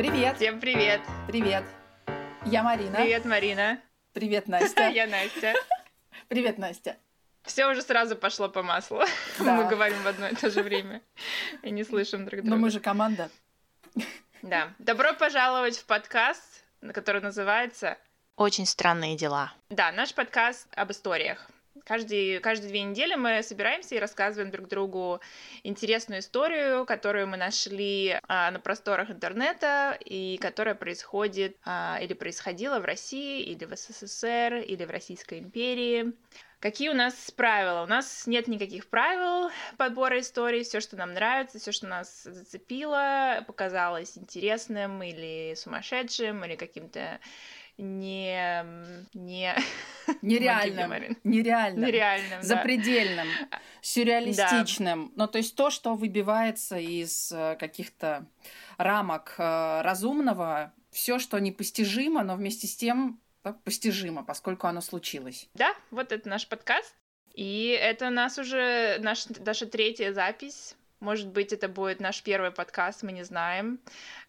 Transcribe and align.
Привет. 0.00 0.36
Всем 0.36 0.60
привет. 0.60 1.02
Привет. 1.26 1.62
Я 2.46 2.62
Марина. 2.62 2.96
Привет, 2.96 3.26
Марина. 3.26 3.78
Привет, 4.14 4.48
Настя. 4.48 4.88
Я 4.88 5.06
Настя. 5.06 5.52
Привет, 6.28 6.56
Настя. 6.56 6.96
Все 7.42 7.66
уже 7.66 7.82
сразу 7.82 8.16
пошло 8.16 8.48
по 8.48 8.62
маслу. 8.62 9.02
Да. 9.38 9.56
Мы 9.56 9.68
говорим 9.68 10.02
в 10.02 10.06
одно 10.06 10.28
и 10.28 10.34
то 10.34 10.48
же 10.48 10.62
время 10.62 11.02
и 11.62 11.70
не 11.70 11.84
слышим 11.84 12.24
друг 12.24 12.40
друга. 12.40 12.48
Но 12.48 12.56
мы 12.56 12.70
же 12.70 12.80
команда. 12.80 13.28
Да. 14.40 14.72
Добро 14.78 15.12
пожаловать 15.12 15.76
в 15.76 15.84
подкаст, 15.84 16.64
который 16.94 17.20
называется 17.20 17.98
Очень 18.36 18.64
странные 18.64 19.18
дела. 19.18 19.52
Да, 19.68 19.92
наш 19.92 20.14
подкаст 20.14 20.66
об 20.76 20.92
историях. 20.92 21.46
Каждый, 21.84 22.40
каждые 22.40 22.70
две 22.70 22.82
недели 22.82 23.14
мы 23.14 23.42
собираемся 23.42 23.94
и 23.94 23.98
рассказываем 23.98 24.50
друг 24.50 24.68
другу 24.68 25.20
интересную 25.62 26.20
историю, 26.20 26.84
которую 26.86 27.26
мы 27.26 27.36
нашли 27.36 28.18
а, 28.28 28.50
на 28.50 28.60
просторах 28.60 29.10
интернета 29.10 29.98
и 30.04 30.38
которая 30.40 30.74
происходит 30.74 31.56
а, 31.64 31.98
или 32.00 32.14
происходила 32.14 32.80
в 32.80 32.84
России, 32.84 33.42
или 33.42 33.64
в 33.64 33.76
СССР, 33.76 34.64
или 34.66 34.84
в 34.84 34.90
Российской 34.90 35.38
империи. 35.38 36.12
Какие 36.60 36.90
у 36.90 36.94
нас 36.94 37.30
правила? 37.30 37.82
У 37.84 37.86
нас 37.86 38.26
нет 38.26 38.46
никаких 38.46 38.90
правил 38.90 39.50
подбора 39.78 40.20
историй. 40.20 40.62
Все, 40.62 40.80
что 40.80 40.94
нам 40.94 41.14
нравится, 41.14 41.58
все, 41.58 41.72
что 41.72 41.86
нас 41.86 42.24
зацепило, 42.24 43.42
показалось 43.46 44.18
интересным 44.18 45.02
или 45.02 45.54
сумасшедшим, 45.56 46.44
или 46.44 46.56
каким-то 46.56 47.18
не... 47.80 48.64
не... 49.14 49.54
Нереальным. 50.22 51.16
Нереальным. 51.24 51.84
нереальным, 51.84 52.40
да. 52.40 52.42
Запредельным. 52.42 53.28
Сюрреалистичным. 53.80 55.12
Ну, 55.16 55.26
то 55.26 55.38
есть 55.38 55.54
то, 55.54 55.70
что 55.70 55.94
выбивается 55.94 56.78
из 56.78 57.32
э, 57.32 57.56
каких-то 57.58 58.26
рамок 58.76 59.34
э, 59.38 59.80
разумного, 59.82 60.72
все, 60.90 61.18
что 61.18 61.38
непостижимо, 61.38 62.22
но 62.22 62.36
вместе 62.36 62.66
с 62.66 62.76
тем 62.76 63.20
да, 63.44 63.52
постижимо, 63.64 64.24
поскольку 64.24 64.66
оно 64.66 64.80
случилось. 64.80 65.48
Да, 65.54 65.74
вот 65.90 66.12
это 66.12 66.28
наш 66.28 66.46
подкаст. 66.48 66.94
И 67.34 67.78
это 67.80 68.08
у 68.08 68.10
нас 68.10 68.38
уже 68.38 68.98
наш, 69.00 69.26
наша 69.44 69.66
третья 69.66 70.12
запись. 70.12 70.76
Может 71.00 71.28
быть, 71.28 71.52
это 71.52 71.68
будет 71.68 72.00
наш 72.00 72.22
первый 72.22 72.50
подкаст, 72.50 73.02
мы 73.02 73.12
не 73.12 73.22
знаем. 73.22 73.80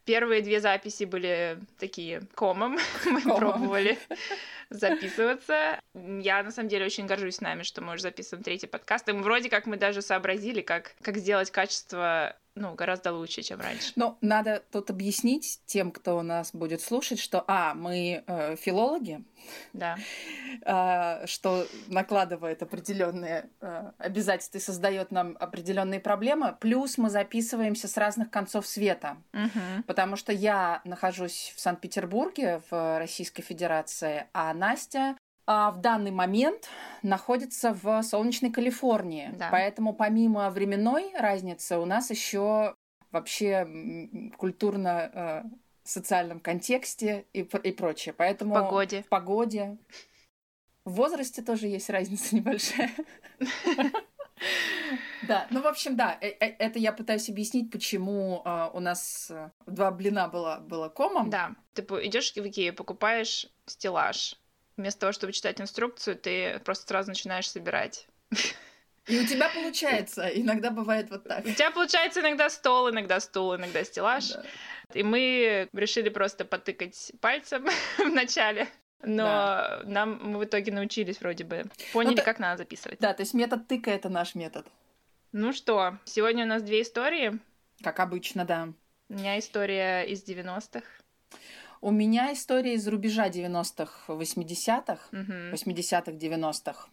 Первые 0.05 0.41
две 0.41 0.59
записи 0.59 1.03
были 1.03 1.59
такие 1.79 2.21
комом. 2.35 2.77
Мы 3.05 3.21
Комом. 3.21 3.37
пробовали 3.37 3.97
записываться. 4.69 5.79
Я, 5.93 6.41
на 6.43 6.51
самом 6.51 6.69
деле, 6.69 6.85
очень 6.85 7.05
горжусь 7.05 7.41
нами, 7.41 7.63
что 7.63 7.81
мы 7.81 7.93
уже 7.93 8.03
записываем 8.03 8.43
третий 8.43 8.67
подкаст. 8.67 9.07
И 9.09 9.11
мы 9.11 9.21
вроде 9.21 9.49
как 9.49 9.65
мы 9.65 9.77
даже 9.77 10.01
сообразили, 10.01 10.61
как, 10.61 10.95
как 11.01 11.17
сделать 11.17 11.51
качество 11.51 12.35
ну, 12.55 12.75
гораздо 12.75 13.13
лучше, 13.13 13.41
чем 13.43 13.61
раньше. 13.61 13.93
Но 13.95 14.17
надо 14.21 14.61
тут 14.71 14.89
объяснить 14.89 15.61
тем, 15.65 15.91
кто 15.91 16.21
нас 16.21 16.53
будет 16.53 16.81
слушать, 16.81 17.19
что, 17.19 17.43
а, 17.47 17.73
мы 17.73 18.23
э, 18.27 18.55
филологи, 18.57 19.23
Да. 19.73 19.97
э, 20.61 21.25
что 21.27 21.65
накладывает 21.87 22.61
определенные 22.61 23.49
э, 23.61 23.91
обязательства 23.97 24.57
и 24.57 24.61
создает 24.61 25.11
нам 25.11 25.37
определенные 25.39 25.99
проблемы. 25.99 26.55
Плюс 26.59 26.97
мы 26.97 27.09
записываемся 27.09 27.87
с 27.87 27.95
разных 27.97 28.29
концов 28.29 28.67
света. 28.67 29.17
Мгм. 29.31 29.83
Потому 29.87 30.15
что 30.17 30.33
я 30.33 30.81
нахожусь 30.83 31.53
в 31.55 31.61
Санкт-Петербурге, 31.61 32.61
в 32.69 32.99
Российской 32.99 33.43
Федерации, 33.43 34.27
а 34.33 34.53
Настя 34.53 35.15
в 35.45 35.77
данный 35.81 36.11
момент 36.11 36.69
находится 37.01 37.73
в 37.73 38.01
солнечной 38.03 38.51
Калифорнии. 38.51 39.31
Да. 39.37 39.49
Поэтому 39.51 39.93
помимо 39.93 40.49
временной 40.49 41.11
разницы 41.17 41.77
у 41.77 41.85
нас 41.85 42.09
еще 42.09 42.75
вообще 43.11 43.67
культурно 44.37 45.11
э, 45.13 45.43
социальном 45.83 46.39
контексте 46.39 47.25
и, 47.33 47.41
и 47.41 47.71
прочее. 47.71 48.13
Поэтому 48.17 48.53
Погоде. 48.53 49.03
в 49.03 49.09
погоде. 49.09 49.77
В 50.85 50.93
возрасте 50.93 51.41
тоже 51.41 51.67
есть 51.67 51.89
разница 51.89 52.35
небольшая. 52.35 52.91
Да, 55.27 55.45
ну, 55.51 55.61
в 55.61 55.67
общем, 55.67 55.95
да, 55.95 56.17
э- 56.19 56.35
э- 56.39 56.55
это 56.57 56.79
я 56.79 56.91
пытаюсь 56.91 57.29
объяснить, 57.29 57.69
почему 57.69 58.41
а, 58.43 58.71
у 58.73 58.79
нас 58.79 59.31
два 59.67 59.91
блина 59.91 60.27
было, 60.27 60.57
было 60.59 60.89
комом. 60.89 61.29
Да. 61.29 61.51
Ты 61.73 61.83
идешь 61.83 62.33
в 62.33 62.37
Икею, 62.37 62.73
покупаешь 62.73 63.47
стеллаж. 63.67 64.40
Вместо 64.81 65.01
того, 65.01 65.11
чтобы 65.11 65.31
читать 65.31 65.61
инструкцию, 65.61 66.15
ты 66.15 66.59
просто 66.65 66.87
сразу 66.87 67.09
начинаешь 67.09 67.47
собирать. 67.47 68.07
И 69.05 69.19
у 69.19 69.25
тебя 69.27 69.47
получается, 69.49 70.27
иногда 70.27 70.71
бывает 70.71 71.11
вот 71.11 71.23
так. 71.23 71.45
У 71.45 71.51
тебя 71.51 71.69
получается 71.69 72.21
иногда 72.21 72.49
стол, 72.49 72.89
иногда 72.89 73.19
стул, 73.19 73.55
иногда 73.55 73.83
стеллаж. 73.83 74.29
Да. 74.29 74.43
И 74.95 75.03
мы 75.03 75.69
решили 75.73 76.09
просто 76.09 76.45
потыкать 76.45 77.11
пальцем 77.21 77.67
в 77.99 78.09
начале. 78.09 78.67
Но 79.03 79.23
Да. 79.23 79.81
нам 79.85 80.19
мы 80.23 80.39
в 80.39 80.45
итоге 80.45 80.71
научились 80.71 81.19
вроде 81.21 81.43
бы. 81.43 81.65
Поняли, 81.93 82.15
да- 82.15 82.23
как 82.23 82.39
надо 82.39 82.57
записывать. 82.57 82.97
Да, 82.99 83.13
то 83.13 83.21
есть 83.21 83.35
метод 83.35 83.67
тыка— 83.67 83.91
это 83.91 84.09
наш 84.09 84.33
метод. 84.33 84.65
Ну 85.31 85.53
что, 85.53 85.99
сегодня 86.05 86.43
у 86.45 86.47
нас 86.47 86.63
две 86.63 86.81
истории. 86.81 87.37
Как 87.83 87.99
обычно, 87.99 88.45
да. 88.45 88.69
У 89.09 89.13
меня 89.13 89.37
история 89.37 90.01
из 90.03 90.23
90-х. 90.23 90.81
У 91.81 91.89
меня 91.91 92.31
история 92.31 92.75
из 92.75 92.87
рубежа 92.87 93.27
90-х, 93.29 94.13
80-х. 94.13 94.99
Мгм. 95.11 95.51
80-х, 95.53 96.11
90-х. 96.11 96.87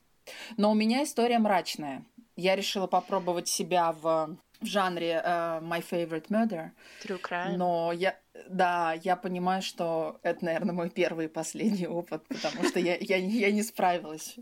Но 0.57 0.71
у 0.71 0.75
меня 0.75 1.05
история 1.05 1.39
мрачная. 1.39 2.05
Я 2.37 2.57
решила 2.57 2.87
попробовать 2.87 3.49
себя 3.49 3.93
в, 3.93 4.37
в 4.61 4.65
жанре 4.67 5.21
э, 5.23 5.29
My 5.61 5.85
Favorite 5.91 6.29
Murder. 6.29 6.71
True 7.05 7.21
crime. 7.21 7.57
Но 7.57 7.93
я, 7.93 8.17
да, 8.49 8.95
я 9.03 9.17
понимаю, 9.17 9.61
что 9.63 10.21
это, 10.23 10.45
наверное, 10.45 10.75
мой 10.75 10.89
первый 10.91 11.27
и 11.27 11.29
последний 11.29 11.87
опыт, 11.87 12.27
потому 12.29 12.65
что 12.65 12.79
я, 12.81 12.97
я, 13.01 13.21
не- 13.21 13.39
я 13.41 13.51
не 13.53 13.63
справилась. 13.63 14.37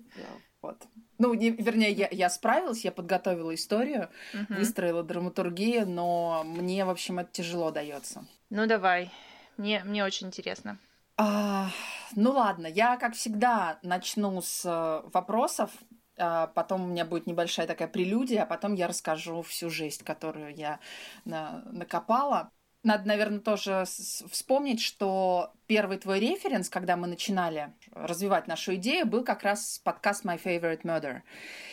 Вот. 0.63 0.77
Ну, 1.19 1.35
не- 1.35 1.51
вернее, 1.51 1.91
я, 1.93 2.09
я 2.11 2.29
справилась, 2.31 2.85
я 2.85 2.93
подготовила 2.93 3.55
историю, 3.55 4.11
Мгм. 4.35 4.57
выстроила 4.59 5.03
драматургию, 5.03 5.89
но 5.89 6.43
мне, 6.45 6.85
в 6.85 6.91
общем, 6.91 7.19
это 7.19 7.31
тяжело 7.33 7.71
дается. 7.71 8.27
Ну 8.51 8.67
давай. 8.67 9.11
Мне, 9.57 9.83
мне 9.85 10.05
очень 10.05 10.27
интересно. 10.29 10.79
А, 11.17 11.71
ну 12.15 12.33
ладно, 12.33 12.67
я, 12.67 12.97
как 12.97 13.15
всегда, 13.15 13.79
начну 13.83 14.41
с 14.43 14.65
э, 14.65 15.09
вопросов. 15.13 15.71
а 16.19 16.47
потом 16.49 16.83
у 16.85 16.87
меня 16.87 17.05
будет 17.05 17.27
небольшая 17.27 17.67
такая 17.67 17.89
прелюдия, 17.89 18.43
а 18.43 18.47
потом 18.47 18.75
я 18.75 18.87
расскажу 18.89 19.43
всю 19.43 19.69
жесть, 19.71 20.03
которую 20.03 20.55
я 20.55 20.79
на- 21.25 21.63
накопала. 21.73 22.51
Надо, 22.83 23.09
наверное, 23.09 23.41
тоже 23.41 23.85
вспомнить, 23.87 24.81
что 24.81 25.53
первый 25.67 25.99
твой 25.99 26.21
референс, 26.21 26.69
когда 26.71 26.97
мы 26.97 27.07
начинали 27.09 27.73
развивать 27.93 28.47
нашу 28.47 28.77
идею, 28.77 29.07
был 29.07 29.25
как 29.25 29.43
раз 29.43 29.81
подкаст 29.83 30.25
My 30.25 30.41
Favorite 30.43 30.83
Murder. 30.83 31.23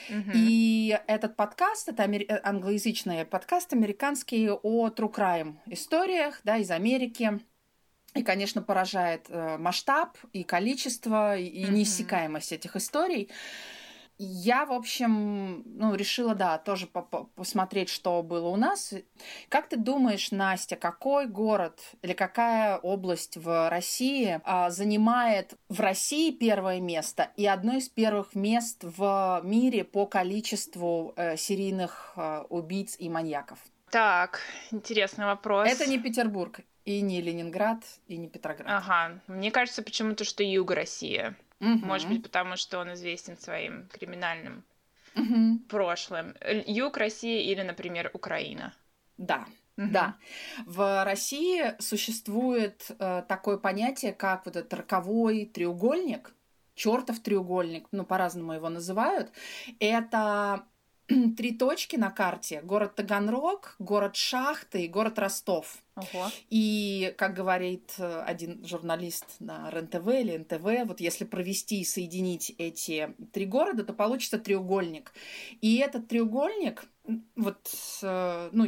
Мгм. 0.10 0.32
И 0.34 0.98
этот 1.08 1.36
подкаст, 1.36 1.88
это 1.90 2.04
амери- 2.04 2.26
э, 2.28 2.40
англоязычный 2.44 3.26
подкаст 3.26 3.74
американский 3.74 4.50
о 4.50 4.88
true 4.90 5.14
crime 5.14 5.56
историях, 5.68 6.42
да, 6.44 6.58
из 6.58 6.72
Америки. 6.72 7.40
И, 8.16 8.22
конечно, 8.22 8.62
поражает 8.62 9.26
э, 9.30 9.58
масштаб 9.58 10.18
и 10.34 10.44
количество, 10.44 11.38
и, 11.38 11.64
неиссякаемость 11.64 12.52
этих 12.52 12.76
историй. 12.76 13.30
Я, 14.20 14.66
в 14.66 14.72
общем, 14.72 15.64
ну, 15.66 15.96
решила, 15.96 16.36
да, 16.36 16.60
тоже 16.60 16.86
по- 16.86 17.02
по- 17.02 17.24
посмотреть, 17.36 17.90
что 17.90 18.22
было 18.22 18.48
у 18.50 18.56
нас. 18.56 18.94
Как 19.50 19.68
ты 19.68 19.76
думаешь, 19.76 20.32
Настя, 20.32 20.76
какой 20.76 21.28
город 21.28 21.80
или 22.04 22.14
какая 22.14 22.78
область 22.78 23.38
в 23.38 23.70
России 23.70 24.40
а, 24.44 24.70
занимает 24.70 25.56
в 25.68 25.80
России 25.80 26.32
первое 26.32 26.80
место 26.80 27.32
и 27.38 27.48
одно 27.48 27.74
из 27.74 27.90
первых 27.90 28.36
мест 28.36 28.84
в 28.84 29.42
мире 29.44 29.84
по 29.84 30.06
количеству 30.06 31.14
э, 31.16 31.36
серийных 31.36 32.14
э, 32.16 32.44
убийц 32.50 32.96
и 33.00 33.10
маньяков? 33.10 33.58
Так, 33.94 34.40
интересный 34.72 35.26
вопрос. 35.26 35.70
Это 35.70 35.86
не 35.86 36.00
Петербург, 36.00 36.62
и 36.84 37.00
не 37.02 37.22
Ленинград, 37.22 37.84
и 38.08 38.18
не 38.18 38.28
Петроград. 38.28 38.66
Ага. 38.68 39.20
Мне 39.28 39.52
кажется 39.52 39.84
почему-то, 39.84 40.24
что 40.24 40.42
юг 40.42 40.72
России. 40.72 41.36
Мгм. 41.60 41.86
Может 41.86 42.10
быть, 42.10 42.24
потому 42.24 42.56
что 42.58 42.80
он 42.80 42.92
известен 42.94 43.38
своим 43.38 43.88
криминальным 43.90 44.64
Мгм. 45.14 45.60
прошлым. 45.70 46.34
Э, 46.42 46.64
Юг 46.66 46.98
России 46.98 47.52
или, 47.52 47.62
например, 47.62 48.10
Украина. 48.14 48.74
Да. 49.20 49.46
Мгм. 49.78 49.92
Да. 49.92 50.16
В 50.66 51.04
России 51.04 51.76
существует 51.80 52.90
э, 52.98 53.22
такое 53.28 53.58
понятие, 53.58 54.14
как 54.14 54.48
вот 54.48 54.56
этот 54.56 54.74
роковой 54.74 55.46
треугольник, 55.46 56.34
чертов 56.74 57.20
треугольник, 57.20 57.86
ну, 57.92 58.06
по-разному 58.06 58.54
его 58.54 58.70
называют. 58.70 59.32
Это 59.80 60.64
три 61.38 61.52
точки 61.52 61.96
на 61.96 62.10
карте. 62.10 62.62
Город 62.62 62.96
Таганрог, 62.96 63.76
город 63.80 64.16
Шахты 64.16 64.86
и 64.86 64.88
город 64.88 65.20
Ростов. 65.20 65.78
Ого. 65.96 66.32
И, 66.50 67.14
как 67.18 67.36
говорит 67.36 67.94
э, 68.00 68.22
один 68.22 68.66
журналист 68.66 69.26
на 69.40 69.70
РЕН-ТВ 69.70 70.08
или 70.08 70.38
НТВ, 70.38 70.88
вот 70.88 71.00
если 71.00 71.24
провести 71.24 71.82
и 71.82 71.86
соединить 71.86 72.56
эти 72.58 73.14
три 73.32 73.46
города, 73.46 73.84
то 73.84 73.94
получится 73.94 74.40
треугольник. 74.40 75.14
И 75.62 75.78
этот 75.78 76.08
треугольник 76.08 76.86
вот, 77.36 77.70
э, 78.02 78.50
ну, 78.54 78.68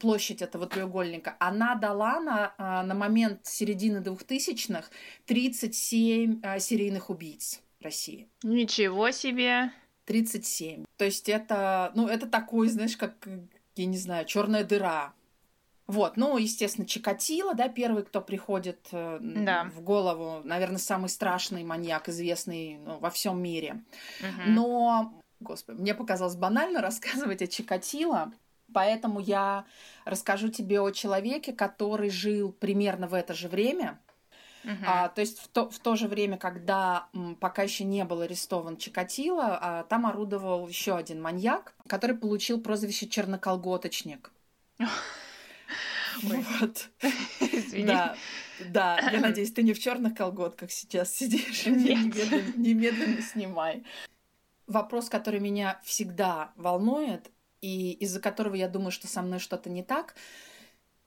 площадь 0.00 0.42
этого 0.42 0.66
треугольника, 0.66 1.36
она 1.38 1.74
дала 1.74 2.18
на, 2.20 2.54
а, 2.56 2.82
на 2.82 2.94
момент 2.94 3.46
середины 3.46 4.00
двухтысячных 4.00 4.90
37 5.26 6.40
а, 6.42 6.58
серийных 6.58 7.10
убийц 7.10 7.60
России. 7.80 8.28
Ничего 8.42 9.10
себе! 9.10 9.70
37. 10.06 10.84
То 10.96 11.04
есть 11.04 11.28
это, 11.28 11.92
ну, 11.94 12.08
это 12.08 12.26
такой, 12.26 12.68
знаешь, 12.68 12.96
как, 12.96 13.28
я 13.76 13.86
не 13.86 13.98
знаю, 13.98 14.26
черная 14.26 14.64
дыра. 14.64 15.12
Вот, 15.86 16.16
ну, 16.16 16.38
естественно, 16.38 16.86
Чикатило, 16.86 17.54
да, 17.54 17.68
первый, 17.68 18.04
кто 18.04 18.22
приходит 18.22 18.88
э, 18.92 19.18
да. 19.20 19.64
в 19.74 19.82
голову, 19.82 20.40
наверное, 20.42 20.78
самый 20.78 21.10
страшный 21.10 21.62
маньяк, 21.62 22.08
известный 22.08 22.78
ну, 22.78 22.98
во 22.98 23.10
всем 23.10 23.42
мире. 23.42 23.82
Угу. 24.20 24.42
Но, 24.50 25.12
господи, 25.40 25.80
мне 25.80 25.94
показалось 25.94 26.36
банально 26.36 26.80
рассказывать 26.82 27.42
о 27.42 27.46
Чикатило, 27.46 28.32
поэтому 28.72 29.20
я 29.20 29.66
расскажу 30.06 30.48
тебе 30.48 30.80
о 30.80 30.90
человеке, 30.90 31.52
который 31.52 32.08
жил 32.08 32.50
примерно 32.52 33.06
в 33.06 33.12
это 33.12 33.34
же 33.34 33.48
время, 33.48 34.00
Uh-huh. 34.64 34.84
А, 34.86 35.08
то 35.08 35.20
есть 35.20 35.40
в 35.40 35.48
то, 35.48 35.68
в 35.68 35.78
то 35.78 35.94
же 35.94 36.08
время, 36.08 36.38
когда 36.38 37.08
м, 37.12 37.36
пока 37.36 37.62
еще 37.62 37.84
не 37.84 38.04
был 38.04 38.22
арестован 38.22 38.78
Чикатило, 38.78 39.58
а, 39.60 39.84
там 39.84 40.06
орудовал 40.06 40.66
еще 40.66 40.96
один 40.96 41.20
маньяк, 41.20 41.74
который 41.86 42.16
получил 42.16 42.60
прозвище 42.60 43.06
Черноколготочник. 43.06 44.30
Вот. 46.22 46.90
Да, 47.76 48.14
да. 48.60 49.10
Я 49.10 49.20
надеюсь, 49.20 49.52
ты 49.52 49.64
не 49.64 49.72
в 49.72 49.80
черных 49.80 50.14
колготках 50.14 50.70
сейчас 50.70 51.12
сидишь. 51.12 51.66
Немедленно, 51.66 52.52
немедленно 52.56 53.20
снимай. 53.20 53.84
Вопрос, 54.68 55.08
который 55.08 55.40
меня 55.40 55.80
всегда 55.82 56.52
волнует, 56.54 57.32
и 57.60 57.92
из-за 57.94 58.20
которого 58.20 58.54
я 58.54 58.68
думаю, 58.68 58.92
что 58.92 59.08
со 59.08 59.22
мной 59.22 59.40
что-то 59.40 59.70
не 59.70 59.82
так, 59.82 60.14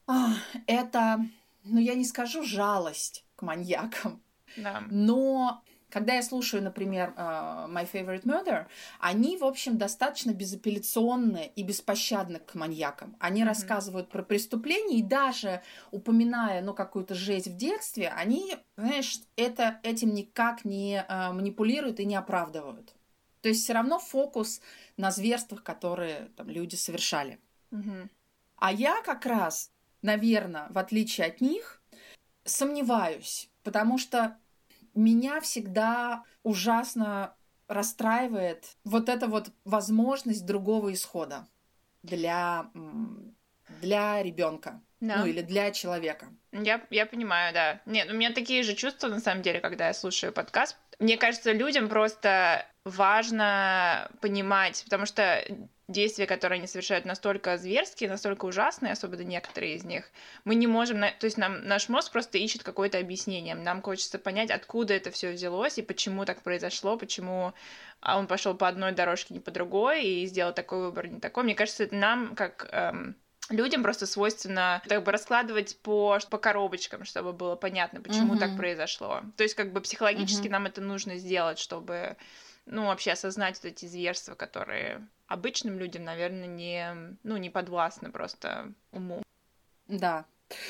а, 0.07 0.33
это, 0.67 1.25
ну, 1.63 1.79
я 1.79 1.95
не 1.95 2.03
скажу 2.03 2.43
жалость 2.43 3.23
к 3.37 3.43
маньякам. 3.43 4.21
Да. 4.57 4.83
Но 4.89 5.63
когда 5.89 6.15
я 6.15 6.21
слушаю, 6.21 6.61
например, 6.61 7.13
uh, 7.15 7.69
My 7.69 7.89
Favorite 7.89 8.23
Murder, 8.23 8.65
они, 8.99 9.37
в 9.37 9.45
общем, 9.45 9.77
достаточно 9.77 10.31
безапелляционны 10.31 11.51
и 11.55 11.63
беспощадны 11.63 12.39
к 12.39 12.55
маньякам. 12.55 13.15
Они 13.19 13.41
mm-hmm. 13.41 13.45
рассказывают 13.45 14.09
про 14.09 14.21
преступления, 14.23 14.99
и 14.99 15.03
даже 15.03 15.61
упоминая, 15.91 16.61
ну, 16.61 16.73
какую-то 16.73 17.15
жесть 17.15 17.47
в 17.47 17.55
детстве, 17.55 18.09
они, 18.09 18.57
знаешь, 18.75 19.21
это, 19.37 19.79
этим 19.83 20.13
никак 20.13 20.65
не 20.65 21.05
uh, 21.07 21.31
манипулируют 21.31 22.01
и 22.01 22.05
не 22.05 22.15
оправдывают. 22.15 22.93
То 23.41 23.49
есть 23.49 23.63
все 23.63 23.73
равно 23.73 23.99
фокус 23.99 24.59
на 24.97 25.11
зверствах, 25.11 25.63
которые 25.63 26.29
там, 26.35 26.49
люди 26.49 26.75
совершали. 26.75 27.39
Mm-hmm. 27.71 28.09
А 28.57 28.71
я 28.73 29.01
как 29.03 29.25
раз, 29.25 29.71
наверное, 30.01 30.67
в 30.69 30.77
отличие 30.77 31.27
от 31.27 31.39
них, 31.39 31.76
сомневаюсь, 32.47 33.49
потому 33.63 33.97
что 33.97 34.37
меня 34.95 35.39
всегда 35.41 36.23
ужасно 36.43 37.35
расстраивает 37.67 38.77
вот 38.83 39.09
эта 39.09 39.27
вот 39.27 39.51
возможность 39.65 40.45
другого 40.45 40.93
исхода 40.93 41.47
для, 42.01 42.71
для 43.81 44.23
ребенка. 44.23 44.81
Да. 44.99 45.17
Ну, 45.17 45.25
или 45.27 45.41
для 45.41 45.71
человека. 45.71 46.27
Я, 46.51 46.81
я 46.89 47.05
понимаю, 47.05 47.53
да. 47.53 47.81
Нет, 47.85 48.09
у 48.09 48.15
меня 48.15 48.31
такие 48.31 48.63
же 48.63 48.73
чувства, 48.73 49.09
на 49.09 49.19
самом 49.19 49.43
деле, 49.43 49.59
когда 49.59 49.87
я 49.87 49.93
слушаю 49.93 50.33
подкаст. 50.33 50.75
Мне 50.97 51.17
кажется, 51.17 51.51
людям 51.51 51.87
просто 51.87 52.65
важно 52.83 54.09
понимать, 54.21 54.83
потому 54.85 55.05
что 55.05 55.43
действия, 55.87 56.25
которые 56.25 56.57
они 56.57 56.67
совершают, 56.67 57.05
настолько 57.05 57.57
зверские, 57.57 58.09
настолько 58.09 58.45
ужасные, 58.45 58.93
особенно 58.93 59.21
некоторые 59.21 59.75
из 59.75 59.85
них, 59.85 60.09
мы 60.43 60.55
не 60.55 60.67
можем, 60.67 60.99
то 60.99 61.25
есть 61.25 61.37
нам 61.37 61.65
наш 61.65 61.87
мозг 61.87 62.11
просто 62.11 62.37
ищет 62.37 62.63
какое-то 62.63 62.97
объяснение, 62.97 63.55
нам 63.55 63.81
хочется 63.81 64.19
понять, 64.19 64.51
откуда 64.51 64.93
это 64.93 65.11
все 65.11 65.31
взялось 65.31 65.77
и 65.77 65.81
почему 65.81 66.25
так 66.25 66.41
произошло, 66.41 66.97
почему 66.97 67.53
а 67.99 68.19
он 68.19 68.27
пошел 68.27 68.53
по 68.53 68.67
одной 68.67 68.91
дорожке, 68.91 69.33
не 69.33 69.39
по 69.39 69.51
другой 69.51 70.05
и 70.05 70.25
сделал 70.27 70.53
такой 70.53 70.79
выбор, 70.79 71.07
не 71.07 71.19
такой. 71.19 71.43
Мне 71.43 71.55
кажется, 71.55 71.83
это 71.83 71.95
нам 71.95 72.35
как 72.35 72.69
эм, 72.71 73.15
людям 73.49 73.81
просто 73.81 74.05
свойственно 74.05 74.81
как 74.87 75.03
бы 75.03 75.11
раскладывать 75.11 75.77
по, 75.81 76.19
по 76.29 76.37
коробочкам, 76.37 77.05
чтобы 77.05 77.33
было 77.33 77.55
понятно, 77.55 78.01
почему 78.01 78.35
mm-hmm. 78.35 78.39
так 78.39 78.57
произошло. 78.57 79.21
То 79.35 79.43
есть 79.43 79.55
как 79.55 79.71
бы 79.71 79.81
психологически 79.81 80.47
mm-hmm. 80.47 80.51
нам 80.51 80.65
это 80.67 80.81
нужно 80.81 81.17
сделать, 81.17 81.59
чтобы 81.59 82.17
ну, 82.67 82.85
вообще 82.85 83.11
осознать 83.11 83.55
вот 83.55 83.65
эти 83.65 83.85
зверства, 83.85 84.35
которые 84.35 85.07
обычным 85.27 85.79
людям, 85.79 86.03
наверное, 86.03 86.47
не, 86.47 87.17
ну, 87.23 87.37
не 87.37 87.49
подвластны 87.49 88.11
просто 88.11 88.73
уму. 88.91 89.23
Да. 89.87 90.25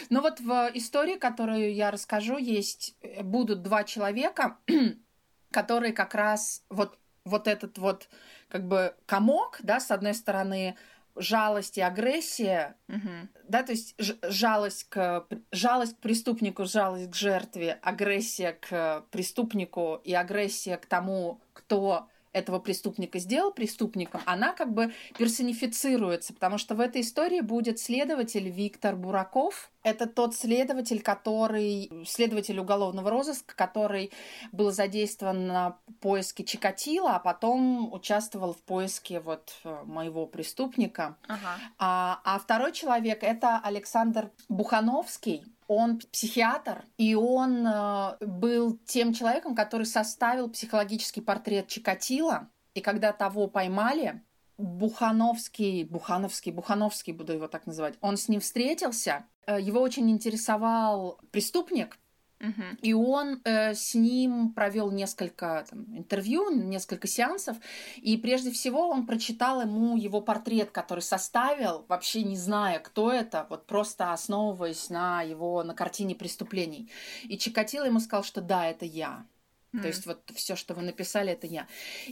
Ну 0.09 0.21
вот 0.21 0.39
в 0.39 0.71
истории, 0.73 1.17
которую 1.17 1.73
я 1.73 1.91
расскажу, 1.91 2.37
есть 2.37 2.95
э, 3.01 3.21
будут 3.21 3.61
два 3.61 3.83
человека, 3.83 4.57
которые 5.51 5.93
как 5.93 6.15
раз 6.15 6.63
вот 6.69 6.97
вот 7.25 7.47
этот 7.47 7.77
вот 7.77 8.07
как 8.47 8.65
бы 8.67 8.95
комок, 9.05 9.59
да, 9.61 9.81
с 9.81 9.91
одной 9.91 10.13
стороны 10.13 10.77
жалость 11.17 11.77
и 11.77 11.81
агрессия, 11.81 12.75
угу. 12.87 13.27
да, 13.47 13.63
то 13.63 13.71
есть 13.71 13.95
жалость 13.97 14.85
к 14.89 15.25
жалость 15.51 15.97
к 15.97 15.99
преступнику, 15.99 16.65
жалость 16.65 17.11
к 17.11 17.15
жертве, 17.15 17.79
агрессия 17.81 18.53
к 18.53 19.05
преступнику 19.11 20.01
и 20.03 20.13
агрессия 20.13 20.77
к 20.77 20.85
тому, 20.85 21.41
кто 21.53 22.07
этого 22.33 22.59
преступника 22.59 23.19
сделал 23.19 23.51
преступником, 23.51 24.21
она 24.25 24.53
как 24.53 24.73
бы 24.73 24.93
персонифицируется, 25.17 26.33
потому 26.33 26.57
что 26.57 26.75
в 26.75 26.79
этой 26.79 27.01
истории 27.01 27.41
будет 27.41 27.79
следователь 27.79 28.49
Виктор 28.49 28.95
Бураков. 28.95 29.71
Это 29.83 30.05
тот 30.05 30.35
следователь, 30.35 31.01
который, 31.01 31.89
следователь 32.05 32.59
уголовного 32.59 33.09
розыска, 33.09 33.55
который 33.55 34.11
был 34.51 34.71
задействован 34.71 35.47
на 35.47 35.77
поиске 36.01 36.43
Чикатила, 36.43 37.15
а 37.15 37.19
потом 37.19 37.93
участвовал 37.93 38.53
в 38.53 38.61
поиске 38.63 39.21
вот 39.21 39.53
э, 39.63 39.83
моего 39.85 40.25
преступника. 40.25 41.15
Ага. 41.27 41.57
А, 41.79 42.19
а 42.25 42.39
второй 42.39 42.73
человек 42.73 43.23
это 43.23 43.61
Александр 43.63 44.29
Бухановский, 44.49 45.45
он 45.67 45.99
психиатр, 45.99 46.85
и 46.97 47.15
он 47.15 47.65
э, 47.67 48.17
был 48.21 48.77
тем 48.85 49.13
человеком, 49.13 49.55
который 49.55 49.85
составил 49.85 50.49
психологический 50.49 51.21
портрет 51.21 51.67
Чикатила. 51.67 52.49
И 52.73 52.81
когда 52.81 53.11
того 53.11 53.47
поймали, 53.47 54.21
Бухановский, 54.57 55.83
Бухановский, 55.83 56.51
Бухановский, 56.51 57.13
буду 57.13 57.33
его 57.33 57.47
так 57.47 57.67
называть, 57.67 57.95
он 58.01 58.17
с 58.17 58.27
ним 58.27 58.39
встретился. 58.39 59.25
Э, 59.45 59.59
его 59.61 59.81
очень 59.81 60.09
интересовал 60.09 61.19
преступник, 61.31 61.99
Uh-huh. 62.39 62.77
И 62.81 62.93
он 62.93 63.41
э, 63.45 63.73
с 63.73 63.95
ним 63.95 64.53
провел 64.53 64.91
несколько 64.91 65.65
там, 65.69 65.85
интервью, 65.97 66.51
несколько 66.51 67.07
сеансов, 67.07 67.57
и 67.95 68.15
прежде 68.17 68.51
всего 68.51 68.89
он 68.89 69.07
прочитал 69.07 69.61
ему 69.61 69.97
его 69.97 70.21
портрет, 70.21 70.69
который 70.69 70.99
составил, 70.99 71.85
вообще 71.87 72.21
не 72.21 72.37
зная, 72.37 72.79
кто 72.79 73.11
это, 73.11 73.47
вот 73.49 73.65
просто 73.65 74.13
основываясь 74.13 74.89
на 74.89 75.23
его 75.23 75.63
на 75.63 75.73
картине 75.73 76.13
преступлений. 76.13 76.91
И 77.23 77.37
Чикатило 77.39 77.85
ему 77.85 77.99
сказал, 77.99 78.23
что 78.23 78.41
да, 78.41 78.67
это 78.67 78.85
я. 78.85 79.25
Mm. 79.73 79.81
То 79.81 79.87
есть 79.87 80.05
вот 80.05 80.31
все, 80.35 80.55
что 80.55 80.75
вы 80.75 80.83
написали, 80.83 81.31
это 81.31 81.47
я. 81.47 81.67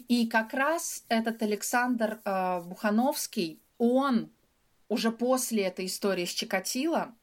И 0.08 0.28
как 0.28 0.54
раз 0.54 1.06
этот 1.08 1.42
Александр 1.44 2.20
э, 2.26 2.62
Бухановский, 2.62 3.62
он 3.78 4.32
уже 4.88 5.12
после 5.12 5.64
этой 5.64 5.86
истории 5.86 6.26
с 6.26 6.30
Чикатило 6.30 7.14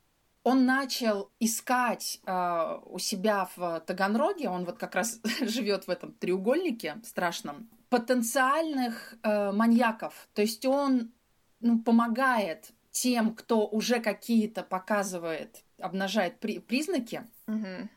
он 0.44 0.66
начал 0.66 1.30
искать 1.38 2.20
э, 2.26 2.78
у 2.86 2.98
себя 2.98 3.48
в 3.56 3.80
Таганроге, 3.86 4.48
он 4.48 4.64
вот 4.64 4.78
как 4.78 4.94
раз 4.94 5.20
живет 5.40 5.86
в 5.86 5.90
этом 5.90 6.12
треугольнике 6.12 7.00
страшном, 7.04 7.68
потенциальных 7.88 9.14
э, 9.22 9.52
маньяков. 9.52 10.28
То 10.34 10.42
есть 10.42 10.64
он 10.64 11.12
ну, 11.60 11.78
помогает 11.80 12.72
тем, 12.90 13.34
кто 13.34 13.66
уже 13.66 14.00
какие-то 14.00 14.62
показывает, 14.62 15.64
обнажает 15.78 16.40
при 16.40 16.58
признаки, 16.58 17.26
угу. 17.46 17.88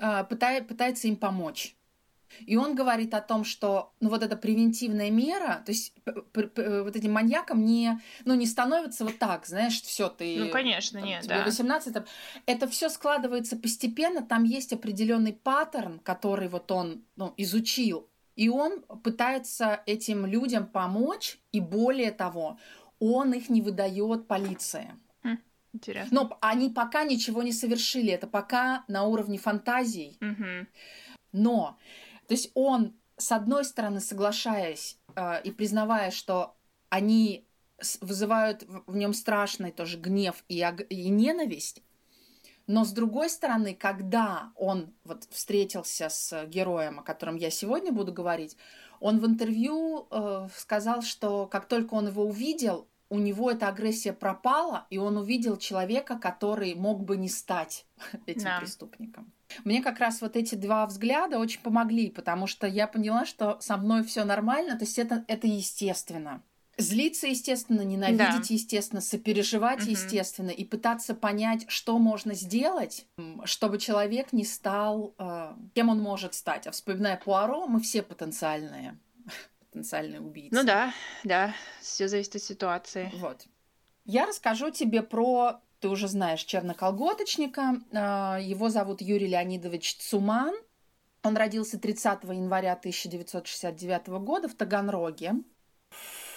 э, 0.00 0.24
пытает, 0.24 0.66
пытается 0.66 1.08
им 1.08 1.16
помочь. 1.16 1.76
И 2.46 2.56
он 2.56 2.74
говорит 2.74 3.14
о 3.14 3.20
том, 3.20 3.44
что 3.44 3.92
ну, 4.00 4.08
вот 4.08 4.22
эта 4.22 4.36
превентивная 4.36 5.10
мера, 5.10 5.62
то 5.64 5.72
есть 5.72 5.94
вот 6.04 6.96
этим 6.96 7.12
маньяком 7.12 7.64
не, 7.64 8.00
ну, 8.24 8.34
не 8.34 8.46
становится 8.46 9.04
вот 9.04 9.18
так, 9.18 9.46
знаешь, 9.46 9.80
все 9.82 10.08
ты... 10.08 10.36
Ну, 10.38 10.50
конечно, 10.50 11.00
там, 11.00 11.08
нет, 11.08 11.22
тебе 11.22 11.36
да. 11.36 11.44
18, 11.44 11.94
там, 11.94 12.04
это 12.46 12.68
все 12.68 12.88
складывается 12.88 13.56
постепенно, 13.56 14.22
там 14.22 14.44
есть 14.44 14.72
определенный 14.72 15.32
паттерн, 15.32 15.98
который 15.98 16.48
вот 16.48 16.70
он 16.70 17.04
ну, 17.16 17.34
изучил, 17.36 18.08
и 18.36 18.48
он 18.48 18.82
пытается 19.02 19.82
этим 19.86 20.24
людям 20.24 20.66
помочь, 20.66 21.38
и 21.52 21.60
более 21.60 22.10
того, 22.10 22.58
он 22.98 23.32
их 23.32 23.48
не 23.50 23.60
выдает 23.60 24.28
полиции. 24.28 24.94
Хм, 25.22 25.38
интересно. 25.72 26.22
Но 26.22 26.38
они 26.40 26.70
пока 26.70 27.04
ничего 27.04 27.42
не 27.42 27.52
совершили, 27.52 28.12
это 28.12 28.26
пока 28.26 28.84
на 28.88 29.04
уровне 29.04 29.38
фантазий. 29.38 30.16
Угу. 30.20 30.66
Но 31.32 31.78
то 32.30 32.34
есть 32.34 32.52
он, 32.54 32.94
с 33.16 33.32
одной 33.32 33.64
стороны, 33.64 33.98
соглашаясь 33.98 35.00
э, 35.16 35.42
и 35.42 35.50
признавая, 35.50 36.12
что 36.12 36.54
они 36.88 37.44
вызывают 38.00 38.62
в 38.86 38.94
нем 38.94 39.14
страшный 39.14 39.72
тоже 39.72 39.98
гнев 39.98 40.44
и, 40.46 40.64
и 40.90 41.08
ненависть. 41.08 41.82
Но 42.68 42.84
с 42.84 42.92
другой 42.92 43.30
стороны, 43.30 43.74
когда 43.74 44.52
он 44.54 44.94
вот 45.02 45.24
встретился 45.30 46.08
с 46.08 46.46
героем, 46.46 47.00
о 47.00 47.02
котором 47.02 47.34
я 47.34 47.50
сегодня 47.50 47.90
буду 47.90 48.12
говорить, 48.12 48.56
он 49.00 49.18
в 49.18 49.26
интервью 49.26 50.06
э, 50.08 50.46
сказал, 50.54 51.02
что 51.02 51.48
как 51.48 51.66
только 51.66 51.94
он 51.94 52.06
его 52.06 52.24
увидел, 52.24 52.86
у 53.08 53.18
него 53.18 53.50
эта 53.50 53.66
агрессия 53.66 54.12
пропала, 54.12 54.86
и 54.88 54.98
он 54.98 55.16
увидел 55.16 55.56
человека, 55.56 56.16
который 56.16 56.76
мог 56.76 57.02
бы 57.02 57.16
не 57.16 57.28
стать 57.28 57.86
этим 58.26 58.44
да. 58.44 58.60
преступником. 58.60 59.32
Мне 59.64 59.82
как 59.82 59.98
раз 59.98 60.20
вот 60.20 60.36
эти 60.36 60.54
два 60.54 60.86
взгляда 60.86 61.38
очень 61.38 61.60
помогли, 61.60 62.10
потому 62.10 62.46
что 62.46 62.66
я 62.66 62.86
поняла, 62.86 63.24
что 63.24 63.58
со 63.60 63.76
мной 63.76 64.04
все 64.04 64.24
нормально, 64.24 64.78
то 64.78 64.84
есть 64.84 64.98
это, 64.98 65.24
это 65.28 65.46
естественно. 65.46 66.42
Злиться, 66.76 67.26
естественно, 67.26 67.82
ненавидеть, 67.82 68.48
да. 68.48 68.54
естественно, 68.54 69.00
сопереживать, 69.02 69.82
угу. 69.82 69.90
естественно, 69.90 70.50
и 70.50 70.64
пытаться 70.64 71.14
понять, 71.14 71.66
что 71.68 71.98
можно 71.98 72.32
сделать, 72.34 73.06
чтобы 73.44 73.78
человек 73.78 74.32
не 74.32 74.44
стал, 74.44 75.14
э, 75.18 75.54
кем 75.74 75.90
он 75.90 76.00
может 76.00 76.34
стать. 76.34 76.66
А 76.66 76.70
вспоминая 76.70 77.18
Пуаро, 77.18 77.66
мы 77.66 77.80
все 77.80 78.02
потенциальные 78.02 78.98
потенциальные 79.70 80.20
убийцы. 80.20 80.54
Ну 80.54 80.64
да, 80.64 80.94
да, 81.22 81.54
все 81.80 82.08
зависит 82.08 82.36
от 82.36 82.42
ситуации. 82.42 83.12
Вот. 83.16 83.46
Я 84.04 84.26
расскажу 84.26 84.70
тебе 84.70 85.02
про, 85.02 85.60
ты 85.80 85.88
уже 85.88 86.08
знаешь, 86.08 86.44
черноколготочника. 86.44 87.80
А, 87.92 88.38
его 88.40 88.68
зовут 88.68 89.00
Юрий 89.00 89.26
Леонидович 89.26 89.96
Цуман. 89.96 90.54
Он 91.22 91.36
родился 91.36 91.78
30 91.78 92.24
января 92.24 92.72
1969 92.72 94.08
года 94.08 94.48
в 94.48 94.54
Таганроге. 94.54 95.34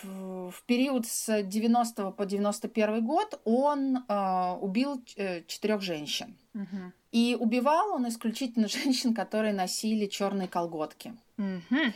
В 0.03 0.63
период 0.65 1.05
с 1.07 1.43
90 1.43 2.11
по 2.11 2.25
91 2.25 3.05
год 3.05 3.39
он 3.45 3.97
э, 3.97 4.57
убил 4.59 5.01
четырех 5.47 5.81
женщин. 5.81 6.37
Угу. 6.53 6.91
И 7.13 7.37
убивал 7.39 7.93
он 7.93 8.09
исключительно 8.09 8.67
женщин, 8.83 9.13
которые 9.13 9.53
носили 9.53 10.07
черные 10.07 10.49
колготки. 10.49 11.13
Угу. 11.37 11.93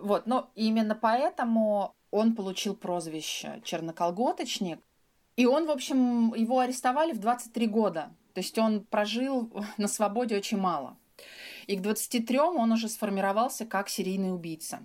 Вот, 0.00 0.26
но 0.26 0.50
именно 0.56 0.96
поэтому 0.96 1.94
он 2.10 2.34
получил 2.34 2.74
прозвище 2.74 3.60
черноколготочник. 3.64 4.80
И 5.40 5.46
он, 5.46 5.64
в 5.64 5.70
общем, 5.70 6.34
его 6.34 6.58
арестовали 6.58 7.12
в 7.12 7.18
23 7.18 7.66
года. 7.66 8.10
То 8.34 8.40
есть 8.40 8.58
он 8.58 8.84
прожил 8.84 9.50
на 9.78 9.88
свободе 9.88 10.36
очень 10.36 10.58
мало. 10.58 10.98
И 11.66 11.76
к 11.76 11.80
23 11.80 12.38
он 12.40 12.72
уже 12.72 12.90
сформировался 12.90 13.64
как 13.64 13.88
серийный 13.88 14.34
убийца. 14.34 14.80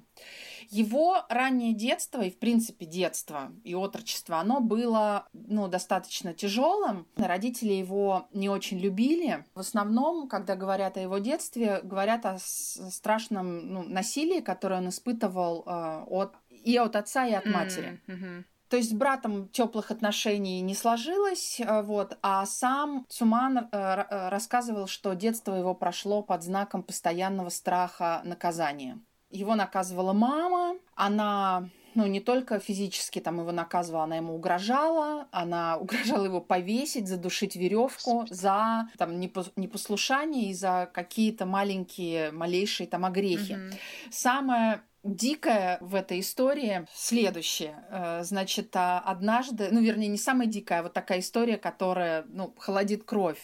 Его 0.69 1.25
раннее 1.27 1.73
детство 1.73 2.21
и, 2.21 2.31
в 2.31 2.39
принципе, 2.39 2.85
детство 2.85 3.51
и 3.65 3.75
отрочество, 3.75 4.39
оно 4.39 4.61
было 4.61 5.27
ну, 5.33 5.67
достаточно 5.67 6.33
тяжелым. 6.33 7.05
Родители 7.17 7.73
его 7.73 8.29
не 8.31 8.47
очень 8.47 8.79
любили. 8.79 9.43
В 9.55 9.59
основном, 9.59 10.29
когда 10.29 10.55
говорят 10.55 10.95
о 10.95 11.01
его 11.01 11.17
детстве, 11.17 11.81
говорят 11.83 12.25
о 12.25 12.37
страшном 12.39 13.73
ну, 13.73 13.83
насилии, 13.83 14.39
которое 14.39 14.79
он 14.79 14.87
испытывал 14.87 15.63
э, 15.65 16.03
от, 16.07 16.33
и 16.49 16.77
от 16.77 16.95
отца, 16.95 17.27
и 17.27 17.33
от 17.33 17.45
матери. 17.45 17.99
Mm-hmm. 18.07 18.43
То 18.69 18.77
есть 18.77 18.91
с 18.91 18.93
братом 18.93 19.47
теплых 19.49 19.91
отношений 19.91 20.61
не 20.61 20.73
сложилось, 20.73 21.59
э, 21.59 21.81
вот, 21.83 22.17
а 22.21 22.45
сам 22.45 23.05
Цуман 23.09 23.57
э, 23.57 23.67
э, 23.71 24.29
рассказывал, 24.29 24.87
что 24.87 25.13
детство 25.13 25.53
его 25.53 25.75
прошло 25.75 26.21
под 26.23 26.43
знаком 26.43 26.83
постоянного 26.83 27.49
страха 27.49 28.21
наказания. 28.23 28.99
Его 29.29 29.55
наказывала 29.55 30.13
мама, 30.13 30.75
она 30.95 31.69
ну, 31.95 32.05
не 32.07 32.19
только 32.19 32.59
физически 32.59 33.19
там 33.19 33.39
его 33.39 33.51
наказывала, 33.51 34.03
она 34.03 34.17
ему 34.17 34.35
угрожала, 34.35 35.27
она 35.31 35.77
угрожала 35.81 36.25
его 36.25 36.41
повесить, 36.41 37.07
задушить 37.07 37.55
веревку 37.55 38.25
за 38.29 38.89
там 38.97 39.19
непослушание 39.19 40.49
и 40.49 40.53
за 40.53 40.89
какие-то 40.93 41.45
маленькие, 41.45 42.31
малейшие 42.31 42.87
там 42.87 43.05
огрехи. 43.05 43.53
Mm-hmm. 43.53 43.79
Самое 44.11 44.81
дикое 45.05 45.77
в 45.81 45.95
этой 45.95 46.19
истории 46.19 46.87
следующее. 46.93 47.85
Э, 47.89 48.23
значит, 48.23 48.75
а, 48.75 48.99
однажды, 48.99 49.69
ну, 49.71 49.81
вернее, 49.81 50.07
не 50.07 50.17
самая 50.17 50.47
дикая, 50.47 50.79
а 50.79 50.83
вот 50.83 50.93
такая 50.93 51.19
история, 51.19 51.57
которая, 51.57 52.25
ну, 52.27 52.53
холодит 52.57 53.03
кровь. 53.03 53.41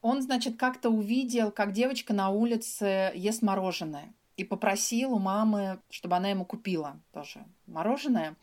Он, 0.00 0.22
значит, 0.22 0.56
как-то 0.56 0.88
увидел, 0.88 1.50
как 1.50 1.72
девочка 1.72 2.14
на 2.14 2.30
улице 2.30 3.12
ест 3.14 3.42
мороженое 3.42 4.14
и 4.40 4.44
попросил 4.44 5.12
у 5.12 5.18
мамы, 5.18 5.80
чтобы 5.90 6.16
она 6.16 6.30
ему 6.30 6.46
купила 6.46 6.98
тоже 7.12 7.44
мороженое. 7.66 8.36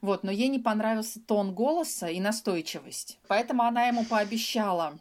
Вот, 0.00 0.24
но 0.24 0.30
ей 0.30 0.48
не 0.48 0.58
понравился 0.58 1.20
тон 1.20 1.54
голоса 1.54 2.08
и 2.08 2.20
настойчивость. 2.20 3.18
Поэтому 3.28 3.64
она 3.64 3.86
ему 3.88 4.04
пообещала, 4.06 4.98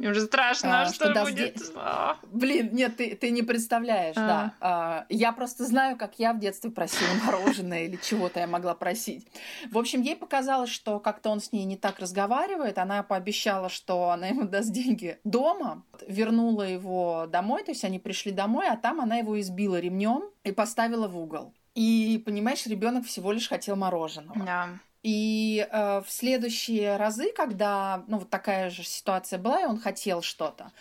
мне 0.00 0.08
уже 0.08 0.22
страшно, 0.22 0.80
а, 0.80 0.86
что, 0.86 1.10
что 1.10 1.24
будет. 1.24 1.56
Даст... 1.56 1.72
А. 1.76 2.16
Блин, 2.32 2.70
нет, 2.72 2.96
ты, 2.96 3.14
ты 3.14 3.28
не 3.30 3.42
представляешь, 3.42 4.16
а. 4.16 4.26
да. 4.26 4.54
А, 4.58 5.06
я 5.10 5.30
просто 5.32 5.66
знаю, 5.66 5.98
как 5.98 6.18
я 6.18 6.32
в 6.32 6.38
детстве 6.38 6.70
просила 6.70 7.10
мороженое 7.26 7.84
или 7.84 7.96
чего-то 7.96 8.40
я 8.40 8.46
могла 8.46 8.74
просить. 8.74 9.26
В 9.70 9.76
общем, 9.76 10.00
ей 10.00 10.16
показалось, 10.16 10.70
что 10.70 11.00
как-то 11.00 11.28
он 11.28 11.40
с 11.40 11.52
ней 11.52 11.66
не 11.66 11.76
так 11.76 11.98
разговаривает. 11.98 12.78
Она 12.78 13.02
пообещала, 13.02 13.68
что 13.68 14.08
она 14.08 14.28
ему 14.28 14.44
даст 14.44 14.72
деньги 14.72 15.18
дома, 15.24 15.84
вернула 16.08 16.62
его 16.62 17.26
домой, 17.28 17.62
то 17.62 17.72
есть 17.72 17.84
они 17.84 17.98
пришли 17.98 18.32
домой, 18.32 18.68
а 18.68 18.78
там 18.78 19.02
она 19.02 19.16
его 19.16 19.38
избила 19.38 19.78
ремнем 19.78 20.30
и 20.44 20.52
поставила 20.52 21.08
в 21.08 21.18
угол. 21.18 21.52
И, 21.74 22.22
понимаешь, 22.24 22.66
ребенок 22.66 23.04
всего 23.04 23.32
лишь 23.32 23.50
хотел 23.50 23.76
мороженого. 23.76 24.44
Да. 24.46 24.68
И 25.02 25.66
э, 25.70 26.02
в 26.02 26.10
следующие 26.10 26.96
разы, 26.96 27.32
когда 27.32 28.04
ну, 28.06 28.18
вот 28.18 28.30
такая 28.30 28.70
же 28.70 28.82
ситуация 28.82 29.38
была, 29.38 29.62
и 29.62 29.66
он 29.66 29.78
хотел 29.78 30.20
что-то, 30.20 30.72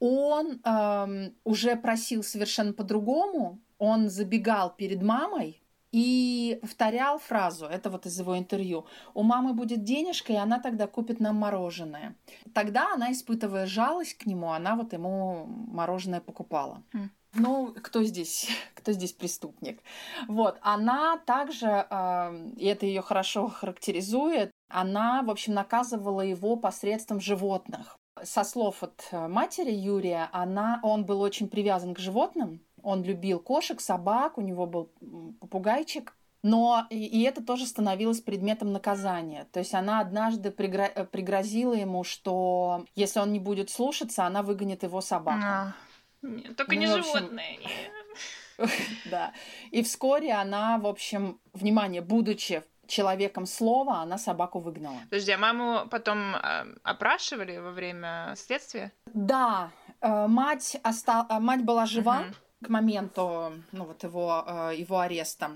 он 0.00 0.60
э, 0.64 1.30
уже 1.44 1.76
просил 1.76 2.22
совершенно 2.22 2.72
по-другому. 2.72 3.60
Он 3.78 4.08
забегал 4.08 4.74
перед 4.74 5.02
мамой 5.02 5.64
и 5.94 6.58
повторял 6.60 7.18
фразу, 7.18 7.66
это 7.66 7.88
вот 7.88 8.04
из 8.06 8.18
его 8.18 8.36
интервью, 8.36 8.84
у 9.14 9.22
мамы 9.22 9.52
будет 9.52 9.84
денежка, 9.84 10.32
и 10.32 10.36
она 10.36 10.58
тогда 10.58 10.88
купит 10.88 11.20
нам 11.20 11.36
мороженое. 11.36 12.16
Тогда 12.52 12.94
она, 12.94 13.12
испытывая 13.12 13.66
жалость 13.66 14.14
к 14.14 14.26
нему, 14.26 14.50
она 14.50 14.74
вот 14.74 14.92
ему 14.92 15.46
мороженое 15.46 16.20
покупала. 16.20 16.82
Mm. 16.92 17.08
Ну, 17.34 17.74
кто 17.82 18.02
здесь, 18.04 18.48
кто 18.74 18.92
здесь 18.92 19.12
преступник? 19.12 19.80
Вот, 20.28 20.58
она 20.62 21.18
также, 21.18 21.86
э, 21.88 22.48
и 22.56 22.66
это 22.66 22.86
ее 22.86 23.02
хорошо 23.02 23.48
характеризует, 23.48 24.50
она, 24.68 25.22
в 25.22 25.30
общем, 25.30 25.54
наказывала 25.54 26.20
его 26.20 26.56
посредством 26.56 27.20
животных. 27.20 27.96
Со 28.22 28.44
слов 28.44 28.82
от 28.82 29.08
э, 29.10 29.28
матери 29.28 29.72
Юрия, 29.72 30.28
она, 30.32 30.80
он 30.82 31.04
был 31.04 31.20
очень 31.20 31.48
привязан 31.48 31.94
к 31.94 31.98
животным, 31.98 32.60
он 32.82 33.02
любил 33.02 33.40
кошек, 33.40 33.80
собак, 33.80 34.38
у 34.38 34.40
него 34.40 34.66
был 34.66 34.90
попугайчик, 35.40 36.14
но 36.42 36.86
и, 36.90 37.22
это 37.22 37.42
тоже 37.42 37.64
становилось 37.64 38.20
предметом 38.20 38.70
наказания. 38.70 39.46
То 39.50 39.60
есть 39.60 39.72
она 39.72 40.00
однажды 40.00 40.50
э, 40.50 41.04
пригрозила 41.06 41.72
ему, 41.72 42.04
что 42.04 42.84
если 42.94 43.18
он 43.20 43.32
не 43.32 43.40
будет 43.40 43.70
слушаться, 43.70 44.26
она 44.26 44.42
выгонит 44.42 44.82
его 44.82 45.00
собаку. 45.00 45.40
Нет, 46.24 46.56
только 46.56 46.74
ну, 46.74 46.80
не 46.80 46.86
общем... 46.86 47.02
животные. 47.04 47.58
Да. 49.10 49.32
И 49.72 49.82
вскоре 49.82 50.32
она, 50.32 50.78
в 50.78 50.86
общем, 50.86 51.40
внимание, 51.52 52.00
будучи 52.00 52.62
человеком 52.86 53.46
слова, 53.46 54.00
она 54.02 54.18
собаку 54.18 54.60
выгнала. 54.60 54.98
Подожди, 55.10 55.32
а 55.32 55.38
маму 55.38 55.88
потом 55.90 56.36
э, 56.36 56.66
опрашивали 56.82 57.56
во 57.56 57.70
время 57.72 58.34
следствия? 58.36 58.92
Да, 59.06 59.70
э, 60.00 60.26
мать, 60.26 60.76
оста... 60.84 61.26
Э, 61.28 61.38
мать 61.40 61.64
была 61.64 61.86
жива. 61.86 62.24
К 62.62 62.68
моменту 62.68 63.52
ну, 63.72 63.84
вот 63.84 64.02
его, 64.04 64.44
э, 64.46 64.76
его 64.76 65.00
ареста. 65.00 65.50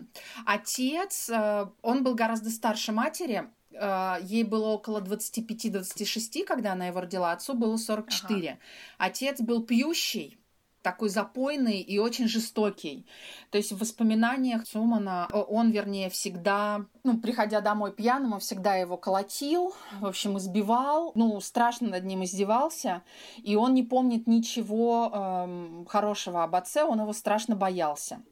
Отец, 0.45 1.31
э, 1.31 1.67
он 1.81 2.05
был 2.05 2.15
гораздо 2.15 2.51
старше 2.51 2.93
матери, 2.93 3.49
ей 3.71 4.45
было 4.45 4.69
около 4.69 5.01
25-26, 5.01 6.45
когда 6.45 6.73
она 6.73 6.89
его 6.89 7.01
родила, 7.01 7.31
отцу 7.31 7.55
было 7.55 7.77
44. 7.77 8.49
Ага. 8.49 8.59
Отец 8.99 9.41
был 9.41 9.63
пьющий, 9.63 10.39
такой 10.83 11.09
запойный 11.09 11.81
и 11.81 11.99
очень 11.99 12.29
жестокий. 12.29 13.07
То 13.51 13.59
есть 13.59 13.73
в 13.73 13.79
воспоминаниях 13.79 14.65
Цумана 14.65 15.29
он, 15.33 15.71
вернее, 15.71 16.09
всегда, 16.11 16.87
ну, 17.05 17.19
приходя 17.19 17.61
домой 17.61 17.93
пьяным, 17.93 18.35
он 18.35 18.41
всегда 18.41 18.77
его 18.77 18.97
колотил, 18.97 19.75
в 20.01 20.07
общем, 20.07 20.39
избивал, 20.39 21.13
ну, 21.15 21.41
страшно 21.41 21.89
над 21.89 22.05
ним 22.05 22.25
издевался, 22.25 23.03
и 23.43 23.57
он 23.57 23.75
не 23.75 23.83
помнит 23.83 24.27
ничего 24.27 25.11
эм, 25.13 25.87
хорошего 25.87 26.45
об 26.45 26.55
отце, 26.55 26.85
он 26.85 27.01
его 27.01 27.13
страшно 27.13 27.57
боялся. 27.57 28.23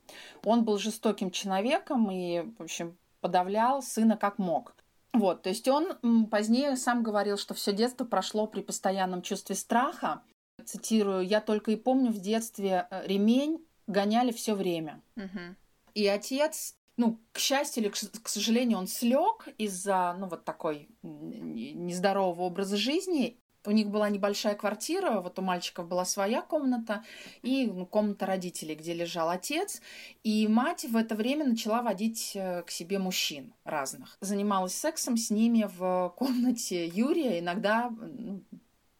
Он 0.44 0.64
был 0.64 0.78
жестоким 0.78 1.30
человеком 1.30 2.10
и, 2.10 2.44
в 2.58 2.62
общем, 2.62 2.96
подавлял 3.20 3.82
сына 3.82 4.16
как 4.16 4.38
мог. 4.38 4.74
Вот, 5.12 5.42
то 5.42 5.48
есть 5.48 5.66
он 5.66 6.26
позднее 6.30 6.76
сам 6.76 7.02
говорил, 7.02 7.38
что 7.38 7.54
все 7.54 7.72
детство 7.72 8.04
прошло 8.04 8.46
при 8.46 8.60
постоянном 8.60 9.22
чувстве 9.22 9.56
страха, 9.56 10.20
цитирую, 10.66 11.26
я 11.26 11.40
только 11.40 11.70
и 11.70 11.76
помню 11.76 12.10
в 12.10 12.20
детстве 12.20 12.86
э, 12.90 13.06
ремень 13.06 13.64
гоняли 13.86 14.32
все 14.32 14.54
время. 14.54 15.02
Угу. 15.16 15.56
И 15.94 16.06
отец 16.06 16.76
ну, 16.96 17.20
к 17.32 17.38
счастью 17.38 17.84
или 17.84 17.90
к 17.90 18.28
сожалению, 18.28 18.78
он 18.78 18.86
слег 18.86 19.48
из-за, 19.58 20.16
ну, 20.18 20.28
вот 20.28 20.44
такой 20.44 20.88
нездорового 21.02 22.42
образа 22.42 22.76
жизни. 22.76 23.38
У 23.64 23.72
них 23.72 23.88
была 23.88 24.08
небольшая 24.08 24.54
квартира, 24.54 25.20
вот 25.20 25.40
у 25.40 25.42
мальчиков 25.42 25.88
была 25.88 26.04
своя 26.04 26.40
комната 26.40 27.04
и 27.42 27.66
ну, 27.66 27.84
комната 27.84 28.24
родителей, 28.24 28.76
где 28.76 28.94
лежал 28.94 29.28
отец. 29.28 29.82
И 30.22 30.46
мать 30.46 30.84
в 30.84 30.96
это 30.96 31.16
время 31.16 31.44
начала 31.44 31.82
водить 31.82 32.32
э, 32.34 32.62
к 32.62 32.70
себе 32.70 32.98
мужчин 32.98 33.52
разных. 33.64 34.16
Занималась 34.20 34.74
сексом 34.74 35.16
с 35.16 35.30
ними 35.30 35.68
в 35.76 36.14
комнате 36.16 36.86
Юрия, 36.86 37.40
иногда 37.40 37.92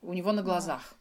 у 0.02 0.12
него 0.12 0.32
на 0.32 0.42
глазах. 0.42 0.96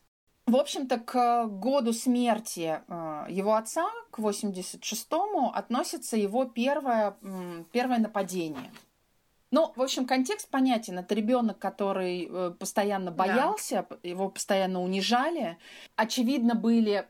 В 0.47 0.57
общем-то, 0.57 0.99
к 0.99 1.47
году 1.47 1.91
смерти 1.91 2.79
э, 2.87 3.25
его 3.29 3.55
отца, 3.55 3.89
к 4.11 4.19
86-му, 4.19 5.49
относится 5.49 6.17
его 6.17 6.45
первое, 6.45 7.17
первое 7.71 7.97
нападение. 7.97 8.71
Ну, 9.49 9.73
в 9.75 9.81
общем, 9.81 10.05
контекст 10.05 10.49
понятен. 10.49 10.99
Это 10.99 11.15
ребенок, 11.15 11.57
который 11.57 12.27
э, 12.29 12.51
постоянно 12.59 13.09
боялся, 13.09 13.87
да. 13.89 13.97
его 14.03 14.29
постоянно 14.29 14.81
унижали. 14.81 15.57
Очевидно, 15.95 16.53
были 16.53 17.07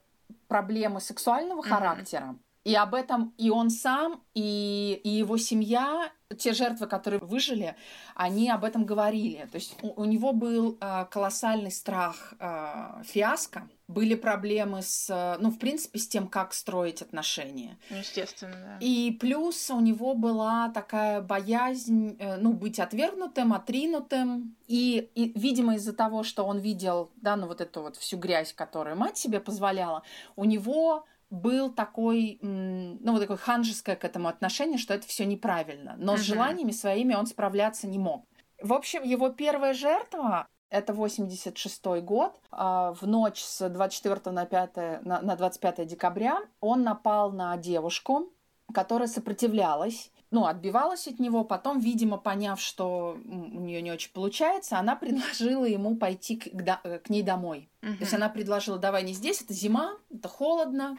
проблемы 0.48 1.02
сексуального 1.02 1.62
mm-hmm. 1.62 1.70
характера. 1.70 2.36
И 2.66 2.76
об 2.76 2.96
этом 2.96 3.34
и 3.38 3.52
он 3.52 3.70
сам, 3.70 4.24
и, 4.34 5.00
и 5.04 5.10
его 5.10 5.38
семья, 5.38 6.12
те 6.36 6.52
жертвы, 6.54 6.88
которые 6.88 7.20
выжили, 7.20 7.76
они 8.16 8.50
об 8.50 8.64
этом 8.64 8.86
говорили. 8.86 9.48
То 9.52 9.58
есть 9.58 9.78
у, 9.84 10.02
у 10.02 10.06
него 10.06 10.34
был 10.34 10.76
э, 10.82 11.06
колоссальный 11.12 11.72
страх 11.72 12.34
э, 12.40 13.04
фиаско, 13.04 13.70
были 13.88 14.16
проблемы 14.16 14.82
с, 14.82 15.38
ну, 15.40 15.52
в 15.52 15.60
принципе, 15.60 16.00
с 16.00 16.08
тем, 16.08 16.28
как 16.28 16.56
строить 16.56 17.04
отношения. 17.04 17.78
Естественно, 17.92 18.56
да. 18.56 18.78
И 18.80 19.12
плюс 19.12 19.70
у 19.70 19.80
него 19.80 20.16
была 20.16 20.70
такая 20.70 21.22
боязнь, 21.22 22.18
э, 22.18 22.38
ну, 22.38 22.54
быть 22.54 22.80
отвергнутым, 22.80 23.54
отринутым. 23.54 24.56
И, 24.68 25.12
и 25.14 25.38
видимо, 25.40 25.76
из-за 25.76 25.94
того, 25.94 26.24
что 26.24 26.46
он 26.46 26.58
видел, 26.58 27.12
да, 27.18 27.36
ну, 27.36 27.46
вот 27.46 27.62
эту 27.62 27.84
вот 27.84 27.96
всю 27.96 28.18
грязь, 28.18 28.54
которую 28.54 28.98
мать 28.98 29.20
себе 29.20 29.40
позволяла, 29.40 30.02
у 30.36 30.46
него 30.46 31.06
был 31.36 31.72
такой, 31.72 32.40
ну, 32.42 33.12
вот 33.12 33.20
такое 33.20 33.38
ханжеское 33.38 33.96
к 33.96 34.04
этому 34.04 34.28
отношение, 34.28 34.78
что 34.78 34.94
это 34.94 35.08
все 35.08 35.26
неправильно. 35.26 35.96
Но 35.98 36.14
uh-huh. 36.14 36.18
с 36.18 36.22
желаниями 36.22 36.72
своими 36.72 37.14
он 37.14 37.28
справляться 37.28 37.88
не 37.88 38.00
мог. 38.00 38.26
В 38.62 38.74
общем, 38.74 39.04
его 39.04 39.30
первая 39.30 39.74
жертва 39.74 40.48
это 40.70 40.94
86 40.94 41.86
год. 42.02 42.40
А, 42.52 42.94
в 42.94 43.08
ночь 43.08 43.42
с 43.42 43.70
24 43.70 44.32
на, 44.32 44.46
5, 44.46 45.04
на 45.06 45.36
25 45.36 45.88
декабря 45.88 46.40
он 46.60 46.84
напал 46.84 47.32
на 47.32 47.56
девушку, 47.58 48.32
которая 48.74 49.08
сопротивлялась 49.08 50.12
ну, 50.36 50.48
отбивалась 50.48 51.08
от 51.08 51.18
него. 51.20 51.46
Потом, 51.46 51.80
видимо, 51.80 52.18
поняв, 52.18 52.60
что 52.60 53.18
у 53.26 53.62
нее 53.62 53.82
не 53.82 53.90
очень 53.90 54.12
получается, 54.12 54.78
она 54.78 54.96
предложила 55.02 55.64
ему 55.64 55.96
пойти 55.96 56.36
к, 56.36 56.44
к, 56.44 56.82
э, 56.84 57.00
к 57.00 57.10
ней 57.10 57.24
домой. 57.24 57.70
Uh-huh. 57.82 57.94
То 57.96 58.02
есть 58.02 58.14
она 58.14 58.28
предложила, 58.28 58.78
давай 58.78 59.04
не 59.04 59.14
здесь, 59.14 59.42
это 59.42 59.54
зима, 59.54 59.94
это 60.14 60.28
холодно, 60.28 60.98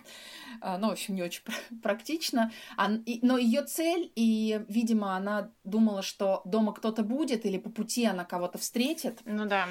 а, 0.63 0.79
ну, 0.79 0.89
в 0.89 0.93
общем, 0.93 1.17
не 1.17 1.23
очень 1.23 1.43
практично. 1.83 2.51
Но 3.23 3.37
ее 3.37 3.63
цель, 3.63 4.11
и, 4.15 4.65
видимо, 4.69 5.17
она 5.17 5.51
думала, 5.65 6.01
что 6.01 6.41
дома 6.47 6.73
кто-то 6.73 7.03
будет, 7.03 7.45
или 7.45 7.59
по 7.59 7.69
пути 7.69 8.07
она 8.07 8.25
кого-то 8.25 8.57
встретит. 8.57 9.21
Ну 9.27 9.45
да. 9.45 9.67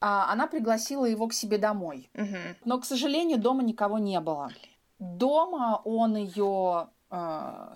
А, 0.00 0.32
она 0.32 0.46
пригласила 0.46 1.04
его 1.04 1.26
к 1.26 1.32
себе 1.32 1.58
домой. 1.58 2.10
Uh-huh. 2.14 2.54
Но, 2.64 2.78
к 2.78 2.84
сожалению, 2.84 3.38
дома 3.38 3.64
никого 3.64 3.98
не 3.98 4.20
было. 4.20 4.52
Дома 5.00 5.82
он 5.84 6.14
ее 6.14 6.90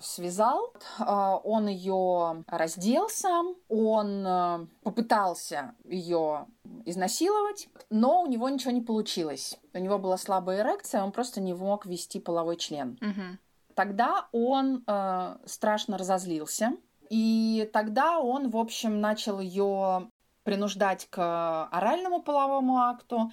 связал, 0.01 0.73
э, 0.99 1.03
он 1.43 1.67
ее 1.67 2.43
раздел 2.47 3.09
сам, 3.09 3.55
он 3.67 4.25
э, 4.25 4.67
попытался 4.83 5.75
ее 5.83 6.47
изнасиловать, 6.85 7.67
но 7.89 8.21
у 8.21 8.27
него 8.27 8.47
ничего 8.47 8.71
не 8.71 8.81
получилось. 8.81 9.59
У 9.73 9.79
него 9.79 9.99
была 9.99 10.17
слабая 10.17 10.61
эрекция, 10.61 11.03
он 11.03 11.11
просто 11.11 11.41
не 11.41 11.53
мог 11.53 11.85
вести 11.85 12.19
половой 12.19 12.55
член. 12.55 12.97
Угу. 13.01 13.73
Тогда 13.73 14.27
он 14.31 14.83
э, 14.87 15.37
страшно 15.45 15.97
разозлился, 15.97 16.71
и 17.09 17.69
тогда 17.73 18.19
он, 18.19 18.49
в 18.49 18.57
общем, 18.57 19.01
начал 19.01 19.39
ее 19.41 20.09
принуждать 20.43 21.07
к 21.09 21.67
оральному 21.71 22.21
половому 22.21 22.77
акту. 22.77 23.31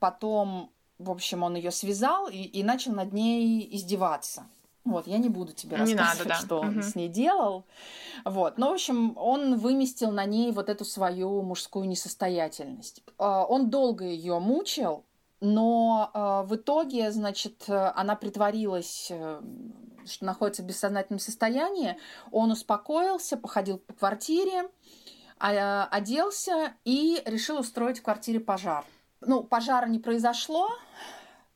Потом, 0.00 0.72
в 0.98 1.10
общем, 1.10 1.42
он 1.42 1.54
ее 1.54 1.70
связал 1.70 2.28
и, 2.28 2.36
и 2.36 2.64
начал 2.64 2.92
над 2.92 3.12
ней 3.12 3.68
издеваться. 3.76 4.46
Вот, 4.86 5.06
я 5.06 5.18
не 5.18 5.28
буду 5.28 5.52
тебе 5.52 5.76
не 5.76 5.94
рассказывать, 5.94 6.28
надо, 6.28 6.28
да. 6.28 6.34
что 6.36 6.60
он 6.60 6.78
угу. 6.78 6.82
с 6.82 6.94
ней 6.94 7.08
делал. 7.08 7.64
Вот. 8.24 8.56
Но, 8.56 8.70
в 8.70 8.74
общем, 8.74 9.16
он 9.18 9.58
выместил 9.58 10.12
на 10.12 10.24
ней 10.24 10.52
вот 10.52 10.68
эту 10.68 10.84
свою 10.84 11.42
мужскую 11.42 11.88
несостоятельность. 11.88 13.02
А, 13.18 13.44
он 13.44 13.68
долго 13.68 14.04
ее 14.04 14.38
мучил, 14.38 15.04
но 15.40 16.10
а, 16.14 16.42
в 16.44 16.54
итоге, 16.54 17.10
значит, 17.10 17.64
она 17.68 18.14
притворилась 18.14 19.08
э, 19.10 19.40
что 20.06 20.24
находится 20.24 20.62
в 20.62 20.66
бессознательном 20.66 21.18
состоянии, 21.18 21.96
он 22.30 22.50
успокоился, 22.52 23.36
походил 23.36 23.78
по 23.78 23.92
квартире, 23.92 24.70
а, 25.38 25.88
оделся 25.90 26.74
и 26.84 27.22
решил 27.26 27.58
устроить 27.58 27.98
в 27.98 28.02
квартире 28.02 28.40
пожар. 28.40 28.84
Ну, 29.20 29.42
пожара 29.42 29.86
не 29.86 29.98
произошло, 29.98 30.68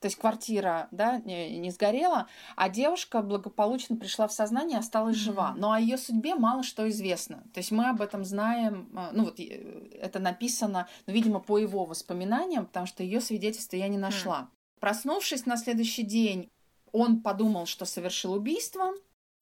то 0.00 0.06
есть 0.06 0.16
квартира 0.16 0.88
да, 0.90 1.18
не, 1.18 1.58
не 1.58 1.70
сгорела, 1.70 2.26
а 2.56 2.68
девушка 2.68 3.20
благополучно 3.20 3.96
пришла 3.96 4.26
в 4.26 4.32
сознание 4.32 4.78
и 4.78 4.80
осталась 4.80 5.16
mm-hmm. 5.16 5.20
жива. 5.20 5.54
Но 5.56 5.72
о 5.72 5.78
ее 5.78 5.98
судьбе 5.98 6.34
мало 6.34 6.62
что 6.62 6.88
известно. 6.88 7.44
То 7.52 7.60
есть 7.60 7.70
мы 7.70 7.88
об 7.90 8.00
этом 8.00 8.24
знаем, 8.24 8.88
а, 8.96 9.10
ну 9.12 9.24
вот 9.24 9.38
э, 9.38 9.90
это 10.00 10.18
написано, 10.18 10.88
ну, 11.06 11.12
видимо, 11.12 11.38
по 11.40 11.58
его 11.58 11.84
воспоминаниям, 11.84 12.66
потому 12.66 12.86
что 12.86 13.02
ее 13.02 13.20
свидетельство 13.20 13.76
я 13.76 13.88
не 13.88 13.98
нашла. 13.98 14.40
Mm-hmm. 14.40 14.80
Проснувшись 14.80 15.46
на 15.46 15.58
следующий 15.58 16.02
день, 16.02 16.50
он 16.92 17.20
подумал, 17.20 17.66
что 17.66 17.84
совершил 17.84 18.32
убийство, 18.32 18.92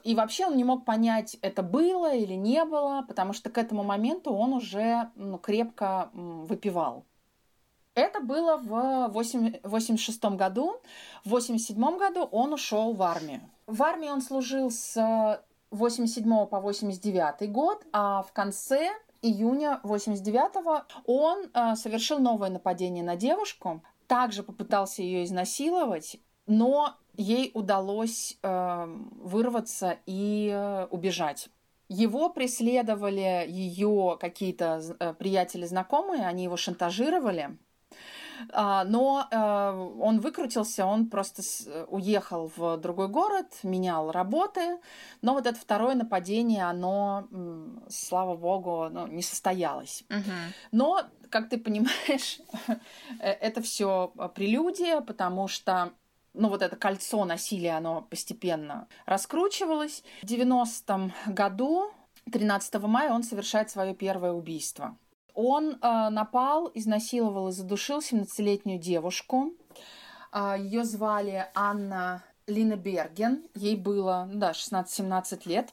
и 0.05 0.15
вообще 0.15 0.47
он 0.47 0.57
не 0.57 0.65
мог 0.65 0.85
понять, 0.85 1.37
это 1.43 1.63
было 1.63 2.15
или 2.15 2.35
не 2.35 2.65
было, 2.65 3.05
потому 3.07 3.33
что 3.33 3.51
к 3.51 3.59
этому 3.59 3.83
моменту 3.83 4.33
он 4.33 4.53
уже 4.53 5.11
ну, 5.17 5.39
крепко 5.39 6.11
выпивал. 6.13 7.05
Это 7.99 8.21
было 8.21 8.57
в 8.57 9.07
1986 9.07 10.25
году. 10.37 10.81
В 11.25 11.35
1987 11.35 11.99
году 11.99 12.23
он 12.31 12.53
ушел 12.53 12.93
в 12.93 13.03
армию. 13.03 13.41
В 13.67 13.83
армии 13.83 14.09
он 14.09 14.23
служил 14.23 14.71
с 14.71 15.43
87 15.73 16.47
по 16.47 16.61
89 16.61 17.51
год, 17.51 17.85
а 17.93 18.23
в 18.23 18.33
конце 18.33 18.91
июня 19.21 19.81
89 19.83 20.85
он 21.07 21.51
э, 21.53 21.75
совершил 21.75 22.21
новое 22.21 22.51
нападение 22.51 23.03
на 23.03 23.17
девушку, 23.17 23.83
также 24.07 24.45
попытался 24.45 25.03
ее 25.03 25.25
изнасиловать, 25.25 26.19
но 26.47 26.95
ей 27.17 27.51
удалось 27.53 28.39
э, 28.41 28.85
вырваться 29.21 29.99
и 30.07 30.53
э, 30.55 30.87
убежать. 30.93 31.49
Его 31.89 32.31
преследовали 32.31 33.45
ее 33.49 34.19
какие-то 34.21 35.17
приятели, 35.19 35.67
знакомые, 35.67 36.27
они 36.29 36.45
его 36.45 36.57
шантажировали. 36.57 37.59
А, 38.53 38.85
но 38.85 39.27
э, 39.31 40.01
он 40.01 40.21
выкрутился, 40.21 40.87
он 40.87 41.09
просто 41.09 41.43
уехал 41.89 42.51
в 42.57 42.77
другой 42.79 43.09
город, 43.09 43.47
менял 43.63 44.11
работы, 44.11 44.79
но 45.23 45.35
вот 45.35 45.47
это 45.47 45.59
второе 45.59 45.95
нападение, 45.95 46.65
оно, 46.65 47.29
слава 47.89 48.37
богу, 48.37 48.89
ну, 48.91 49.07
не 49.07 49.23
состоялось. 49.23 50.05
Угу. 50.11 50.33
Но, 50.73 51.03
как 51.31 51.49
ты 51.49 51.59
понимаешь, 51.59 52.41
э, 53.21 53.31
это 53.31 53.63
все 53.63 54.13
прелюдия, 54.35 55.01
потому 55.01 55.49
что 55.49 55.93
ну, 56.35 56.49
вот 56.49 56.63
это 56.63 56.77
кольцо 56.77 57.25
насилия, 57.25 57.73
оно 57.73 58.03
постепенно 58.03 58.87
раскручивалось. 59.07 60.05
В 60.23 60.27
90-м 60.27 61.13
году, 61.27 61.91
13 62.31 62.75
мая, 62.83 63.13
он 63.13 63.23
совершает 63.23 63.71
свое 63.71 63.95
первое 63.95 64.33
убийство. 64.33 64.97
Он 65.41 65.79
э, 65.81 66.09
напал, 66.09 66.69
изнасиловал 66.75 67.47
и 67.47 67.53
задушил 67.53 68.01
17-летнюю 68.01 68.81
девушку. 68.81 69.53
Э, 70.33 70.57
ее 70.59 70.83
звали 70.83 71.47
Анна 71.55 72.25
Лина 72.49 72.75
Берген. 72.75 73.45
Ей 73.55 73.77
было, 73.77 74.29
да, 74.33 74.51
16-17 74.51 75.43
лет. 75.49 75.73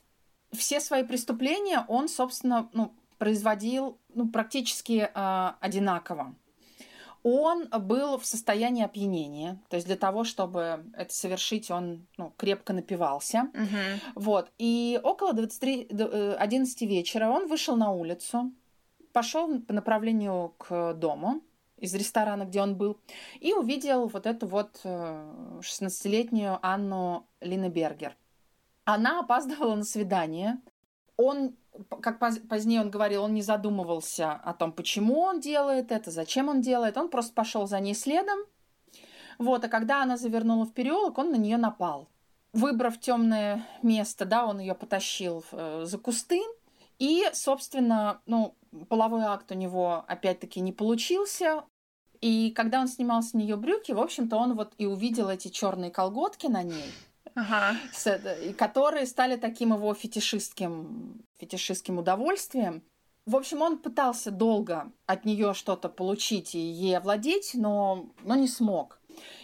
Все 0.51 0.80
свои 0.80 1.01
преступления 1.01 1.84
он, 1.88 2.10
собственно, 2.10 2.69
ну, 2.73 2.93
производил 3.17 3.97
ну, 4.13 4.30
практически 4.30 5.10
э, 5.12 5.51
одинаково. 5.60 6.36
Он 7.23 7.67
был 7.67 8.19
в 8.19 8.25
состоянии 8.28 8.86
опьянения, 8.86 9.60
то 9.69 9.78
есть 9.78 9.88
для 9.88 9.97
того, 9.97 10.25
чтобы 10.25 10.86
это 10.95 11.12
совершить, 11.12 11.71
он 11.71 12.06
ну, 12.17 12.32
крепко 12.38 12.71
напивался. 12.71 13.49
Uh-huh. 13.51 13.99
Вот. 14.13 14.51
И 14.60 14.99
около 15.01 15.34
23, 15.34 15.88
11 16.38 16.82
э, 16.84 16.86
вечера 16.86 17.32
он 17.32 17.47
вышел 17.47 17.75
на 17.75 17.89
улицу, 17.89 18.51
пошел 19.15 19.62
по 19.62 19.71
направлению 19.71 20.54
к 20.58 20.93
дому 20.93 21.41
из 21.78 21.95
ресторана, 21.95 22.43
где 22.43 22.62
он 22.62 22.75
был, 22.75 22.97
и 23.39 23.54
увидел 23.54 24.08
вот 24.08 24.25
эту 24.25 24.45
вот 24.45 24.82
16-летнюю 24.84 26.56
э, 26.56 26.60
Анну 26.62 27.25
Линнебергер. 27.39 28.17
Она 28.84 29.21
опаздывала 29.21 29.73
на 29.75 29.86
свидание. 29.86 30.60
Он, 31.15 31.56
как 32.01 32.19
позднее 32.19 32.82
он 32.82 32.89
говорил, 32.89 33.23
он 33.23 33.34
не 33.34 33.41
задумывался 33.41 34.34
о 34.34 34.54
том, 34.54 34.73
почему 34.73 35.21
он 35.21 35.39
делает 35.39 35.93
это, 35.93 36.12
зачем 36.12 36.49
он 36.49 36.60
делает. 36.60 36.97
Он 36.97 37.10
просто 37.10 37.34
пошел 37.34 37.67
за 37.67 37.80
ней 37.80 37.95
следом. 37.95 38.39
Вот, 39.39 39.63
а 39.63 39.69
когда 39.69 40.04
она 40.04 40.17
завернула 40.17 40.65
в 40.65 40.73
переулок, 40.73 41.17
он 41.17 41.32
на 41.32 41.38
нее 41.38 41.56
напал. 41.56 42.10
Выбрав 42.51 42.99
темное 42.99 43.65
место, 43.82 44.25
да, 44.25 44.45
он 44.45 44.60
ее 44.60 44.75
потащил 44.75 45.45
э, 45.54 45.84
за 45.86 45.97
кусты. 45.97 46.41
И, 47.00 47.26
собственно, 47.34 48.22
ну, 48.26 48.56
половой 48.90 49.24
акт 49.24 49.52
у 49.52 49.56
него 49.56 50.04
опять-таки 50.08 50.62
не 50.62 50.72
получился. 50.72 51.64
И 52.22 52.52
когда 52.52 52.80
он 52.80 52.88
снимал 52.88 53.22
с 53.22 53.34
нее 53.34 53.56
брюки, 53.56 53.92
в 53.92 54.00
общем-то, 54.00 54.38
он 54.38 54.56
вот 54.56 54.74
и 54.78 54.86
увидел 54.86 55.30
эти 55.30 55.50
черные 55.50 55.92
колготки 55.92 56.48
на 56.48 56.64
ней, 56.64 56.92
ага. 57.36 57.78
с, 57.94 58.20
которые 58.58 59.06
стали 59.06 59.36
таким 59.36 59.74
его 59.74 59.94
фетишистским, 59.94 61.24
фетишистским 61.40 62.00
удовольствием. 62.00 62.84
В 63.26 63.36
общем, 63.36 63.62
он 63.62 63.80
пытался 63.80 64.32
долго 64.32 64.92
от 65.08 65.26
нее 65.26 65.54
что-то 65.54 65.90
получить 65.90 66.56
и 66.56 66.60
ей 66.60 66.98
овладеть, 66.98 67.52
но, 67.56 68.08
но 68.24 68.36
не 68.36 68.48
смог. 68.48 69.00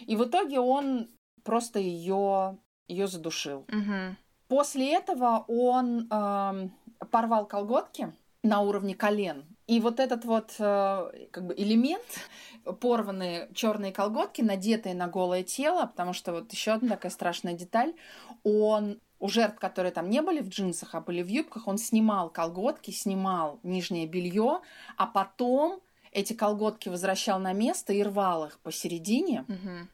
И 0.06 0.16
в 0.16 0.24
итоге 0.24 0.60
он 0.60 1.08
просто 1.42 1.78
ее 1.78 2.58
ее 2.88 3.06
задушил. 3.06 3.64
Угу. 3.68 4.16
После 4.48 4.92
этого 4.92 5.44
он 5.48 6.08
э, 6.10 6.68
порвал 7.10 7.46
колготки 7.46 8.12
на 8.42 8.60
уровне 8.60 8.94
колен. 8.94 9.44
И 9.66 9.80
вот 9.80 10.00
этот 10.00 10.24
вот 10.24 10.54
э, 10.58 11.28
как 11.30 11.46
бы 11.46 11.54
элемент, 11.56 12.02
порванные 12.80 13.48
черные 13.54 13.92
колготки, 13.92 14.42
надетые 14.42 14.94
на 14.94 15.06
голое 15.06 15.44
тело, 15.44 15.86
потому 15.86 16.12
что 16.12 16.32
вот 16.32 16.52
еще 16.52 16.72
одна 16.72 16.90
такая 16.90 17.12
страшная 17.12 17.54
деталь, 17.54 17.94
он 18.42 19.00
у 19.20 19.28
жертв, 19.28 19.60
которые 19.60 19.92
там 19.92 20.10
не 20.10 20.20
были 20.20 20.40
в 20.40 20.48
джинсах, 20.48 20.96
а 20.96 21.00
были 21.00 21.22
в 21.22 21.28
юбках, 21.28 21.68
он 21.68 21.78
снимал 21.78 22.28
колготки, 22.28 22.90
снимал 22.90 23.60
нижнее 23.62 24.06
белье, 24.06 24.60
а 24.96 25.06
потом 25.06 25.80
эти 26.10 26.32
колготки 26.32 26.88
возвращал 26.88 27.38
на 27.38 27.52
место 27.52 27.92
и 27.92 28.02
рвал 28.02 28.46
их 28.46 28.58
посередине. 28.58 29.44
Угу. 29.48 29.88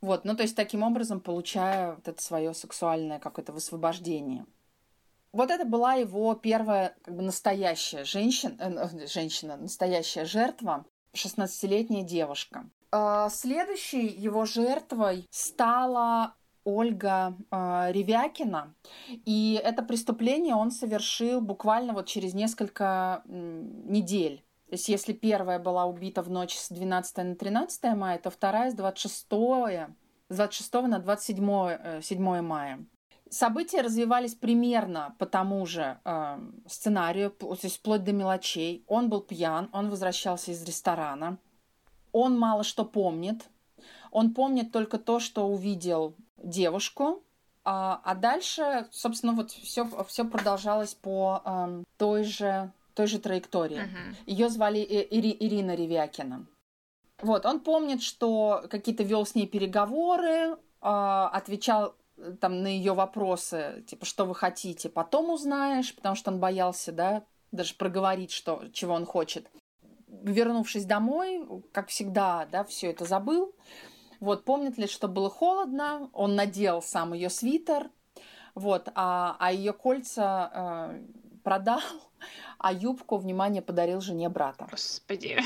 Вот, 0.00 0.24
ну 0.24 0.34
то 0.34 0.42
есть 0.42 0.56
таким 0.56 0.82
образом 0.82 1.20
получая 1.20 1.94
вот 1.94 2.08
это 2.08 2.20
свое 2.20 2.52
сексуальное 2.52 3.20
какое-то 3.20 3.52
высвобождение. 3.52 4.44
Вот 5.32 5.50
это 5.50 5.64
была 5.64 5.94
его 5.94 6.34
первая 6.34 6.96
как 7.02 7.14
бы 7.16 7.22
настоящая 7.22 8.04
женщина, 8.04 8.56
э, 8.58 9.06
женщина, 9.06 9.56
настоящая 9.56 10.24
жертва, 10.24 10.86
16-летняя 11.14 12.02
девушка. 12.02 12.68
А 12.90 13.28
следующей 13.28 14.06
его 14.06 14.46
жертвой 14.46 15.26
стала 15.30 16.34
Ольга 16.64 17.36
э, 17.50 17.92
Ревякина. 17.92 18.74
И 19.08 19.60
это 19.62 19.82
преступление 19.82 20.54
он 20.54 20.70
совершил 20.70 21.40
буквально 21.40 21.92
вот 21.92 22.06
через 22.06 22.34
несколько 22.34 23.22
э, 23.26 23.30
недель. 23.30 24.44
То 24.68 24.74
есть 24.74 24.88
если 24.88 25.14
первая 25.14 25.58
была 25.58 25.86
убита 25.86 26.22
в 26.22 26.30
ночь 26.30 26.56
с 26.56 26.68
12 26.68 27.16
на 27.16 27.34
13 27.36 27.84
мая, 27.96 28.18
то 28.18 28.30
вторая 28.30 28.70
с 28.70 28.74
26, 28.74 29.26
с 30.28 30.36
26 30.36 30.72
на 30.74 30.98
27 30.98 32.02
7 32.02 32.36
э, 32.36 32.42
мая. 32.42 32.84
События 33.30 33.80
развивались 33.80 34.34
примерно 34.34 35.14
по 35.18 35.26
тому 35.26 35.64
же 35.66 35.98
э, 36.04 36.38
сценарию, 36.66 37.30
то 37.30 37.56
есть 37.62 37.76
вплоть 37.76 38.04
до 38.04 38.12
мелочей. 38.12 38.84
Он 38.86 39.08
был 39.08 39.20
пьян, 39.20 39.68
он 39.72 39.90
возвращался 39.90 40.52
из 40.52 40.62
ресторана. 40.64 41.38
Он 42.12 42.38
мало 42.38 42.64
что 42.64 42.84
помнит. 42.84 43.44
Он 44.10 44.34
помнит 44.34 44.72
только 44.72 44.98
то, 44.98 45.20
что 45.20 45.46
увидел 45.46 46.14
девушку, 46.36 47.22
а, 47.64 48.00
а 48.04 48.14
дальше, 48.14 48.88
собственно, 48.90 49.34
вот 49.34 49.50
все, 49.50 49.86
все 50.06 50.24
продолжалось 50.24 50.94
по 50.94 51.42
э, 51.44 51.82
той 51.98 52.24
же 52.24 52.72
той 52.94 53.06
же 53.06 53.20
траектории. 53.20 53.78
Uh-huh. 53.78 54.14
Ее 54.26 54.48
звали 54.48 54.78
Ири, 54.80 55.36
Ирина 55.38 55.76
Ревякина. 55.76 56.46
Вот, 57.20 57.46
он 57.46 57.60
помнит, 57.60 58.02
что 58.02 58.64
какие-то 58.68 59.04
вел 59.04 59.24
с 59.24 59.36
ней 59.36 59.46
переговоры, 59.46 60.56
э, 60.56 60.56
отвечал 60.80 61.94
там 62.40 62.62
на 62.62 62.66
ее 62.66 62.94
вопросы, 62.94 63.84
типа, 63.86 64.04
что 64.04 64.24
вы 64.24 64.34
хотите, 64.34 64.88
потом 64.88 65.30
узнаешь, 65.30 65.94
потому 65.94 66.14
что 66.14 66.30
он 66.30 66.38
боялся, 66.38 66.92
да, 66.92 67.24
даже 67.52 67.74
проговорить, 67.74 68.32
что, 68.32 68.64
чего 68.72 68.94
он 68.94 69.06
хочет. 69.06 69.46
Вернувшись 70.06 70.84
домой, 70.84 71.46
как 71.72 71.88
всегда, 71.88 72.46
да, 72.50 72.64
все 72.64 72.90
это 72.90 73.04
забыл. 73.04 73.54
Вот, 74.20 74.44
помнит 74.44 74.78
ли, 74.78 74.86
что 74.86 75.06
было 75.06 75.30
холодно, 75.30 76.10
он 76.12 76.34
надел 76.34 76.82
сам 76.82 77.12
ее 77.12 77.30
свитер, 77.30 77.90
вот, 78.54 78.88
а, 78.94 79.36
а 79.38 79.52
ее 79.52 79.72
кольца 79.72 80.50
э, 80.52 81.02
продал, 81.44 81.80
а 82.58 82.72
юбку, 82.72 83.16
внимание, 83.16 83.62
подарил 83.62 84.00
жене 84.00 84.28
брата. 84.28 84.66
Господи. 84.70 85.38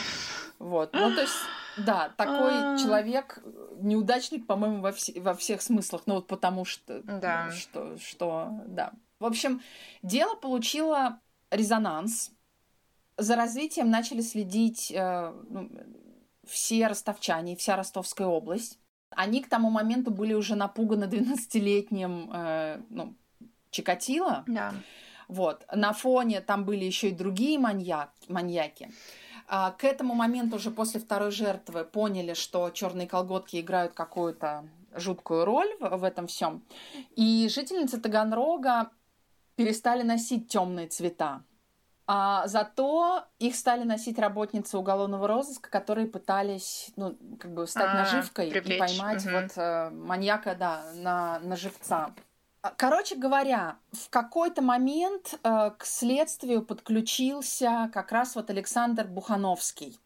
Вот, 0.59 0.95
ну 0.95 1.15
то 1.15 1.21
есть, 1.21 1.35
да, 1.77 2.11
такой 2.17 2.53
а. 2.53 2.79
человек, 2.79 3.43
неудачник, 3.81 4.47
по-моему, 4.47 4.81
во, 4.81 4.91
вс- 4.91 5.21
во 5.21 5.35
всех 5.35 5.63
смыслах, 5.63 6.03
ну 6.07 6.15
вот 6.17 6.27
потому 6.27 6.65
что, 6.65 7.03
да. 7.03 7.51
что, 7.51 7.99
что, 7.99 8.49
да. 8.67 8.93
В 9.19 9.25
общем, 9.25 9.63
дело 10.03 10.35
получило 10.35 11.21
резонанс. 11.51 12.33
За 13.17 13.37
развитием 13.37 13.91
начали 13.91 14.21
следить 14.21 14.91
э, 14.91 15.33
ну, 15.49 15.71
все 16.45 16.89
ростовчане, 16.89 17.57
вся 17.57 17.77
Ростовская 17.77 18.27
область. 18.27 18.79
Они 19.11 19.43
к 19.43 19.49
тому 19.49 19.71
моменту 19.71 20.11
были 20.11 20.35
уже 20.35 20.57
напуганы 20.57 21.05
12-летним 21.05 22.31
э, 22.33 22.81
ну, 22.89 23.15
Чикатило. 23.71 24.45
Да. 24.47 24.75
Вот. 25.29 25.65
На 25.73 25.93
фоне 25.93 26.41
там 26.41 26.65
были 26.65 26.85
еще 26.85 27.09
и 27.09 27.15
другие 27.15 27.59
маньяк, 27.59 28.11
маньяки. 28.29 28.91
А, 29.55 29.71
к 29.73 29.85
этому 29.85 30.15
моменту 30.15 30.57
уже 30.57 30.71
после 30.71 30.99
второй 30.99 31.31
жертвы 31.31 31.85
поняли, 31.85 32.33
что 32.33 32.71
черные 32.71 33.07
колготки 33.07 33.61
играют 33.61 33.93
какую-то 33.93 34.65
жуткую 34.95 35.45
роль 35.45 35.69
в, 35.79 35.99
в 35.99 36.05
этом 36.05 36.27
всем. 36.27 36.65
И 37.17 37.47
жительницы 37.51 38.01
Таганрога 38.01 38.88
перестали 39.55 40.05
носить 40.05 40.49
темные 40.49 40.88
цвета. 40.88 41.43
А 42.07 42.47
зато 42.47 43.25
их 43.38 43.55
стали 43.55 43.85
носить 43.85 44.19
работницы 44.19 44.79
уголовного 44.79 45.29
розыска, 45.29 45.69
которые 45.69 46.07
пытались, 46.07 46.91
ну, 46.97 47.19
как 47.38 47.53
бы 47.53 47.67
стать 47.67 47.91
а, 47.91 47.95
наживкой 48.05 48.51
привлечь. 48.51 48.77
и 48.77 48.79
поймать 48.79 49.27
угу. 49.27 49.35
вот 49.35 49.51
э, 49.57 49.91
маньяка, 49.91 50.55
да, 50.55 50.93
на, 50.95 51.41
на 51.41 51.57
живца. 51.57 52.15
А, 52.62 52.70
короче 52.70 53.16
говоря, 53.16 53.77
в 53.90 54.09
какой-то 54.09 54.62
момент 54.62 55.35
э, 55.42 55.70
к 55.77 55.85
следствию 55.85 56.62
подключился 56.62 57.90
как 57.92 58.12
раз 58.12 58.37
вот 58.37 58.51
Александр 58.51 59.09
Бухановский, 59.09 59.98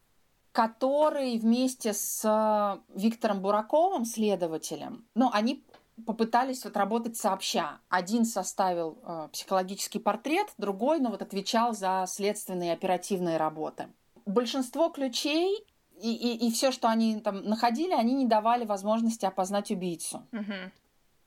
который 0.53 1.39
вместе 1.39 1.93
с 1.93 2.25
э, 2.25 2.99
Виктором 2.99 3.43
Бураковым, 3.43 4.07
следователем, 4.07 5.05
ну, 5.15 5.29
они 5.35 5.65
попытались 6.07 6.65
вот 6.65 6.79
работать 6.79 7.19
сообща. 7.19 7.79
Один 7.91 8.25
составил 8.25 8.99
э, 9.03 9.29
психологический 9.33 9.99
портрет, 9.99 10.47
другой, 10.57 10.99
ну, 10.99 11.11
вот 11.11 11.21
отвечал 11.21 11.75
за 11.75 12.07
следственные 12.09 12.71
и 12.71 12.73
оперативные 12.73 13.37
работы. 13.37 13.89
Большинство 14.25 14.89
ключей 14.89 15.63
и, 16.01 16.11
и, 16.11 16.47
и 16.49 16.51
все, 16.51 16.73
что 16.73 16.89
они 16.89 17.21
там 17.21 17.45
находили, 17.45 17.93
они 17.93 18.15
не 18.15 18.27
давали 18.27 18.65
возможности 18.65 19.27
опознать 19.27 19.71
убийцу. 19.71 20.23
Угу 20.33 20.73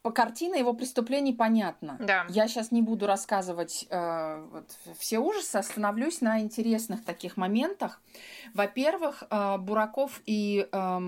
по 0.01 0.11
картине 0.11 0.59
его 0.59 0.73
преступлений 0.73 1.33
понятно. 1.33 1.97
Да. 1.99 2.25
Я 2.29 2.47
сейчас 2.47 2.71
не 2.71 2.81
буду 2.81 3.05
рассказывать 3.05 3.85
э, 3.89 4.47
вот, 4.51 4.71
все 4.97 5.19
ужасы, 5.19 5.57
остановлюсь 5.57 6.21
на 6.21 6.39
интересных 6.39 7.03
таких 7.03 7.35
моментах. 7.35 8.01
Во-первых, 8.53 9.23
э, 9.29 9.57
Бураков 9.57 10.21
и 10.25 10.69
э, 10.71 10.99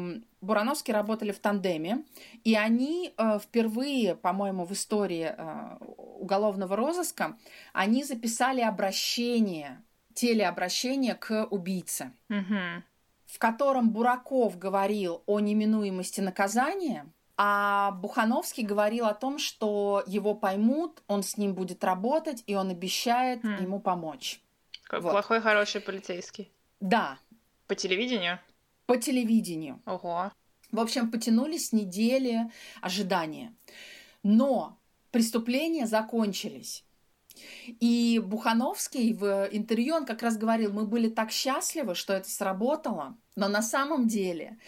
Бурановский 0.41 0.93
работали 0.93 1.32
в 1.32 1.39
тандеме, 1.39 2.04
и 2.43 2.56
они 2.56 3.13
э, 3.15 3.39
впервые, 3.39 4.15
по-моему, 4.15 4.65
в 4.65 4.73
истории 4.73 5.34
э, 5.38 5.77
уголовного 5.80 6.75
розыска, 6.75 7.38
они 7.71 8.04
записали 8.04 8.60
обращение, 8.60 9.82
телеобращение 10.13 11.15
к 11.15 11.47
убийце, 11.49 12.12
угу. 12.30 12.84
в 13.25 13.39
котором 13.39 13.91
Бураков 13.91 14.58
говорил 14.58 15.23
о 15.27 15.39
неминуемости 15.39 16.19
наказания– 16.19 17.06
а 17.43 17.89
Бухановский 17.93 18.63
говорил 18.63 19.08
о 19.08 19.15
том, 19.15 19.39
что 19.39 20.04
его 20.06 20.36
поймут, 20.36 21.01
он 21.08 21.23
с 21.23 21.38
ним 21.38 21.56
будет 21.56 21.84
работать, 21.84 22.43
и 22.45 22.54
он 22.54 22.69
обещает 22.69 23.41
хм. 23.41 23.56
ему 23.63 23.80
помочь. 23.80 24.39
Как 24.84 25.01
вот. 25.01 25.10
плохой, 25.10 25.41
хороший 25.41 25.82
полицейский. 25.82 26.51
Да. 26.80 27.17
По 27.65 27.73
телевидению? 27.73 28.39
По 28.86 28.95
телевидению. 28.95 29.82
Ого. 29.88 30.32
В 30.71 30.80
общем, 30.80 31.10
потянулись 31.10 31.73
недели 31.73 32.51
ожидания. 32.80 33.56
Но 34.21 34.77
преступления 35.10 35.88
закончились. 35.88 36.86
И 37.65 38.21
Бухановский 38.23 39.13
в 39.13 39.49
интервью, 39.51 39.95
он 39.95 40.06
как 40.06 40.21
раз 40.21 40.38
говорил, 40.38 40.73
мы 40.73 40.86
были 40.86 41.10
так 41.10 41.32
счастливы, 41.32 41.95
что 41.95 42.13
это 42.13 42.30
сработало, 42.30 43.17
но 43.36 43.47
на 43.47 43.63
самом 43.63 44.08
деле 44.08 44.60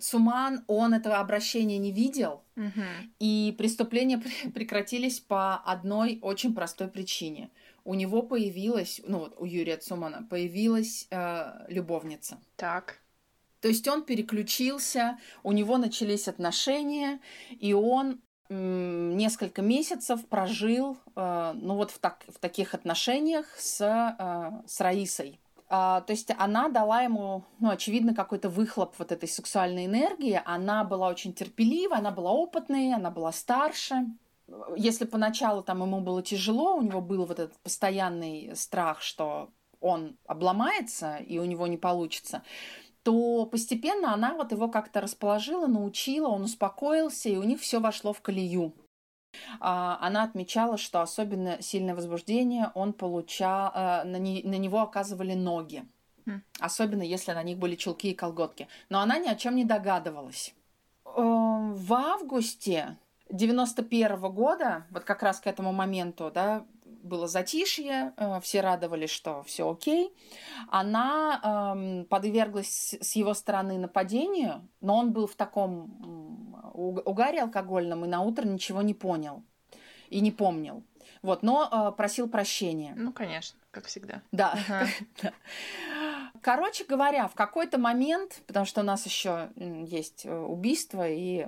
Цуман, 0.00 0.64
он 0.66 0.94
этого 0.94 1.16
обращения 1.16 1.78
не 1.78 1.92
видел, 1.92 2.42
Угу. 2.58 2.82
И 3.20 3.54
преступления 3.56 4.18
прекратились 4.54 5.20
по 5.20 5.56
одной 5.56 6.18
очень 6.22 6.54
простой 6.54 6.88
причине. 6.88 7.50
У 7.84 7.94
него 7.94 8.22
появилась, 8.22 9.00
ну 9.06 9.20
вот 9.20 9.34
у 9.38 9.44
Юрия 9.44 9.76
Цумана 9.76 10.26
появилась 10.28 11.06
э, 11.10 11.66
любовница. 11.68 12.38
Так. 12.56 12.98
То 13.60 13.68
есть 13.68 13.88
он 13.88 14.02
переключился, 14.02 15.18
у 15.42 15.52
него 15.52 15.78
начались 15.78 16.28
отношения, 16.28 17.20
и 17.50 17.72
он 17.72 18.20
несколько 18.50 19.60
месяцев 19.62 20.26
прожил, 20.26 20.96
э, 21.16 21.52
ну 21.54 21.74
вот 21.74 21.90
в, 21.90 21.98
так, 21.98 22.24
в 22.28 22.38
таких 22.38 22.74
отношениях 22.74 23.46
с, 23.56 23.80
э, 23.80 24.66
с 24.66 24.80
Раисой. 24.80 25.40
А, 25.70 26.00
то 26.02 26.12
есть 26.12 26.30
она 26.38 26.68
дала 26.68 27.02
ему, 27.02 27.44
ну, 27.60 27.70
очевидно, 27.70 28.14
какой-то 28.14 28.48
выхлоп 28.48 28.94
вот 28.98 29.12
этой 29.12 29.28
сексуальной 29.28 29.86
энергии. 29.86 30.40
Она 30.44 30.84
была 30.84 31.08
очень 31.08 31.34
терпелива, 31.34 31.96
она 31.96 32.10
была 32.10 32.32
опытной, 32.32 32.94
она 32.94 33.10
была 33.10 33.32
старше. 33.32 34.06
Если 34.76 35.04
поначалу 35.04 35.62
там 35.62 35.82
ему 35.82 36.00
было 36.00 36.22
тяжело, 36.22 36.76
у 36.76 36.82
него 36.82 37.02
был 37.02 37.26
вот 37.26 37.38
этот 37.38 37.58
постоянный 37.58 38.56
страх, 38.56 39.02
что 39.02 39.50
он 39.80 40.16
обломается 40.26 41.18
и 41.18 41.38
у 41.38 41.44
него 41.44 41.66
не 41.66 41.76
получится, 41.76 42.42
то 43.02 43.46
постепенно 43.46 44.12
она 44.14 44.34
вот 44.34 44.52
его 44.52 44.68
как-то 44.68 45.00
расположила, 45.00 45.66
научила, 45.66 46.28
он 46.28 46.42
успокоился, 46.44 47.28
и 47.28 47.36
у 47.36 47.42
них 47.42 47.60
все 47.60 47.78
вошло 47.78 48.12
в 48.12 48.20
колею. 48.22 48.74
А, 49.60 49.98
она 50.00 50.22
отмечала, 50.24 50.78
что 50.78 51.00
особенно 51.00 51.60
сильное 51.62 51.94
возбуждение 51.94 52.70
он 52.74 52.92
получал, 52.92 53.72
э, 53.74 54.04
на, 54.04 54.16
не, 54.16 54.42
на 54.42 54.56
него 54.56 54.80
оказывали 54.80 55.34
ноги. 55.34 55.84
Хм. 56.26 56.42
Особенно 56.60 57.02
если 57.02 57.32
на 57.32 57.42
них 57.42 57.58
были 57.58 57.76
чулки 57.76 58.10
и 58.10 58.14
колготки. 58.14 58.68
Но 58.88 59.00
она 59.00 59.18
ни 59.18 59.28
о 59.28 59.36
чем 59.36 59.56
не 59.56 59.64
догадывалась. 59.64 60.54
В 61.04 61.92
августе 61.92 62.96
91 63.30 64.12
-го 64.12 64.30
года, 64.30 64.86
вот 64.90 65.04
как 65.04 65.22
раз 65.22 65.40
к 65.40 65.46
этому 65.46 65.72
моменту, 65.72 66.30
да, 66.32 66.64
было 67.02 67.26
затишье, 67.26 68.12
э, 68.16 68.40
все 68.40 68.60
радовались, 68.60 69.10
что 69.10 69.42
все 69.44 69.70
окей. 69.70 70.14
Она 70.68 71.74
эм, 71.74 72.04
подверглась 72.06 72.94
с 73.00 73.16
его 73.16 73.34
стороны 73.34 73.78
нападению, 73.78 74.68
но 74.80 74.96
он 74.96 75.12
был 75.12 75.26
в 75.26 75.34
таком 75.34 76.47
угаре 76.78 77.42
алкогольном 77.42 78.04
и 78.04 78.08
на 78.08 78.20
утро 78.20 78.46
ничего 78.46 78.82
не 78.82 78.94
понял 78.94 79.42
и 80.10 80.20
не 80.20 80.30
помнил. 80.30 80.82
Вот, 81.22 81.42
но 81.42 81.68
э, 81.70 81.96
просил 81.96 82.28
прощения. 82.28 82.94
Ну, 82.96 83.12
конечно, 83.12 83.58
как 83.70 83.86
всегда. 83.86 84.22
Да. 84.30 84.56
Короче 86.42 86.84
говоря, 86.84 87.26
в 87.28 87.34
какой-то 87.34 87.78
момент, 87.78 88.40
потому 88.46 88.66
что 88.66 88.82
у 88.82 88.84
нас 88.84 89.04
еще 89.04 89.50
есть 89.56 90.24
э, 90.24 90.38
убийство 90.38 91.08
и, 91.08 91.46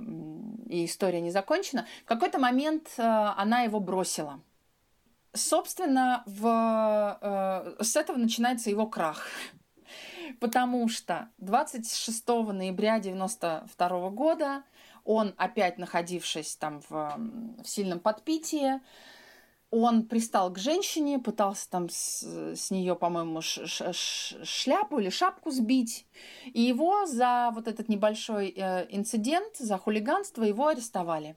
и 0.69 0.85
история 0.85 1.21
не 1.21 1.31
закончена, 1.31 1.87
в 2.05 2.09
какой-то 2.09 2.39
момент 2.39 2.89
э, 2.97 3.03
она 3.03 3.63
его 3.63 3.79
бросила. 3.81 4.41
Собственно, 5.33 6.25
в, 6.27 7.19
э, 7.79 7.83
с 7.83 7.95
этого 7.95 8.17
начинается 8.17 8.71
его 8.71 8.87
крах. 8.87 9.29
Потому 10.41 10.89
что 10.89 11.29
26 11.39 12.27
ноября 12.29 12.99
92 12.99 14.11
года 14.11 14.65
он, 15.11 15.35
опять 15.37 15.77
находившись 15.77 16.55
там 16.55 16.81
в, 16.89 17.19
в 17.65 17.69
сильном 17.69 17.99
подпитии, 17.99 18.81
он 19.71 20.07
пристал 20.07 20.53
к 20.53 20.59
женщине, 20.59 21.19
пытался 21.19 21.69
там 21.69 21.89
с, 21.89 22.23
с 22.55 22.71
нее, 22.71 22.95
по-моему, 22.95 23.41
шляпу 23.41 25.01
или 25.01 25.11
шапку 25.11 25.51
сбить. 25.51 26.07
И 26.53 26.61
его 26.61 27.07
за 27.07 27.51
вот 27.55 27.67
этот 27.67 27.89
небольшой 27.89 28.55
э, 28.57 28.87
инцидент, 28.91 29.57
за 29.57 29.79
хулиганство, 29.79 30.45
его 30.45 30.69
арестовали. 30.69 31.37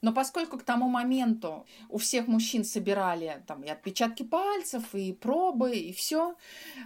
Но 0.00 0.12
поскольку 0.12 0.58
к 0.58 0.62
тому 0.62 0.88
моменту 0.88 1.66
у 1.90 1.98
всех 1.98 2.28
мужчин 2.28 2.64
собирали 2.64 3.42
там 3.46 3.62
и 3.62 3.68
отпечатки 3.68 4.22
пальцев, 4.22 4.94
и 4.94 5.12
пробы, 5.12 5.76
и 5.76 5.92
все, 5.92 6.34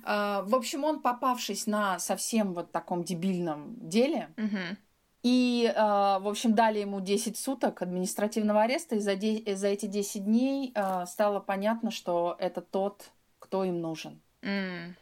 э, 0.05 0.43
в 0.45 0.57
общем, 0.57 0.83
он, 0.83 1.03
попавшись 1.03 1.69
на 1.69 2.01
совсем 2.01 2.53
вот 2.53 2.73
таком 2.73 3.05
дебильном 3.05 3.77
деле, 3.89 4.35
угу. 4.37 4.77
И, 5.23 5.73
э, 5.75 5.79
в 5.79 6.29
общем, 6.29 6.55
дали 6.55 6.79
ему 6.79 7.01
10 7.01 7.37
суток 7.37 7.83
административного 7.83 8.63
ареста, 8.63 8.97
и 8.97 9.01
за, 9.01 9.17
де- 9.17 9.55
за 9.55 9.69
эти 9.69 9.87
10 9.87 10.25
дней 10.25 10.73
э, 10.75 11.07
стало 11.07 11.41
понятно, 11.41 11.91
что 11.91 12.37
это 12.39 12.61
тот, 12.61 13.11
кто 13.39 13.65
им 13.65 13.81
нужен. 13.81 14.21
Mm 14.43 14.95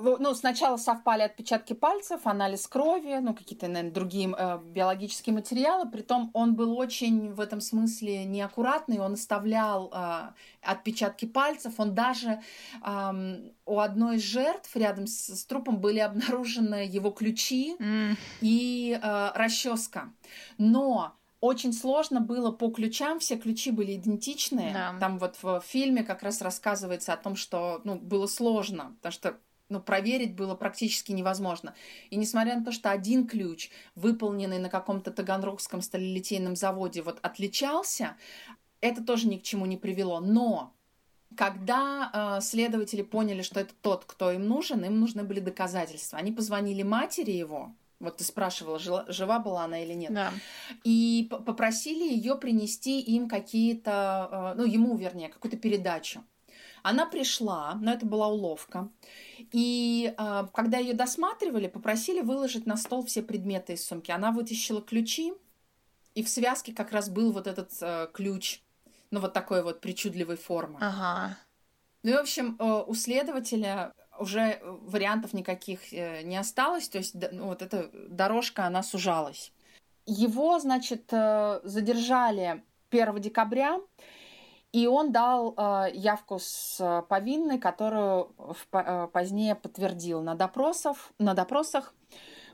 ну, 0.00 0.34
сначала 0.34 0.76
совпали 0.76 1.22
отпечатки 1.22 1.72
пальцев, 1.72 2.26
анализ 2.26 2.66
крови, 2.66 3.18
ну, 3.20 3.34
какие-то, 3.34 3.68
наверное, 3.68 3.92
другие 3.92 4.34
э, 4.36 4.58
биологические 4.64 5.34
материалы. 5.34 5.90
Притом 5.90 6.30
он 6.34 6.54
был 6.54 6.78
очень 6.78 7.32
в 7.32 7.40
этом 7.40 7.60
смысле 7.60 8.24
неаккуратный, 8.24 8.98
он 8.98 9.14
оставлял 9.14 9.90
э, 9.92 10.30
отпечатки 10.62 11.26
пальцев. 11.26 11.74
Он 11.78 11.94
даже 11.94 12.40
э, 12.84 13.50
у 13.66 13.78
одной 13.80 14.16
из 14.16 14.22
жертв 14.22 14.74
рядом 14.76 15.06
с, 15.06 15.34
с 15.34 15.44
трупом 15.44 15.78
были 15.80 15.98
обнаружены 15.98 16.86
его 16.88 17.10
ключи 17.10 17.76
mm. 17.78 18.16
и 18.40 18.98
э, 19.00 19.30
расческа. 19.34 20.12
Но 20.58 21.14
очень 21.40 21.72
сложно 21.72 22.20
было 22.20 22.50
по 22.50 22.70
ключам, 22.70 23.20
все 23.20 23.36
ключи 23.36 23.70
были 23.70 23.94
идентичные. 23.94 24.72
Да. 24.72 24.96
Там 24.98 25.18
вот 25.18 25.36
в 25.42 25.60
фильме 25.60 26.02
как 26.02 26.22
раз 26.22 26.42
рассказывается 26.42 27.12
о 27.12 27.16
том, 27.16 27.36
что 27.36 27.80
ну, 27.84 27.94
было 27.94 28.26
сложно, 28.26 28.96
потому 28.96 29.12
что 29.12 29.38
ну, 29.68 29.80
проверить 29.80 30.34
было 30.34 30.54
практически 30.54 31.12
невозможно. 31.12 31.74
И 32.10 32.16
несмотря 32.16 32.56
на 32.56 32.64
то, 32.64 32.72
что 32.72 32.90
один 32.90 33.26
ключ, 33.26 33.70
выполненный 33.94 34.58
на 34.58 34.68
каком-то 34.68 35.10
таганрогском 35.10 35.82
сталелитейном 35.82 36.56
заводе, 36.56 37.02
вот 37.02 37.18
отличался, 37.22 38.16
это 38.80 39.04
тоже 39.04 39.28
ни 39.28 39.36
к 39.36 39.42
чему 39.42 39.66
не 39.66 39.76
привело. 39.76 40.20
Но 40.20 40.74
когда 41.36 42.38
э, 42.38 42.40
следователи 42.40 43.02
поняли, 43.02 43.42
что 43.42 43.60
это 43.60 43.74
тот, 43.82 44.04
кто 44.04 44.32
им 44.32 44.46
нужен, 44.46 44.84
им 44.84 45.00
нужны 45.00 45.24
были 45.24 45.40
доказательства. 45.40 46.18
Они 46.18 46.32
позвонили 46.32 46.82
матери 46.82 47.32
его, 47.32 47.74
вот 48.00 48.18
ты 48.18 48.24
спрашивала, 48.24 48.78
жила, 48.78 49.04
жива 49.08 49.38
была 49.38 49.64
она 49.64 49.82
или 49.82 49.92
нет. 49.92 50.12
Да. 50.12 50.32
И 50.84 51.28
попросили 51.30 52.04
ее 52.04 52.36
принести 52.36 53.00
им 53.00 53.28
какие-то, 53.28 54.54
э, 54.56 54.58
ну, 54.58 54.64
ему, 54.64 54.96
вернее, 54.96 55.28
какую-то 55.28 55.56
передачу. 55.56 56.24
Она 56.82 57.06
пришла, 57.06 57.74
но 57.80 57.92
это 57.92 58.06
была 58.06 58.28
уловка. 58.28 58.88
И 59.52 60.14
э, 60.16 60.46
когда 60.52 60.78
ее 60.78 60.94
досматривали, 60.94 61.68
попросили 61.68 62.20
выложить 62.20 62.66
на 62.66 62.76
стол 62.76 63.04
все 63.04 63.22
предметы 63.22 63.74
из 63.74 63.84
сумки. 63.84 64.10
Она 64.10 64.30
вытащила 64.30 64.82
ключи, 64.82 65.32
и 66.14 66.22
в 66.22 66.28
связке 66.28 66.72
как 66.72 66.92
раз 66.92 67.08
был 67.08 67.32
вот 67.32 67.46
этот 67.46 67.70
э, 67.80 68.08
ключ, 68.12 68.62
ну 69.10 69.20
вот 69.20 69.32
такой 69.32 69.62
вот 69.62 69.80
причудливой 69.80 70.36
формы. 70.36 70.78
Ага. 70.80 71.38
Ну 72.02 72.10
и, 72.10 72.14
в 72.14 72.18
общем, 72.18 72.56
э, 72.58 72.84
у 72.86 72.94
следователя 72.94 73.92
уже 74.18 74.60
вариантов 74.62 75.32
никаких 75.32 75.92
э, 75.92 76.22
не 76.22 76.36
осталось, 76.36 76.88
то 76.88 76.98
есть 76.98 77.14
ну, 77.32 77.46
вот 77.46 77.62
эта 77.62 77.90
дорожка, 77.92 78.66
она 78.66 78.82
сужалась. 78.82 79.52
Его, 80.06 80.58
значит, 80.58 81.12
э, 81.12 81.60
задержали 81.64 82.64
1 82.90 83.20
декабря, 83.20 83.78
и 84.72 84.86
он 84.86 85.12
дал 85.12 85.54
э, 85.56 85.90
явку 85.94 86.38
с 86.38 86.76
э, 86.78 87.02
повинной, 87.08 87.58
которую 87.58 88.32
в, 88.36 88.66
э, 88.72 89.08
позднее 89.08 89.54
подтвердил 89.54 90.20
на, 90.20 90.34
допросов, 90.34 91.12
на 91.18 91.34
допросах. 91.34 91.94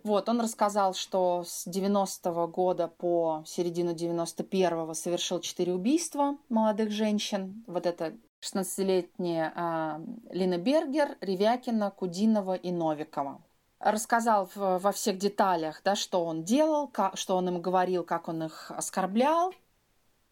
Вот, 0.05 0.29
он 0.29 0.41
рассказал, 0.41 0.95
что 0.95 1.45
с 1.47 1.67
90-го 1.67 2.47
года 2.47 2.89
по 2.89 3.43
середину 3.47 3.95
91-го 3.95 4.93
совершил 4.95 5.41
четыре 5.41 5.73
убийства 5.73 6.37
молодых 6.51 6.91
женщин. 6.91 7.65
Вот 7.67 7.87
это 7.87 8.15
16-летняя 8.43 9.53
э, 9.57 10.05
Лина 10.31 10.59
Бергер, 10.59 11.17
Ревякина, 11.21 11.91
Кудинова 11.91 12.55
и 12.55 12.71
Новикова. 12.71 13.41
Рассказал 13.81 14.49
в, 14.55 14.79
во 14.79 14.93
всех 14.93 15.19
деталях, 15.19 15.81
да, 15.85 15.97
что 15.97 16.25
он 16.25 16.45
делал, 16.45 16.87
как, 16.87 17.17
что 17.17 17.37
он 17.37 17.49
им 17.49 17.61
говорил, 17.61 18.05
как 18.05 18.29
он 18.29 18.45
их 18.45 18.71
оскорблял, 18.71 19.53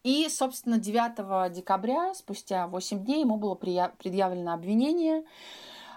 и, 0.03 0.27
собственно, 0.29 0.77
9 0.77 1.53
декабря, 1.53 2.13
спустя 2.13 2.67
8 2.67 3.05
дней, 3.05 3.21
ему 3.21 3.37
было 3.37 3.55
предъявлено 3.55 4.53
обвинение 4.53 5.23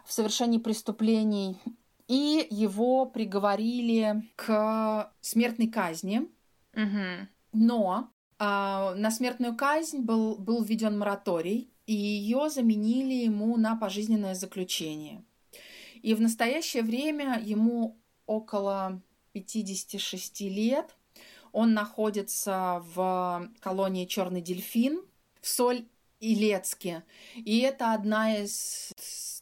в 0.05 0.13
совершении 0.13 0.59
преступлений, 0.59 1.59
и 2.07 2.47
его 2.51 3.07
приговорили 3.07 4.23
к 4.37 5.13
смертной 5.21 5.67
казни. 5.67 6.29
Угу. 6.75 7.29
Но 7.53 8.11
э, 8.39 8.45
на 8.45 9.11
смертную 9.11 9.57
казнь 9.57 10.03
был, 10.03 10.37
был 10.37 10.63
введен 10.63 10.97
мораторий, 10.97 11.73
и 11.87 11.95
ее 11.95 12.49
заменили 12.49 13.15
ему 13.15 13.57
на 13.57 13.75
пожизненное 13.75 14.35
заключение. 14.37 15.25
И 16.03 16.15
в 16.15 16.21
настоящее 16.21 16.85
время 16.85 17.41
ему 17.43 17.99
около 18.27 19.03
56 19.33 20.43
лет– 20.43 20.95
он 21.57 21.73
находится 21.73 22.85
в 22.95 23.51
колонии 23.61 24.05
Черный 24.05 24.43
дельфин 24.43 25.01
в 25.41 25.49
Соль 25.49 25.87
Илецке. 26.21 27.03
И 27.35 27.61
это 27.61 27.95
одна 27.95 28.37
из 28.37 28.93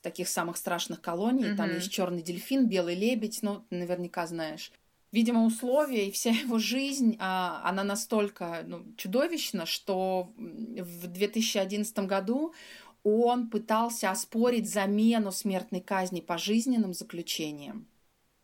таких 0.00 0.29
самых 0.29 0.57
страшных 0.57 1.00
колоний. 1.00 1.42
Mm-hmm. 1.42 1.57
Там 1.57 1.74
есть 1.74 1.90
черный 1.90 2.22
дельфин, 2.22 2.68
белый 2.68 2.94
лебедь, 2.94 3.40
ну, 3.42 3.64
наверняка 3.70 4.29
знаешь. 4.29 4.70
видимо, 5.11 5.44
условия 5.44 6.07
и 6.07 6.12
вся 6.12 6.31
его 6.31 6.61
жизнь, 6.61 7.16
а, 7.18 7.61
она 7.64 7.83
настолько 7.83 8.62
ну, 8.64 8.85
чудовищна, 8.96 9.66
что 9.66 10.33
в 10.37 11.09
2011 11.09 11.98
году 12.00 12.55
он 13.03 13.50
пытался 13.50 14.12
оспорить 14.12 14.70
замену 14.70 15.33
смертной 15.33 15.81
казни 15.81 16.20
пожизненным 16.20 16.94
заключением. 16.94 17.88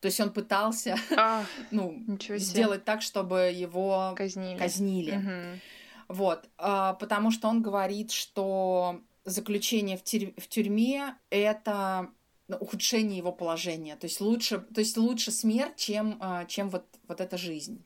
То 0.01 0.07
есть 0.07 0.19
он 0.19 0.33
пытался 0.33 0.97
а, 1.15 1.45
ну, 1.71 2.03
сделать 2.19 2.83
так, 2.83 3.01
чтобы 3.01 3.51
его 3.53 4.13
казнили. 4.17 4.57
казнили. 4.57 5.17
Угу. 5.17 5.59
Вот, 6.17 6.49
а, 6.57 6.95
потому 6.95 7.31
что 7.31 7.47
он 7.47 7.61
говорит, 7.61 8.11
что 8.11 8.99
заключение 9.23 9.97
в, 9.97 10.03
тюрь- 10.03 10.33
в 10.41 10.47
тюрьме 10.47 11.15
это 11.29 12.09
ну, 12.47 12.57
ухудшение 12.57 13.17
его 13.17 13.31
положения. 13.31 13.95
То 13.95 14.05
есть 14.05 14.19
лучше, 14.19 14.59
то 14.59 14.81
есть 14.81 14.97
лучше 14.97 15.31
смерть, 15.31 15.77
чем, 15.77 16.17
а, 16.19 16.45
чем 16.45 16.69
вот, 16.69 16.85
вот 17.07 17.21
эта 17.21 17.37
жизнь. 17.37 17.85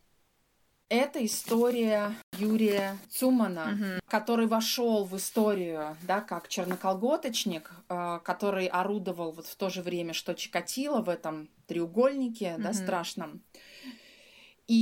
Это 0.88 1.23
история 1.25 2.15
Юрия 2.38 2.98
Цумана, 3.10 3.74
угу. 3.74 4.02
который 4.08 4.48
вошел 4.48 5.06
в 5.06 5.15
историю, 5.15 5.98
да, 6.04 6.21
как 6.21 6.48
черноколготочник, 6.48 7.71
э, 7.89 8.19
который 8.24 8.67
орудовал 8.67 9.32
вот 9.32 9.45
в 9.45 9.56
то 9.56 9.69
же 9.69 9.82
время, 9.82 10.13
что 10.13 10.34
Чикатило 10.34 11.02
в 11.02 11.10
этом 11.10 11.50
треугольнике, 11.67 12.54
угу. 12.56 12.63
да, 12.63 12.74
страшном. 12.74 13.41
И 14.67 14.74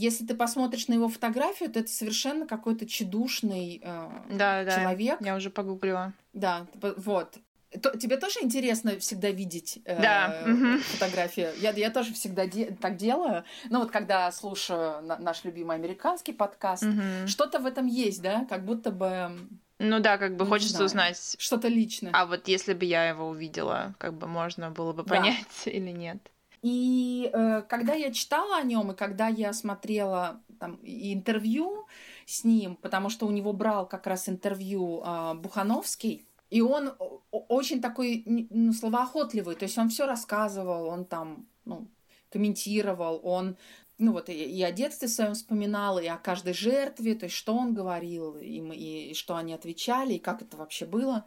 если 0.00 0.26
ты 0.26 0.34
посмотришь 0.34 0.88
на 0.88 0.94
его 0.94 1.08
фотографию, 1.08 1.70
то 1.70 1.78
это 1.78 1.88
совершенно 1.88 2.46
какой-то 2.46 2.86
чудушный 2.86 3.80
э, 3.82 4.08
да, 4.30 4.64
человек. 4.64 5.20
Да, 5.20 5.26
я 5.26 5.36
уже 5.36 5.50
погуглила. 5.50 6.12
Да, 6.32 6.66
вот. 6.74 7.38
То, 7.80 7.96
тебе 7.96 8.16
тоже 8.16 8.40
интересно 8.42 8.98
всегда 8.98 9.30
видеть 9.30 9.78
э, 9.84 10.00
да. 10.00 10.78
фотографии? 10.82 11.48
Я, 11.60 11.70
я 11.70 11.90
тоже 11.90 12.12
всегда 12.12 12.46
де- 12.46 12.76
так 12.80 12.96
делаю. 12.96 13.44
Ну 13.70 13.80
вот 13.80 13.90
когда 13.90 14.30
слушаю 14.32 15.02
на- 15.02 15.18
наш 15.18 15.44
любимый 15.44 15.76
американский 15.76 16.32
подкаст, 16.32 16.82
угу. 16.82 17.26
что-то 17.26 17.60
в 17.60 17.66
этом 17.66 17.86
есть, 17.86 18.20
да? 18.22 18.46
Как 18.48 18.64
будто 18.64 18.90
бы... 18.90 19.38
Ну 19.78 20.00
да, 20.00 20.18
как 20.18 20.36
бы 20.36 20.46
хочется 20.46 20.86
знаю, 20.88 21.12
узнать. 21.12 21.36
Что-то 21.38 21.68
личное. 21.68 22.12
А 22.14 22.26
вот 22.26 22.46
если 22.46 22.74
бы 22.74 22.84
я 22.84 23.08
его 23.08 23.28
увидела, 23.28 23.94
как 23.98 24.14
бы 24.14 24.26
можно 24.26 24.70
было 24.70 24.92
бы 24.92 25.02
понять 25.04 25.46
да. 25.64 25.70
или 25.70 25.90
нет. 25.90 26.18
И 26.62 27.28
э, 27.32 27.62
когда 27.68 27.94
я 27.94 28.12
читала 28.12 28.58
о 28.58 28.62
нем, 28.62 28.92
и 28.92 28.94
когда 28.94 29.26
я 29.26 29.52
смотрела 29.52 30.40
там, 30.60 30.78
интервью 30.82 31.86
с 32.24 32.44
ним, 32.44 32.76
потому 32.76 33.10
что 33.10 33.26
у 33.26 33.32
него 33.32 33.52
брал 33.52 33.86
как 33.86 34.06
раз 34.06 34.28
интервью 34.28 35.02
э, 35.04 35.34
Бухановский, 35.34 36.24
и 36.52 36.60
он 36.60 36.92
очень 37.30 37.80
такой 37.80 38.24
ну, 38.26 38.74
словоохотливый, 38.74 39.54
то 39.56 39.62
есть 39.62 39.78
он 39.78 39.88
все 39.88 40.06
рассказывал, 40.06 40.86
он 40.86 41.06
там 41.06 41.46
ну, 41.64 41.88
комментировал, 42.28 43.20
он 43.24 43.56
ну 43.96 44.12
вот 44.12 44.28
и, 44.28 44.34
и 44.34 44.62
о 44.62 44.70
детстве 44.70 45.08
своем 45.08 45.32
вспоминал, 45.32 45.98
и 45.98 46.06
о 46.08 46.18
каждой 46.18 46.52
жертве, 46.52 47.14
то 47.14 47.24
есть 47.24 47.36
что 47.36 47.54
он 47.56 47.72
говорил, 47.72 48.36
им, 48.36 48.70
и, 48.70 49.12
и 49.12 49.14
что 49.14 49.36
они 49.36 49.54
отвечали, 49.54 50.14
и 50.14 50.18
как 50.18 50.42
это 50.42 50.58
вообще 50.58 50.84
было. 50.84 51.24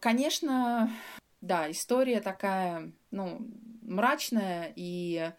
Конечно, 0.00 0.90
да, 1.42 1.70
история 1.70 2.22
такая, 2.22 2.92
ну, 3.10 3.46
мрачная, 3.82 4.72
и 4.74 5.32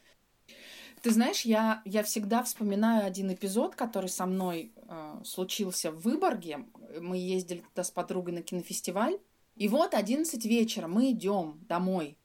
ты 1.01 1.09
знаешь, 1.09 1.41
я, 1.41 1.81
я 1.85 2.03
всегда 2.03 2.43
вспоминаю 2.43 3.05
один 3.07 3.33
эпизод, 3.33 3.75
который 3.75 4.09
со 4.09 4.27
мной 4.27 4.71
э, 4.75 4.82
случился 5.23 5.91
в 5.91 6.01
Выборге. 6.01 6.65
Мы 6.99 7.17
ездили 7.17 7.59
туда 7.59 7.83
с 7.83 7.91
подругой 7.91 8.33
на 8.33 8.41
кинофестиваль. 8.41 9.19
И 9.55 9.67
вот 9.67 9.93
11 9.93 10.45
вечера 10.45 10.87
мы 10.87 11.11
идем 11.11 11.59
домой 11.67 12.17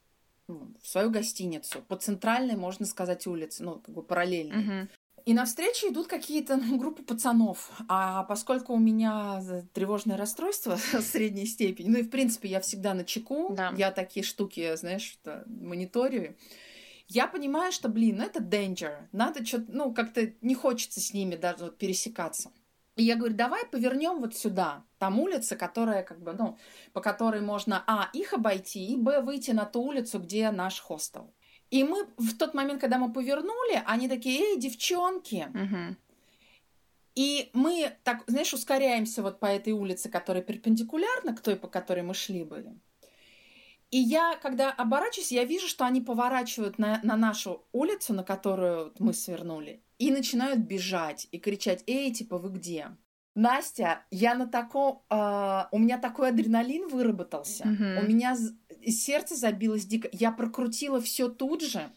ну, 0.46 0.74
в 0.83 0.88
свою 0.88 1.11
гостиницу 1.11 1.83
по 1.83 1.96
центральной, 1.96 2.57
можно 2.57 2.87
сказать, 2.87 3.26
улице, 3.26 3.62
ну, 3.62 3.81
как 3.81 3.94
бы 3.94 4.02
параллельной. 4.02 4.64
Uh-huh. 4.64 4.88
И 5.26 5.35
навстречу 5.35 5.88
идут 5.88 6.07
какие-то 6.07 6.57
ну, 6.57 6.78
группы 6.78 7.02
пацанов. 7.02 7.70
А 7.87 8.22
поскольку 8.24 8.72
у 8.72 8.78
меня 8.78 9.42
тревожное 9.74 10.16
расстройство 10.16 10.76
средней 11.02 11.44
степени, 11.44 11.88
ну 11.90 11.98
и 11.98 12.02
в 12.02 12.09
принципе 12.09 12.48
я 12.48 12.61
всегда 12.61 12.94
на 12.94 13.04
чеку, 13.04 13.52
да. 13.54 13.74
я 13.76 13.90
такие 13.90 14.24
штуки, 14.24 14.74
знаешь, 14.76 15.18
мониторю. 15.46 16.35
Я 17.08 17.26
понимаю, 17.26 17.72
что, 17.72 17.88
блин, 17.88 18.18
ну 18.18 18.24
это 18.24 18.40
danger. 18.40 19.08
Надо 19.12 19.44
что-то, 19.44 19.72
ну, 19.72 19.94
как-то 19.94 20.30
не 20.42 20.54
хочется 20.54 21.00
с 21.00 21.14
ними 21.14 21.36
даже 21.36 21.64
вот 21.64 21.78
пересекаться. 21.78 22.52
И 22.96 23.04
я 23.04 23.16
говорю, 23.16 23.34
давай 23.34 23.64
повернем 23.64 24.20
вот 24.20 24.36
сюда. 24.36 24.84
Там 24.98 25.18
улица, 25.18 25.56
которая 25.56 26.02
как 26.02 26.20
бы, 26.20 26.32
ну, 26.32 26.58
по 26.92 27.00
которой 27.00 27.40
можно, 27.40 27.82
а, 27.86 28.10
их 28.12 28.34
обойти, 28.34 28.86
и, 28.86 28.96
б, 28.96 29.22
выйти 29.22 29.52
на 29.52 29.64
ту 29.64 29.82
улицу, 29.82 30.18
где 30.18 30.50
наш 30.50 30.80
хостел. 30.80 31.32
И 31.70 31.84
мы 31.84 32.08
в 32.16 32.36
тот 32.36 32.54
момент, 32.54 32.80
когда 32.80 32.98
мы 32.98 33.12
повернули, 33.12 33.82
они 33.86 34.08
такие, 34.08 34.40
эй, 34.40 34.58
девчонки. 34.58 35.48
Угу. 35.54 35.96
И 37.14 37.50
мы 37.52 37.96
так, 38.04 38.24
знаешь, 38.26 38.52
ускоряемся 38.52 39.22
вот 39.22 39.40
по 39.40 39.46
этой 39.46 39.72
улице, 39.72 40.08
которая 40.10 40.42
перпендикулярна 40.42 41.34
к 41.34 41.40
той, 41.40 41.56
по 41.56 41.68
которой 41.68 42.02
мы 42.02 42.14
шли 42.14 42.44
были. 42.44 42.78
И 43.90 43.98
я, 43.98 44.37
когда 44.42 44.70
оборачиваюсь, 44.70 45.33
я 45.33 45.44
вижу, 45.44 45.66
что 45.66 45.87
они 45.87 46.01
поворачивают 46.01 46.79
на, 46.79 47.01
на 47.03 47.16
нашу 47.16 47.64
улицу, 47.72 48.12
на 48.12 48.22
которую 48.22 48.92
мы 48.98 49.14
свернули, 49.14 49.83
и 49.98 50.11
начинают 50.11 50.61
бежать 50.61 51.27
и 51.33 51.38
кричать, 51.38 51.85
эй, 51.87 52.12
типа, 52.12 52.37
вы 52.38 52.51
где? 52.51 52.88
Настя, 53.35 54.05
я 54.11 54.35
на 54.35 54.46
таком, 54.46 55.05
э, 55.09 55.64
у 55.70 55.79
меня 55.79 55.96
такой 55.98 56.31
адреналин 56.31 56.88
выработался, 56.88 57.64
mm-hmm. 57.64 58.05
у 58.05 58.09
меня 58.09 58.37
сердце 58.87 59.37
забилось 59.37 59.87
дико, 59.87 60.09
я 60.12 60.33
прокрутила 60.33 61.01
все 61.01 61.29
тут 61.29 61.62
же, 61.62 61.88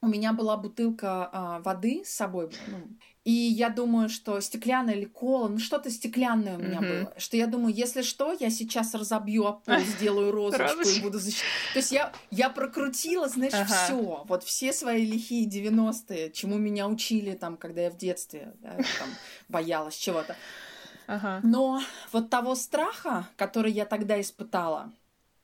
у 0.00 0.08
меня 0.08 0.32
была 0.32 0.56
бутылка 0.56 1.30
э, 1.30 1.62
воды 1.62 2.02
с 2.04 2.10
собой, 2.10 2.50
ну, 2.68 2.88
и 3.24 3.30
я 3.30 3.68
думаю, 3.68 4.08
что 4.08 4.40
стеклянная 4.40 4.94
или 4.94 5.04
кола, 5.04 5.46
ну 5.46 5.58
что-то 5.58 5.90
стеклянное 5.90 6.56
у 6.56 6.60
меня 6.60 6.80
mm-hmm. 6.80 7.02
было. 7.04 7.14
Что 7.18 7.36
я 7.36 7.46
думаю, 7.46 7.72
если 7.72 8.02
что, 8.02 8.32
я 8.32 8.50
сейчас 8.50 8.94
разобью 8.94 9.46
об 9.46 9.62
пол, 9.62 9.78
сделаю 9.78 10.32
розочку 10.32 10.80
и 10.80 11.00
буду 11.00 11.20
защищать. 11.20 11.46
То 11.72 11.78
есть 11.78 11.92
я, 11.92 12.12
я 12.30 12.50
прокрутила, 12.50 13.28
знаешь, 13.28 13.54
ага. 13.54 13.66
все. 13.66 14.24
Вот 14.26 14.42
все 14.42 14.72
свои 14.72 15.06
лихие 15.06 15.48
90-е, 15.48 16.32
чему 16.32 16.58
меня 16.58 16.88
учили 16.88 17.34
там, 17.34 17.56
когда 17.56 17.82
я 17.82 17.90
в 17.90 17.96
детстве 17.96 18.54
да, 18.60 18.74
там, 18.76 19.08
боялась 19.48 19.94
чего-то. 19.94 20.36
Ага. 21.06 21.40
Но 21.44 21.80
вот 22.10 22.28
того 22.28 22.56
страха, 22.56 23.28
который 23.36 23.70
я 23.70 23.84
тогда 23.84 24.20
испытала, 24.20 24.90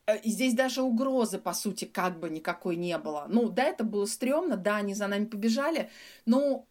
э, 0.07 0.19
здесь 0.25 0.55
даже 0.55 0.83
угрозы, 0.83 1.38
по 1.38 1.53
сути, 1.53 1.85
как 1.85 2.19
бы 2.19 2.29
никакой 2.29 2.75
не 2.75 2.99
было. 2.99 3.27
Ну, 3.29 3.49
да, 3.49 3.64
это 3.64 3.85
было 3.85 4.07
стрёмно, 4.07 4.57
да, 4.57 4.77
они 4.77 4.95
за 4.95 5.07
нами 5.07 5.27
побежали, 5.27 5.91
но 6.27 6.67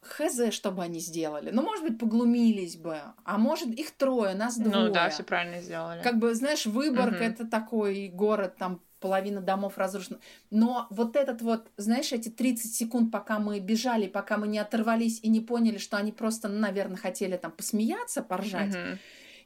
хз, 0.00 0.52
что 0.52 0.70
бы 0.70 0.82
они 0.82 1.00
сделали. 1.00 1.50
Ну, 1.50 1.62
может 1.62 1.84
быть, 1.84 1.98
поглумились 1.98 2.76
бы. 2.76 2.98
А 3.24 3.38
может, 3.38 3.68
их 3.68 3.90
трое, 3.92 4.34
нас 4.34 4.56
двое. 4.56 4.88
Ну 4.88 4.92
да, 4.92 5.08
все 5.10 5.22
правильно 5.22 5.60
сделали. 5.60 6.02
Как 6.02 6.18
бы, 6.18 6.34
знаешь, 6.34 6.66
Выборг 6.66 7.14
угу. 7.14 7.22
это 7.22 7.46
такой 7.46 8.08
город, 8.08 8.56
там 8.56 8.80
половина 9.00 9.42
домов 9.42 9.76
разрушена. 9.76 10.18
Но 10.50 10.86
вот 10.88 11.14
этот 11.14 11.42
вот, 11.42 11.70
знаешь, 11.76 12.12
эти 12.12 12.30
30 12.30 12.74
секунд, 12.74 13.12
пока 13.12 13.38
мы 13.38 13.60
бежали, 13.60 14.06
пока 14.06 14.38
мы 14.38 14.48
не 14.48 14.58
оторвались 14.58 15.20
и 15.22 15.28
не 15.28 15.40
поняли, 15.40 15.76
что 15.76 15.98
они 15.98 16.10
просто, 16.10 16.48
ну, 16.48 16.58
наверное, 16.58 16.96
хотели 16.96 17.36
там 17.36 17.52
посмеяться, 17.52 18.22
поржать. 18.22 18.74
Угу. 18.74 18.98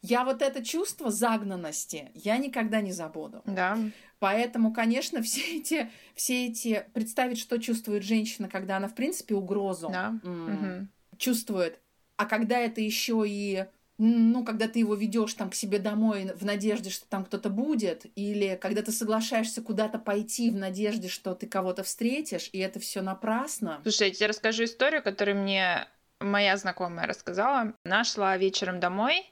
Я 0.03 0.25
вот 0.25 0.43
это 0.43 0.64
чувство 0.64 1.11
загнанности 1.11 2.11
я 2.14 2.38
никогда 2.38 2.81
не 2.81 2.93
забуду. 2.93 3.43
Да. 3.47 3.77
Поэтому, 4.18 4.72
конечно, 4.72 5.22
все 5.22 5.59
эти, 5.59 5.90
все 6.14 6.46
эти... 6.46 6.87
Представить, 6.94 7.38
что 7.38 7.59
чувствует 7.59 8.02
женщина, 8.02 8.48
когда 8.48 8.76
она, 8.76 8.88
в 8.88 8.94
принципе, 8.94 9.35
угрозу 9.35 9.88
да. 9.90 10.18
угу. 10.22 10.87
чувствует. 11.16 11.81
А 12.16 12.26
когда 12.26 12.59
это 12.59 12.81
еще 12.81 13.24
и 13.26 13.66
ну, 14.00 14.44
когда 14.44 14.68
ты 14.68 14.78
его 14.78 14.94
ведешь 14.94 15.35
там 15.35 15.50
к 15.50 15.57
себе 15.57 15.81
домой 15.81 16.31
в 16.37 16.44
надежде, 16.44 16.88
что 16.88 17.04
там 17.09 17.24
кто-то 17.24 17.50
будет, 17.50 18.07
или 18.14 18.57
когда 18.61 18.81
ты 18.83 18.92
соглашаешься 18.92 19.61
куда-то 19.61 19.98
пойти 19.98 20.50
в 20.50 20.57
надежде, 20.57 21.09
что 21.09 21.35
ты 21.35 21.48
кого-то 21.48 21.83
встретишь, 21.83 22.48
и 22.52 22.59
это 22.59 22.78
все 22.78 23.02
напрасно. 23.02 23.81
Слушай, 23.83 24.09
я 24.09 24.14
тебе 24.14 24.26
расскажу 24.28 24.64
историю, 24.64 25.02
которую 25.02 25.38
мне 25.38 25.88
моя 26.21 26.56
знакомая 26.56 27.08
рассказала. 27.08 27.75
Она 27.85 28.04
шла 28.04 28.37
вечером 28.37 28.79
домой, 28.79 29.29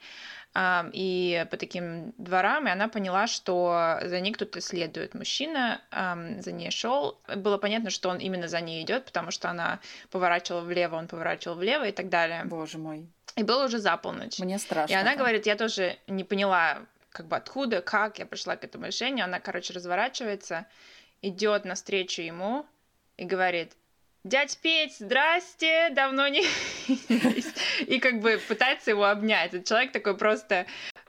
и 0.92 1.46
по 1.50 1.56
таким 1.56 2.14
дворам, 2.16 2.66
и 2.66 2.70
она 2.70 2.88
поняла, 2.88 3.26
что 3.26 3.98
за 4.02 4.20
ней 4.20 4.32
кто-то 4.32 4.60
следует. 4.60 5.14
Мужчина 5.14 5.82
за 6.38 6.52
ней 6.52 6.70
шел. 6.70 7.20
Было 7.34 7.58
понятно, 7.58 7.90
что 7.90 8.08
он 8.08 8.18
именно 8.18 8.48
за 8.48 8.60
ней 8.60 8.82
идет, 8.82 9.04
потому 9.04 9.30
что 9.30 9.50
она 9.50 9.80
поворачивала 10.10 10.62
влево, 10.62 10.96
он 10.96 11.08
поворачивал 11.08 11.56
влево 11.56 11.86
и 11.86 11.92
так 11.92 12.08
далее. 12.08 12.42
Боже 12.44 12.78
мой. 12.78 13.06
И 13.36 13.42
было 13.42 13.66
уже 13.66 13.78
за 13.78 13.96
полночь. 13.98 14.38
Мне 14.38 14.58
страшно. 14.58 14.94
И 14.94 14.96
она 14.96 15.14
говорит, 15.14 15.46
я 15.46 15.56
тоже 15.56 15.98
не 16.06 16.24
поняла, 16.24 16.78
как 17.10 17.26
бы 17.26 17.36
откуда, 17.36 17.82
как 17.82 18.18
я 18.18 18.24
пришла 18.24 18.56
к 18.56 18.64
этому 18.64 18.86
решению. 18.86 19.26
Она, 19.26 19.40
короче, 19.40 19.74
разворачивается, 19.74 20.66
идет 21.20 21.66
навстречу 21.66 22.22
ему 22.22 22.64
и 23.18 23.26
говорит, 23.26 23.72
дядь 24.26 24.58
Петь, 24.58 24.96
здрасте, 24.98 25.90
давно 25.90 26.28
не 26.28 26.44
И 27.86 27.98
как 27.98 28.20
бы 28.20 28.40
пытается 28.48 28.90
его 28.90 29.04
обнять. 29.04 29.54
Этот 29.54 29.66
человек 29.66 29.92
такой 29.92 30.16
просто 30.16 30.66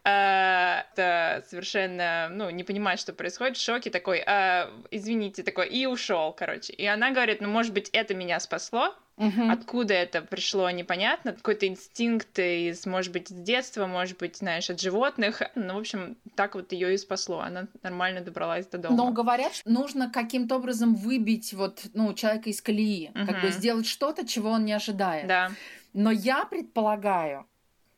э, 0.07 0.83
это 0.93 1.43
совершенно, 1.47 2.29
ну, 2.31 2.49
не 2.49 2.63
понимает, 2.63 2.99
что 2.99 3.13
происходит, 3.13 3.57
в 3.57 3.63
шоке 3.63 3.89
такой, 3.89 4.23
э, 4.25 4.69
извините, 4.91 5.43
такой, 5.43 5.67
и 5.67 5.85
ушел, 5.85 6.33
короче. 6.33 6.73
И 6.73 6.85
она 6.85 7.11
говорит, 7.11 7.41
ну, 7.41 7.49
может 7.49 7.73
быть, 7.73 7.89
это 7.89 8.13
меня 8.13 8.39
спасло, 8.39 8.95
Угу. 9.17 9.49
Откуда 9.49 9.95
это 9.95 10.21
пришло, 10.21 10.69
непонятно. 10.69 11.33
Какой-то 11.33 11.67
инстинкт 11.67 12.37
из, 12.37 12.85
может 12.85 13.11
быть, 13.11 13.29
с 13.29 13.31
детства, 13.31 13.87
может 13.87 14.19
быть, 14.19 14.37
знаешь, 14.37 14.69
от 14.69 14.79
животных. 14.79 15.41
Ну, 15.55 15.73
в 15.73 15.79
общем, 15.79 16.17
так 16.35 16.53
вот 16.53 16.71
ее 16.71 16.93
и 16.93 16.97
спасло. 16.97 17.39
Она 17.39 17.67
нормально 17.81 18.21
добралась 18.21 18.67
до 18.67 18.77
дома. 18.77 18.95
Но 18.95 19.11
говорят, 19.11 19.55
что 19.55 19.69
нужно 19.69 20.11
каким-то 20.11 20.57
образом 20.57 20.93
выбить 20.93 21.51
вот, 21.53 21.81
ну, 21.95 22.13
человека 22.13 22.51
из 22.51 22.61
колеи, 22.61 23.09
угу. 23.15 23.25
как 23.25 23.41
бы 23.41 23.49
сделать 23.49 23.87
что-то, 23.87 24.27
чего 24.27 24.51
он 24.51 24.65
не 24.65 24.73
ожидает. 24.73 25.25
Да. 25.25 25.51
Но 25.93 26.11
я 26.11 26.45
предполагаю, 26.45 27.47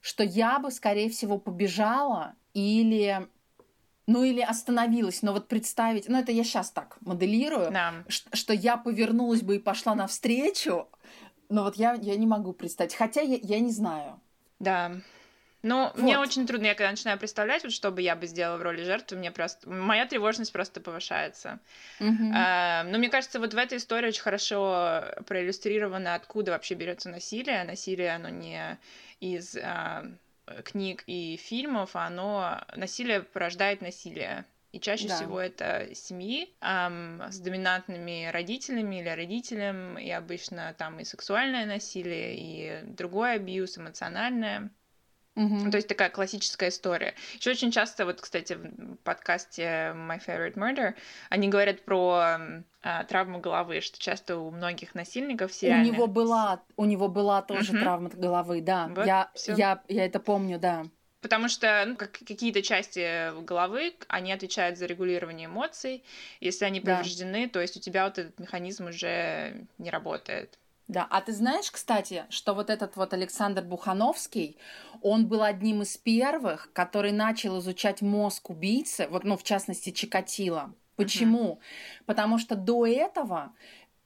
что 0.02 0.24
я 0.24 0.60
бы, 0.60 0.72
скорее 0.72 1.10
всего, 1.10 1.38
побежала 1.38 2.36
или 2.54 3.28
ну 4.08 4.24
или 4.24 4.42
остановилась, 4.42 5.22
но 5.22 5.34
вот 5.34 5.48
представить, 5.48 6.10
ну 6.10 6.18
это 6.18 6.32
я 6.32 6.44
сейчас 6.44 6.72
так 6.72 6.98
моделирую, 7.02 7.70
да. 7.72 7.94
что, 8.08 8.36
что 8.36 8.54
я 8.54 8.76
повернулась 8.76 9.44
бы 9.44 9.58
и 9.58 9.60
пошла 9.60 9.94
навстречу, 9.94 10.88
но 11.48 11.64
вот 11.64 11.76
я, 11.76 11.94
я 11.94 12.16
не 12.16 12.26
могу 12.26 12.54
представить, 12.54 12.96
хотя 12.96 13.22
я, 13.22 13.38
я 13.42 13.60
не 13.60 13.72
знаю. 13.72 14.20
Да, 14.58 14.94
ну, 15.62 15.86
вот. 15.88 15.98
мне 15.98 16.18
очень 16.18 16.48
трудно, 16.48 16.68
я 16.68 16.76
когда 16.76 16.92
начинаю 16.92 17.18
представлять, 17.18 17.64
вот 17.64 17.74
что 17.74 17.92
бы 17.92 18.02
я 18.02 18.16
бы 18.16 18.28
сделала 18.28 18.58
в 18.58 18.62
роли 18.62 18.84
жертвы, 18.84 19.18
мне 19.18 19.32
просто... 19.32 19.70
Моя 19.70 20.06
тревожность 20.06 20.54
просто 20.54 20.80
повышается. 20.80 21.60
Mm-hmm. 22.00 22.32
А, 22.34 22.84
но 22.84 22.98
мне 22.98 23.10
кажется, 23.10 23.40
вот 23.40 23.54
в 23.54 23.58
этой 23.58 23.78
истории 23.78 24.08
очень 24.08 24.22
хорошо 24.22 25.04
проиллюстрировано, 25.28 26.16
откуда 26.16 26.52
вообще 26.52 26.76
берется 26.76 27.10
насилие. 27.10 27.64
Насилие, 27.66 28.16
оно 28.16 28.30
не 28.30 28.78
из 29.20 29.58
а, 29.58 30.06
книг 30.64 31.04
и 31.08 31.38
фильмов, 31.38 31.92
а 31.94 32.08
оно... 32.08 32.62
Насилие 32.76 33.22
порождает 33.22 33.82
насилие. 33.82 34.46
И 34.72 34.80
чаще 34.80 35.08
да. 35.08 35.16
всего 35.16 35.42
это 35.42 35.90
семьи 35.96 36.54
эм, 36.62 37.24
с 37.30 37.40
доминантными 37.40 38.30
родителями 38.32 39.02
или 39.02 39.10
родителем, 39.10 39.98
и 39.98 40.12
обычно 40.12 40.76
там 40.78 41.00
и 41.00 41.04
сексуальное 41.04 41.66
насилие, 41.66 42.36
и 42.38 42.86
другой 42.86 43.34
абьюз, 43.34 43.80
эмоциональное. 43.80 44.70
Mm-hmm. 45.40 45.72
То 45.72 45.78
есть 45.78 45.88
такая 45.88 46.10
классическая 46.10 46.70
история. 46.70 47.16
Еще 47.38 47.52
очень 47.52 47.72
часто, 47.72 48.06
вот, 48.06 48.20
кстати, 48.20 48.54
в 48.54 48.98
подкасте 49.04 49.64
My 49.96 50.20
Favorite 50.24 50.56
Murder, 50.56 50.96
они 51.30 51.48
говорят 51.48 51.82
про 51.86 52.38
а, 52.82 53.04
травму 53.06 53.40
головы, 53.40 53.80
что 53.80 53.98
часто 54.00 54.38
у 54.38 54.52
многих 54.52 54.96
насильников 54.96 55.54
сериальных... 55.54 55.94
У 55.94 55.96
него 55.96 56.08
была, 56.08 56.62
у 56.76 56.86
него 56.86 57.08
была 57.08 57.42
тоже 57.42 57.72
mm-hmm. 57.72 57.80
травма 57.80 58.10
головы, 58.10 58.62
да. 58.62 58.88
Вот, 58.94 59.06
я, 59.06 59.32
я, 59.48 59.82
я 59.88 60.06
это 60.06 60.20
помню, 60.20 60.60
да. 60.60 60.86
Потому 61.22 61.50
что 61.50 61.84
ну, 61.86 61.96
как, 61.96 62.12
какие-то 62.12 62.62
части 62.62 63.38
головы, 63.44 63.94
они 64.08 64.32
отвечают 64.32 64.78
за 64.78 64.86
регулирование 64.86 65.48
эмоций. 65.48 66.04
Если 66.40 66.66
они 66.66 66.80
повреждены, 66.80 67.46
да. 67.46 67.54
то 67.54 67.62
есть 67.62 67.76
у 67.76 67.80
тебя 67.80 68.06
вот 68.06 68.18
этот 68.18 68.40
механизм 68.40 68.88
уже 68.88 69.66
не 69.78 69.90
работает. 69.90 70.58
Да, 70.90 71.06
а 71.12 71.22
ты 71.22 71.34
знаешь, 71.34 71.70
кстати, 71.70 72.26
что 72.32 72.56
вот 72.56 72.72
этот 72.72 72.96
вот 72.96 73.14
Александр 73.14 73.62
Бухановский, 73.62 74.58
он 75.04 75.28
был 75.28 75.44
одним 75.44 75.84
из 75.84 75.96
первых, 75.98 76.74
который 76.74 77.12
начал 77.12 77.60
изучать 77.60 78.02
мозг 78.02 78.50
убийцы, 78.50 79.08
вот, 79.12 79.24
ну, 79.24 79.38
в 79.38 79.44
частности, 79.44 79.92
Чикатило. 79.92 80.74
Почему? 80.96 81.44
Uh-huh. 81.44 82.04
Потому 82.08 82.40
что 82.40 82.56
до 82.56 82.88
этого 82.88 83.54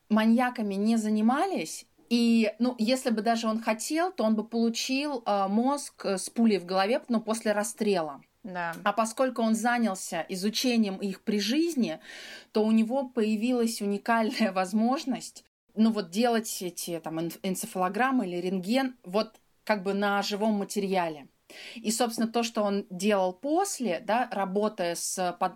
маньяками 0.09 0.73
не 0.73 0.97
занимались, 0.97 1.86
и, 2.09 2.53
ну, 2.59 2.75
если 2.77 3.11
бы 3.11 3.21
даже 3.21 3.47
он 3.47 3.61
хотел, 3.63 4.11
то 4.11 4.25
он 4.25 4.36
бы 4.36 4.43
получил 4.43 5.23
э, 5.25 5.47
мозг 5.47 6.05
с 6.05 6.29
пулей 6.29 6.59
в 6.59 6.65
голове, 6.65 7.01
ну, 7.07 7.21
после 7.21 7.53
расстрела. 7.53 8.21
Да. 8.43 8.75
А 8.84 8.91
поскольку 8.91 9.41
он 9.41 9.55
занялся 9.55 10.25
изучением 10.27 10.97
их 10.97 11.21
при 11.21 11.39
жизни, 11.39 12.01
то 12.51 12.65
у 12.65 12.71
него 12.71 13.07
появилась 13.07 13.81
уникальная 13.81 14.51
возможность 14.53 15.45
ну 15.76 15.91
вот 15.91 16.09
делать 16.09 16.61
эти 16.61 16.99
там 16.99 17.19
энцефалограммы 17.19 18.28
или 18.28 18.38
рентген 18.38 18.95
вот 19.03 19.39
как 19.63 19.84
бы 19.84 19.93
на 19.93 20.21
живом 20.21 20.53
материале. 20.53 21.28
И, 21.76 21.91
собственно, 21.91 22.28
то, 22.28 22.41
что 22.43 22.63
он 22.63 22.86
делал 22.89 23.32
после, 23.32 23.99
да, 23.99 24.28
работая 24.32 24.95
с, 24.95 25.38
под, 25.39 25.53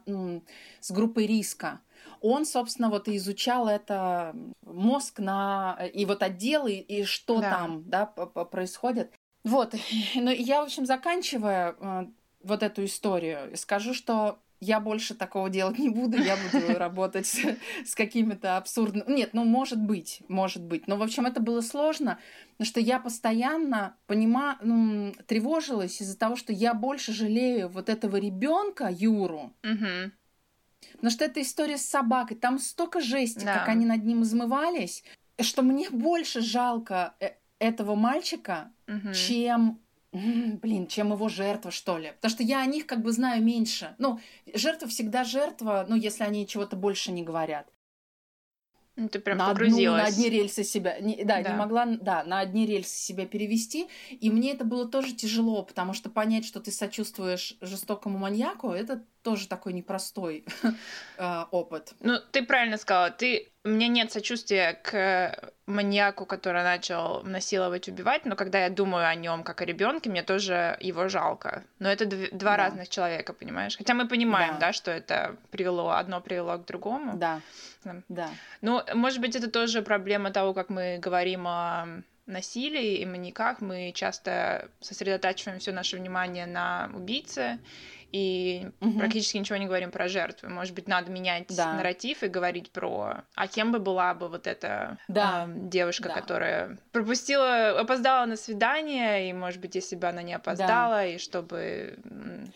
с 0.80 0.92
группой 0.92 1.26
риска, 1.26 1.82
он, 2.22 2.46
собственно, 2.46 2.90
вот 2.90 3.08
и 3.08 3.18
изучал 3.18 3.68
это 3.68 4.36
мозг 4.62 5.20
на 5.20 5.78
и 5.94 6.06
вот 6.06 6.24
отделы 6.24 6.74
и 6.74 7.04
что 7.04 7.42
да. 7.42 7.52
там, 7.52 7.90
да, 7.90 8.06
происходит. 8.06 9.14
Вот, 9.44 9.76
ну 10.16 10.30
я, 10.32 10.62
в 10.62 10.66
общем, 10.66 10.86
заканчивая 10.86 11.76
э, 11.80 12.06
вот 12.44 12.64
эту 12.64 12.86
историю, 12.86 13.56
скажу, 13.56 13.94
что 13.94 14.40
я 14.60 14.80
больше 14.80 15.14
такого 15.14 15.50
делать 15.50 15.78
не 15.78 15.90
буду, 15.90 16.18
я 16.18 16.36
буду 16.36 16.74
работать 16.78 17.28
с 17.86 17.96
какими-то 17.96 18.58
абсурдными... 18.58 19.12
Нет, 19.12 19.32
ну, 19.34 19.44
может 19.46 19.80
быть, 19.80 20.22
может 20.28 20.64
быть. 20.64 20.88
Но, 20.88 20.98
в 20.98 21.04
общем, 21.04 21.26
это 21.26 21.40
было 21.40 21.62
сложно, 21.62 22.20
потому 22.54 22.68
что 22.68 22.80
я 22.80 23.00
постоянно 23.00 23.96
понима... 24.08 24.58
ну, 24.62 25.14
тревожилась 25.28 26.02
из-за 26.02 26.18
того, 26.18 26.36
что 26.36 26.54
я 26.54 26.74
больше 26.74 27.14
жалею 27.14 27.70
вот 27.70 27.90
этого 27.90 28.18
ребенка 28.18 28.90
Юру, 28.92 29.54
угу. 29.64 30.12
потому 30.94 31.12
что 31.12 31.26
это 31.26 31.42
история 31.42 31.78
с 31.78 31.86
собакой, 31.86 32.38
там 32.38 32.58
столько 32.60 33.00
жести, 33.00 33.46
да. 33.46 33.60
как 33.60 33.70
они 33.70 33.86
над 33.86 34.04
ним 34.04 34.24
измывались, 34.24 35.04
что 35.40 35.62
мне 35.62 35.90
больше 35.90 36.42
жалко 36.42 37.14
э, 37.20 37.34
этого 37.60 37.96
мальчика, 37.96 38.72
угу. 38.88 39.14
чем 39.14 39.80
блин, 40.12 40.88
чем 40.88 41.12
его 41.12 41.30
жертва, 41.30 41.72
что 41.72 41.98
ли. 41.98 42.14
Потому 42.14 42.32
что 42.32 42.44
я 42.44 42.62
о 42.62 42.66
них 42.66 42.86
как 42.88 43.02
бы 43.02 43.12
знаю 43.12 43.44
меньше. 43.44 43.96
Ну, 43.98 44.20
жертва 44.54 44.88
всегда 44.88 45.24
жертва, 45.24 45.86
ну, 45.88 45.96
если 45.96 46.24
они 46.24 46.48
чего-то 46.48 46.76
больше 46.76 47.12
не 47.12 47.24
говорят. 47.24 47.72
Ну, 48.98 49.10
ты 49.10 49.20
прям 49.20 49.38
на 49.38 49.50
погрузилась. 49.50 49.84
Одну, 49.84 49.98
на 49.98 50.06
одни 50.06 50.30
рельсы 50.30 50.64
себя, 50.64 51.00
не, 51.00 51.24
да, 51.24 51.44
да, 51.44 51.52
не 51.52 51.56
могла, 51.56 51.86
да, 51.86 52.24
на 52.24 52.40
одни 52.40 52.66
рельсы 52.66 52.98
себя 52.98 53.28
перевести, 53.28 53.88
и 54.10 54.32
мне 54.32 54.54
это 54.54 54.66
было 54.66 54.88
тоже 54.88 55.14
тяжело, 55.14 55.62
потому 55.62 55.94
что 55.94 56.10
понять, 56.10 56.46
что 56.46 56.60
ты 56.60 56.72
сочувствуешь 56.72 57.58
жестокому 57.62 58.18
маньяку, 58.18 58.72
это 58.72 59.06
тоже 59.28 59.50
такой 59.50 59.74
непростой 59.74 60.46
э, 61.18 61.44
опыт. 61.52 61.94
Ну, 62.00 62.18
ты 62.32 62.46
правильно 62.46 62.78
сказала, 62.78 63.12
ты 63.12 63.52
у 63.66 63.68
меня 63.68 63.90
нет 63.90 64.10
сочувствия 64.10 64.80
к 64.82 65.52
маньяку, 65.66 66.26
который 66.26 66.64
начал 66.64 67.24
насиловать, 67.24 67.90
убивать, 67.90 68.26
но 68.26 68.38
когда 68.38 68.64
я 68.64 68.70
думаю 68.70 69.06
о 69.06 69.16
нем 69.16 69.44
как 69.44 69.60
о 69.60 69.66
ребенке, 69.66 70.10
мне 70.10 70.24
тоже 70.24 70.78
его 70.80 71.10
жалко. 71.10 71.66
Но 71.80 71.90
это 71.90 72.06
дв- 72.06 72.30
два 72.32 72.52
да. 72.52 72.58
разных 72.64 72.88
человека, 72.88 73.34
понимаешь? 73.34 73.76
Хотя 73.76 73.96
мы 73.96 74.08
понимаем, 74.08 74.54
да. 74.54 74.68
да, 74.68 74.72
что 74.72 74.92
это 74.92 75.36
привело, 75.52 75.90
одно 75.90 76.22
привело 76.22 76.58
к 76.58 76.66
другому. 76.66 77.18
Да. 77.18 77.42
Да. 78.08 78.30
Ну, 78.62 78.82
может 78.94 79.20
быть, 79.20 79.36
это 79.36 79.52
тоже 79.52 79.82
проблема 79.82 80.32
того, 80.32 80.54
как 80.54 80.70
мы 80.70 81.00
говорим 81.00 81.48
о 81.48 81.86
насилии 82.28 83.00
и 83.00 83.06
маньяках. 83.06 83.60
Мы 83.60 83.92
часто 83.94 84.70
сосредотачиваем 84.80 85.60
все 85.60 85.74
наше 85.74 85.98
внимание 85.98 86.46
на 86.46 86.90
убийце 86.94 87.60
и 88.12 88.70
угу. 88.80 89.00
практически 89.00 89.38
ничего 89.38 89.58
не 89.58 89.66
говорим 89.66 89.92
про 89.92 90.08
жертвы. 90.08 90.50
Может 90.50 90.74
быть, 90.74 90.88
надо 90.88 91.12
менять 91.12 91.48
да. 91.56 91.74
нарратив 91.74 92.24
и 92.24 92.28
говорить 92.28 92.72
про, 92.72 93.24
а 93.36 93.48
кем 93.48 93.72
бы 93.72 93.80
была 93.80 94.14
бы 94.14 94.30
вот 94.30 94.48
эта 94.48 94.98
да. 95.08 95.48
э, 95.48 95.52
девушка, 95.56 96.10
да. 96.10 96.16
которая 96.16 96.78
пропустила, 96.92 97.80
опоздала 97.80 98.26
на 98.26 98.38
свидание, 98.38 99.30
и, 99.30 99.34
может 99.34 99.60
быть, 99.60 99.76
если 99.76 99.96
бы 99.96 100.08
она 100.08 100.22
не 100.22 100.34
опоздала, 100.34 100.96
да. 100.96 101.06
и 101.06 101.18
чтобы, 101.18 102.00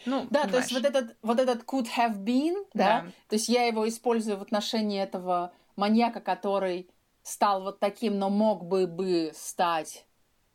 ну, 0.06 0.28
да, 0.30 0.43
понимаешь. 0.43 0.52
то 0.52 0.58
есть 0.58 0.72
вот 0.72 0.86
этот 0.86 1.16
вот 1.22 1.39
этот 1.39 1.64
could 1.64 1.88
have 1.97 2.18
been, 2.18 2.66
да, 2.74 3.02
да, 3.02 3.06
то 3.28 3.36
есть 3.36 3.49
я 3.49 3.66
его 3.66 3.88
использую 3.88 4.38
в 4.38 4.41
отношении 4.41 5.02
этого 5.02 5.52
маньяка, 5.76 6.22
который 6.22 6.89
стал 7.24 7.64
вот 7.64 7.80
таким, 7.80 8.18
но 8.18 8.30
мог 8.30 8.66
бы 8.66 8.88
бы 8.88 9.32
стать 9.36 10.06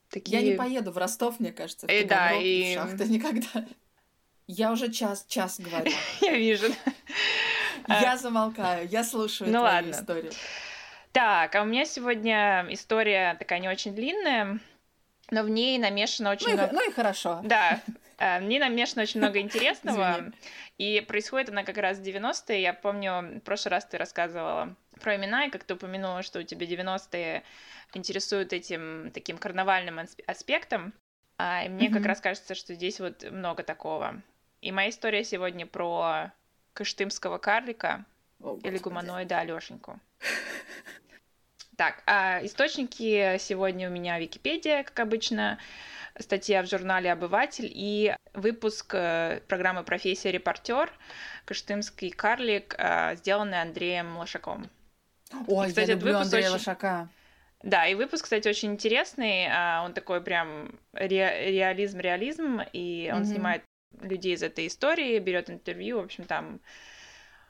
Такие... 0.09 0.41
Я 0.41 0.51
не 0.51 0.57
поеду 0.57 0.93
в 0.93 0.99
Ростов, 0.99 1.41
мне 1.41 1.53
кажется, 1.53 1.87
в 1.87 1.91
и, 1.91 2.05
да, 2.05 2.33
и... 2.33 2.73
в 2.73 2.75
шахты 2.75 3.05
никогда. 3.09 3.67
Я 4.49 4.71
уже 4.71 4.93
час, 4.93 5.27
час 5.29 5.59
говорю. 5.59 5.91
Я 6.21 6.37
вижу. 6.37 6.67
Я 7.89 8.17
замолкаю, 8.17 8.89
я 8.89 9.05
слушаю 9.05 9.51
ну, 9.51 9.61
твою 9.61 9.75
ладно. 9.75 9.91
историю. 9.91 10.33
Так, 11.13 11.55
а 11.55 11.63
у 11.63 11.65
меня 11.65 11.85
сегодня 11.85 12.67
история 12.71 13.37
такая 13.39 13.61
не 13.61 13.69
очень 13.69 13.95
длинная, 13.95 14.59
но 15.31 15.43
в 15.43 15.49
ней 15.49 15.79
намешано 15.79 16.31
очень 16.31 16.49
ну 16.49 16.55
много... 16.55 16.73
И, 16.73 16.75
ну 16.75 16.91
и 16.91 16.93
хорошо. 16.93 17.41
Да, 17.45 17.81
э, 18.19 18.41
в 18.41 18.43
ней 18.43 18.59
намешано 18.59 19.03
очень 19.03 19.21
много 19.21 19.39
интересного, 19.39 20.33
и 20.79 21.01
происходит 21.07 21.51
она 21.51 21.63
как 21.63 21.77
раз 21.79 21.99
в 21.99 22.03
90-е. 22.03 22.61
Я 22.61 22.75
помню, 22.75 23.39
в 23.39 23.41
прошлый 23.41 23.71
раз 23.71 23.85
ты 23.85 23.99
рассказывала 23.99 24.75
про 25.01 25.17
имена, 25.17 25.47
и 25.47 25.51
как 25.51 25.65
ты 25.65 25.75
упомянула, 25.75 26.23
что 26.23 26.41
у 26.41 26.43
тебя 26.43 26.67
90-е 26.67 27.45
интересуют 27.95 28.53
этим 28.53 29.11
таким 29.13 29.39
карнавальным 29.39 30.01
аспектом. 30.27 30.93
А, 31.39 31.65
и 31.65 31.69
мне 31.69 31.89
mm-hmm. 31.89 31.93
как 31.93 32.07
раз 32.07 32.21
кажется, 32.21 32.55
что 32.55 32.75
здесь 32.75 33.01
вот 33.01 33.25
много 33.31 33.63
такого. 33.63 34.23
И 34.67 34.73
моя 34.73 34.91
история 34.91 35.23
сегодня 35.23 35.65
про 35.65 36.33
кыштымского 36.73 37.39
карлика 37.39 38.05
О, 38.43 38.59
или 38.65 38.79
гуманоида 38.79 39.39
Алёшеньку. 39.39 40.01
Так, 41.77 42.03
а 42.05 42.41
источники 42.43 43.39
сегодня 43.39 43.89
у 43.89 43.93
меня 43.93 44.19
Википедия, 44.19 44.83
как 44.83 44.99
обычно. 44.99 45.61
статья 46.19 46.65
в 46.65 46.67
журнале 46.69 47.13
«Обыватель» 47.13 47.71
и 47.73 48.13
выпуск 48.35 48.93
э, 48.95 49.41
программы 49.47 49.85
«Профессия 49.85 50.33
репортер» 50.33 50.91
«Кыштымский 51.45 52.11
карлик», 52.11 52.75
э, 52.77 53.15
сделанный 53.19 53.63
Андреем 53.63 54.17
Лошаком. 54.17 54.69
Ой, 55.47 55.69
кстати, 55.69 55.91
я 55.91 55.95
люблю 55.95 56.17
Андрея 56.17 56.47
очень... 56.47 56.55
Лошака. 56.55 57.09
Да, 57.63 57.87
и 57.87 57.95
выпуск, 57.95 58.25
кстати, 58.25 58.49
очень 58.49 58.73
интересный. 58.73 59.47
А, 59.49 59.85
он 59.85 59.93
такой 59.93 60.21
прям 60.21 60.81
ре- 60.93 61.53
реализм-реализм, 61.53 62.63
и 62.73 63.13
он 63.15 63.23
mm-hmm. 63.23 63.25
снимает 63.27 63.63
людей 64.01 64.35
из 64.35 64.43
этой 64.43 64.67
истории, 64.67 65.19
берет 65.19 65.51
интервью, 65.51 66.01
в 66.01 66.05
общем, 66.05 66.25
там 66.25 66.61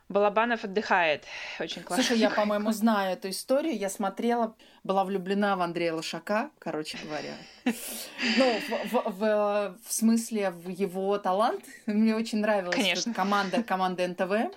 Балабанов 0.09 0.63
отдыхает. 0.63 1.25
Очень 1.59 1.83
классно. 1.83 2.03
Слушай, 2.03 2.19
я, 2.19 2.29
по-моему, 2.29 2.71
знаю 2.71 3.13
эту 3.13 3.29
историю. 3.29 3.77
Я 3.77 3.89
смотрела, 3.89 4.55
была 4.83 5.03
влюблена 5.03 5.57
в 5.57 5.61
Андрея 5.61 5.93
Лошака, 5.93 6.49
короче 6.59 6.97
говоря. 7.03 7.35
Ну, 7.65 8.59
в, 8.59 8.91
в, 8.91 9.11
в, 9.11 9.77
в 9.85 9.93
смысле, 9.93 10.51
в 10.51 10.69
его 10.69 11.17
талант. 11.17 11.65
Мне 11.85 12.15
очень 12.15 12.39
нравилась 12.39 12.75
Конечно. 12.75 13.13
команда, 13.13 13.63
команда 13.63 14.07
НТВ. 14.07 14.55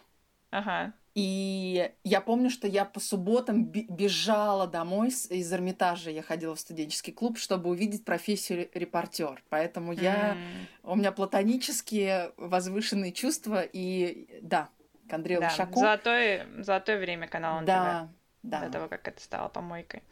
Ага. 0.50 0.92
И 1.14 1.90
я 2.04 2.20
помню, 2.20 2.50
что 2.50 2.68
я 2.68 2.84
по 2.84 3.00
субботам 3.00 3.64
бежала 3.64 4.66
домой 4.66 5.08
из 5.08 5.52
Эрмитажа. 5.52 6.10
Я 6.10 6.22
ходила 6.22 6.54
в 6.54 6.60
студенческий 6.60 7.12
клуб, 7.12 7.38
чтобы 7.38 7.70
увидеть 7.70 8.04
профессию 8.04 8.68
репортер. 8.74 9.42
Поэтому 9.48 9.92
я... 9.92 10.34
Mm. 10.34 10.92
У 10.92 10.96
меня 10.96 11.10
платонические 11.10 12.32
возвышенные 12.36 13.12
чувства. 13.12 13.62
И 13.62 14.40
да, 14.42 14.68
к 15.08 15.12
Андрею 15.12 15.40
да, 15.40 15.48
Лошаку. 15.48 15.80
Золотое, 15.80 16.46
золотое 16.58 16.98
время 16.98 17.26
канала 17.26 17.60
НТВ. 17.60 17.66
Да, 17.66 18.08
да. 18.42 18.60
До 18.60 18.72
того, 18.72 18.88
как 18.88 19.06
это 19.06 19.20
стало 19.20 19.48
помойкой. 19.48 20.02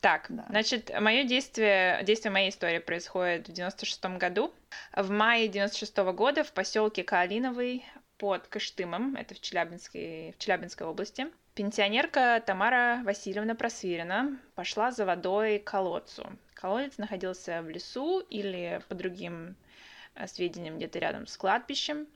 Так, 0.00 0.26
да. 0.28 0.46
значит, 0.48 0.90
мое 0.98 1.24
действие, 1.24 2.02
действие 2.04 2.32
моей 2.32 2.50
истории 2.50 2.78
происходит 2.78 3.48
в 3.48 3.52
96 3.52 4.04
году. 4.16 4.52
В 4.94 5.10
мае 5.10 5.48
96 5.48 5.98
-го 5.98 6.12
года 6.12 6.42
в 6.42 6.52
поселке 6.52 7.04
Каолиновый 7.04 7.84
под 8.18 8.46
Кыштымом, 8.48 9.16
это 9.16 9.34
в 9.34 9.40
Челябинской, 9.40 10.32
в 10.32 10.38
Челябинской 10.38 10.86
области, 10.86 11.26
пенсионерка 11.54 12.42
Тамара 12.44 13.02
Васильевна 13.04 13.54
Просвирина 13.54 14.38
пошла 14.54 14.90
за 14.90 15.04
водой 15.04 15.58
к 15.58 15.70
колодцу. 15.70 16.26
Колодец 16.54 16.98
находился 16.98 17.62
в 17.62 17.68
лесу 17.68 18.20
или, 18.20 18.80
по 18.88 18.94
другим 18.94 19.56
э, 20.14 20.26
сведениям, 20.26 20.76
где-то 20.76 20.98
рядом 20.98 21.26
с 21.26 21.36
кладбищем. 21.36 22.06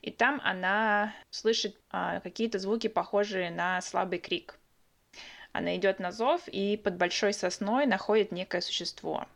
И 0.00 0.10
там 0.10 0.40
она 0.42 1.14
слышит 1.28 1.76
а, 1.90 2.20
какие-то 2.20 2.58
звуки, 2.58 2.88
похожие 2.88 3.50
на 3.50 3.80
слабый 3.82 4.18
крик. 4.18 4.58
Она 5.52 5.76
идет 5.76 5.98
на 5.98 6.12
зов 6.12 6.48
и 6.48 6.76
под 6.76 6.96
большой 6.96 7.32
сосной 7.32 7.84
находит 7.86 8.32
некое 8.32 8.60
существо. 8.60 9.26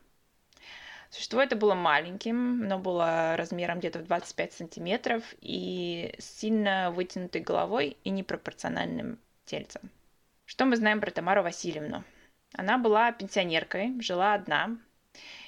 Существо 1.14 1.40
это 1.40 1.54
было 1.54 1.76
маленьким, 1.76 2.66
но 2.66 2.76
было 2.76 3.36
размером 3.36 3.78
где-то 3.78 4.00
в 4.00 4.02
25 4.02 4.52
сантиметров 4.52 5.22
и 5.40 6.12
с 6.18 6.40
сильно 6.40 6.90
вытянутой 6.90 7.40
головой 7.40 7.98
и 8.02 8.10
непропорциональным 8.10 9.20
тельцем. 9.44 9.92
Что 10.44 10.64
мы 10.64 10.74
знаем 10.74 11.00
про 11.00 11.12
Тамару 11.12 11.44
Васильевну? 11.44 12.02
Она 12.54 12.78
была 12.78 13.12
пенсионеркой, 13.12 13.94
жила 14.00 14.34
одна. 14.34 14.76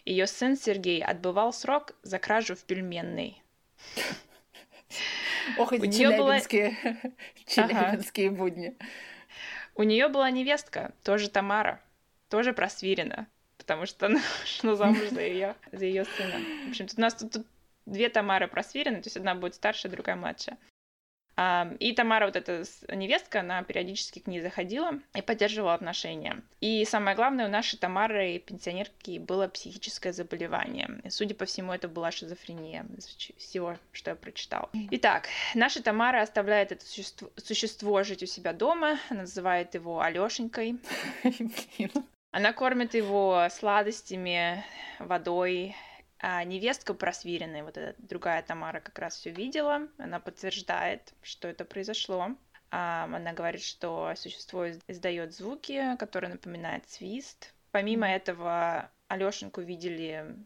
Ее 0.05 0.29
сын 0.29 0.57
Сергей 0.57 1.03
отбывал 1.03 1.53
срок 1.53 1.97
за 2.05 2.21
кражу 2.21 2.55
в 2.55 2.63
пельменной. 2.63 3.43
Ох, 5.59 5.73
эти 5.73 5.91
челябинские, 5.91 6.77
была... 7.03 7.11
челябинские 7.45 8.29
ага. 8.29 8.37
будни. 8.37 8.77
У 9.75 9.83
нее 9.83 10.07
была 10.07 10.31
невестка, 10.31 10.95
тоже 11.03 11.29
Тамара, 11.29 11.81
тоже 12.29 12.53
просвирена, 12.53 13.27
потому 13.67 13.87
что 13.87 14.07
она 14.07 14.21
шла 14.45 14.77
замуж 14.77 15.09
за 15.11 15.21
ее, 15.21 15.57
за 15.73 15.85
ее 15.85 16.05
сына. 16.05 16.39
В 16.67 16.71
общем, 16.71 16.87
у 16.97 17.01
нас 17.01 17.15
тут, 17.15 17.33
тут 17.33 17.47
две 17.85 18.09
Тамары 18.09 18.47
просвирены, 18.47 19.03
то 19.03 19.09
есть 19.09 19.17
одна 19.17 19.35
будет 19.35 19.57
старше, 19.57 19.89
другая 19.89 20.17
младше. 20.17 20.57
И 21.81 21.93
Тамара, 21.93 22.25
вот 22.25 22.37
эта 22.37 22.65
невестка, 22.89 23.41
она 23.41 23.63
периодически 23.63 24.21
к 24.21 24.27
ней 24.27 24.41
заходила 24.41 25.01
и 25.15 25.21
поддерживала 25.21 25.75
отношения. 25.75 26.43
И 26.63 26.83
самое 26.87 27.15
главное, 27.15 27.47
у 27.47 27.51
нашей 27.51 27.79
Тамары, 27.79 28.39
пенсионерки, 28.39 29.19
было 29.19 29.47
психическое 29.47 30.15
заболевание. 30.15 30.89
И, 31.05 31.11
судя 31.11 31.35
по 31.35 31.45
всему, 31.45 31.75
это 31.75 31.89
была 31.89 32.11
шизофрения 32.11 32.87
из 32.97 33.05
всего, 33.37 33.77
что 33.93 34.13
я 34.13 34.17
прочитала. 34.17 34.71
Итак, 34.93 35.29
наша 35.55 35.83
Тамара 35.83 36.23
оставляет 36.23 36.73
это 36.73 36.87
существо, 36.87 37.29
существо 37.37 38.03
жить 38.03 38.23
у 38.23 38.27
себя 38.27 38.55
дома, 38.55 38.99
называет 39.11 39.75
его 39.75 40.01
Алёшенькой. 40.01 40.79
Она 42.37 42.53
кормит 42.53 42.93
его 42.93 43.49
сладостями, 43.51 44.63
водой, 44.99 45.75
а 46.19 46.45
невестка 46.45 46.93
просвиренная, 46.93 47.65
вот 47.65 47.79
эта 47.79 47.95
другая 47.97 48.43
Тамара 48.43 48.79
как 48.81 48.99
раз 48.99 49.17
все 49.17 49.31
видела, 49.31 49.89
она 49.97 50.21
подтверждает, 50.21 51.15
что 51.23 51.49
это 51.49 51.65
произошло. 51.65 52.37
А, 52.71 53.05
она 53.05 53.33
говорит, 53.33 53.63
что 53.63 54.13
существо 54.17 54.69
издает 54.69 55.33
звуки, 55.35 55.97
которые 55.99 56.31
напоминают 56.31 56.87
свист. 56.91 57.55
Помимо 57.71 58.07
этого, 58.07 58.91
Алешеньку 59.09 59.63
видели 59.63 60.37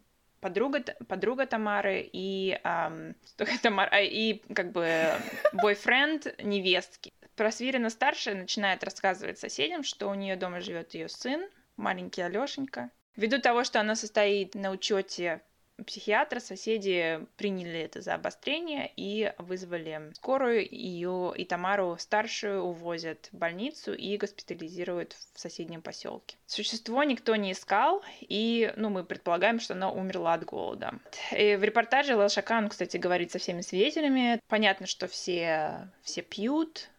подруга, 0.41 0.85
подруга 1.09 1.45
Тамары 1.45 2.09
и, 2.13 2.61
эм, 2.63 3.17
Тамара, 3.63 4.01
и 4.01 4.35
как 4.55 4.71
бы 4.71 5.11
бойфренд 5.55 6.39
невестки. 6.41 7.13
Просвирена 7.35 7.91
старшая 7.91 8.37
начинает 8.37 8.85
рассказывать 8.85 9.41
соседям, 9.41 9.83
что 9.83 10.09
у 10.09 10.15
нее 10.15 10.37
дома 10.37 10.61
живет 10.61 10.95
ее 10.95 11.09
сын, 11.09 11.49
маленький 11.81 12.23
Алешенька. 12.23 12.91
Ввиду 13.17 13.41
того, 13.41 13.65
что 13.65 13.81
она 13.81 13.97
состоит 13.97 14.55
на 14.55 14.71
учете 14.71 15.43
психиатра, 15.85 16.41
соседи 16.41 17.21
приняли 17.37 17.81
это 17.81 18.01
за 18.01 18.15
обострение 18.15 18.91
и 18.97 19.33
вызвали 19.39 20.13
скорую. 20.15 20.67
Ее 20.71 21.33
и 21.37 21.45
Тамару 21.45 21.97
старшую 21.99 22.63
увозят 22.63 23.29
в 23.33 23.37
больницу 23.37 23.95
и 23.95 24.17
госпитализируют 24.17 25.17
в 25.35 25.41
соседнем 25.41 25.83
поселке. 25.83 26.37
Существо 26.47 27.03
никто 27.05 27.37
не 27.37 27.53
искал, 27.53 28.03
и 28.21 28.73
ну, 28.77 28.91
мы 28.91 29.05
предполагаем, 29.05 29.61
что 29.61 29.75
оно 29.75 29.95
умерло 29.95 30.35
от 30.35 30.45
голода. 30.45 30.95
И 31.33 31.57
в 31.57 31.65
репортаже 31.65 32.17
Лашакан, 32.17 32.69
кстати, 32.69 32.97
говорит 32.97 33.33
со 33.33 33.39
всеми 33.39 33.61
свидетелями. 33.63 34.41
Понятно, 34.49 34.87
что 34.87 35.09
все, 35.09 35.91
все 36.03 36.23
пьют, 36.23 36.91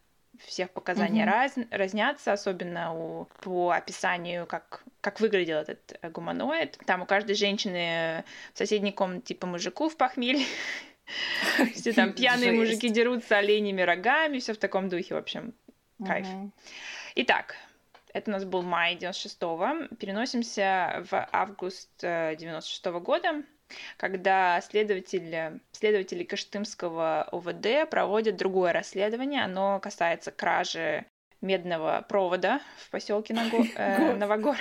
всех 0.46 0.72
показания 0.72 1.24
угу. 1.24 1.32
раз, 1.32 1.56
разнятся, 1.72 2.34
особенно 2.34 2.94
у, 2.94 3.26
по 3.42 3.72
описанию, 3.72 4.46
как, 4.46 4.84
как 5.02 5.20
выглядел 5.20 5.58
этот 5.58 5.98
э, 6.02 6.10
гуманоид. 6.10 6.78
Там 6.86 7.02
у 7.02 7.06
каждой 7.06 7.36
женщины 7.36 8.24
в 8.54 8.58
соседней 8.58 8.92
комнате 8.92 9.28
типа 9.28 9.48
мужику 9.48 9.90
в 9.90 9.98
похмелье. 9.98 10.46
Все 11.74 11.94
там 11.94 12.14
пьяные 12.14 12.54
мужики 12.54 12.90
дерутся 12.90 13.38
оленями 13.38 13.82
рогами, 13.82 14.40
все 14.40 14.54
в 14.54 14.58
таком 14.58 14.88
духе, 14.88 15.16
в 15.16 15.18
общем. 15.18 15.54
Кайф. 16.06 16.26
Итак, 17.16 17.56
это 18.14 18.32
у 18.32 18.34
нас 18.34 18.46
был 18.46 18.62
май 18.62 18.96
96-го. 18.96 19.96
Переносимся 19.96 21.06
в 21.10 21.28
август 21.32 22.04
96-го 22.04 22.98
э, 22.98 23.02
года 23.02 23.44
когда 23.98 24.62
следователи, 24.62 25.60
следователи 25.72 26.24
Каштымского 26.24 27.24
ОВД 27.32 27.90
проводят 27.90 28.38
другое 28.38 28.74
расследование. 28.74 29.44
Оно 29.44 29.80
касается 29.80 30.32
кражи 30.32 31.06
медного 31.42 32.06
провода 32.08 32.62
в 32.78 32.90
поселке 32.90 33.34
Наго... 33.34 33.66
э, 33.76 34.16
Новогород. 34.16 34.60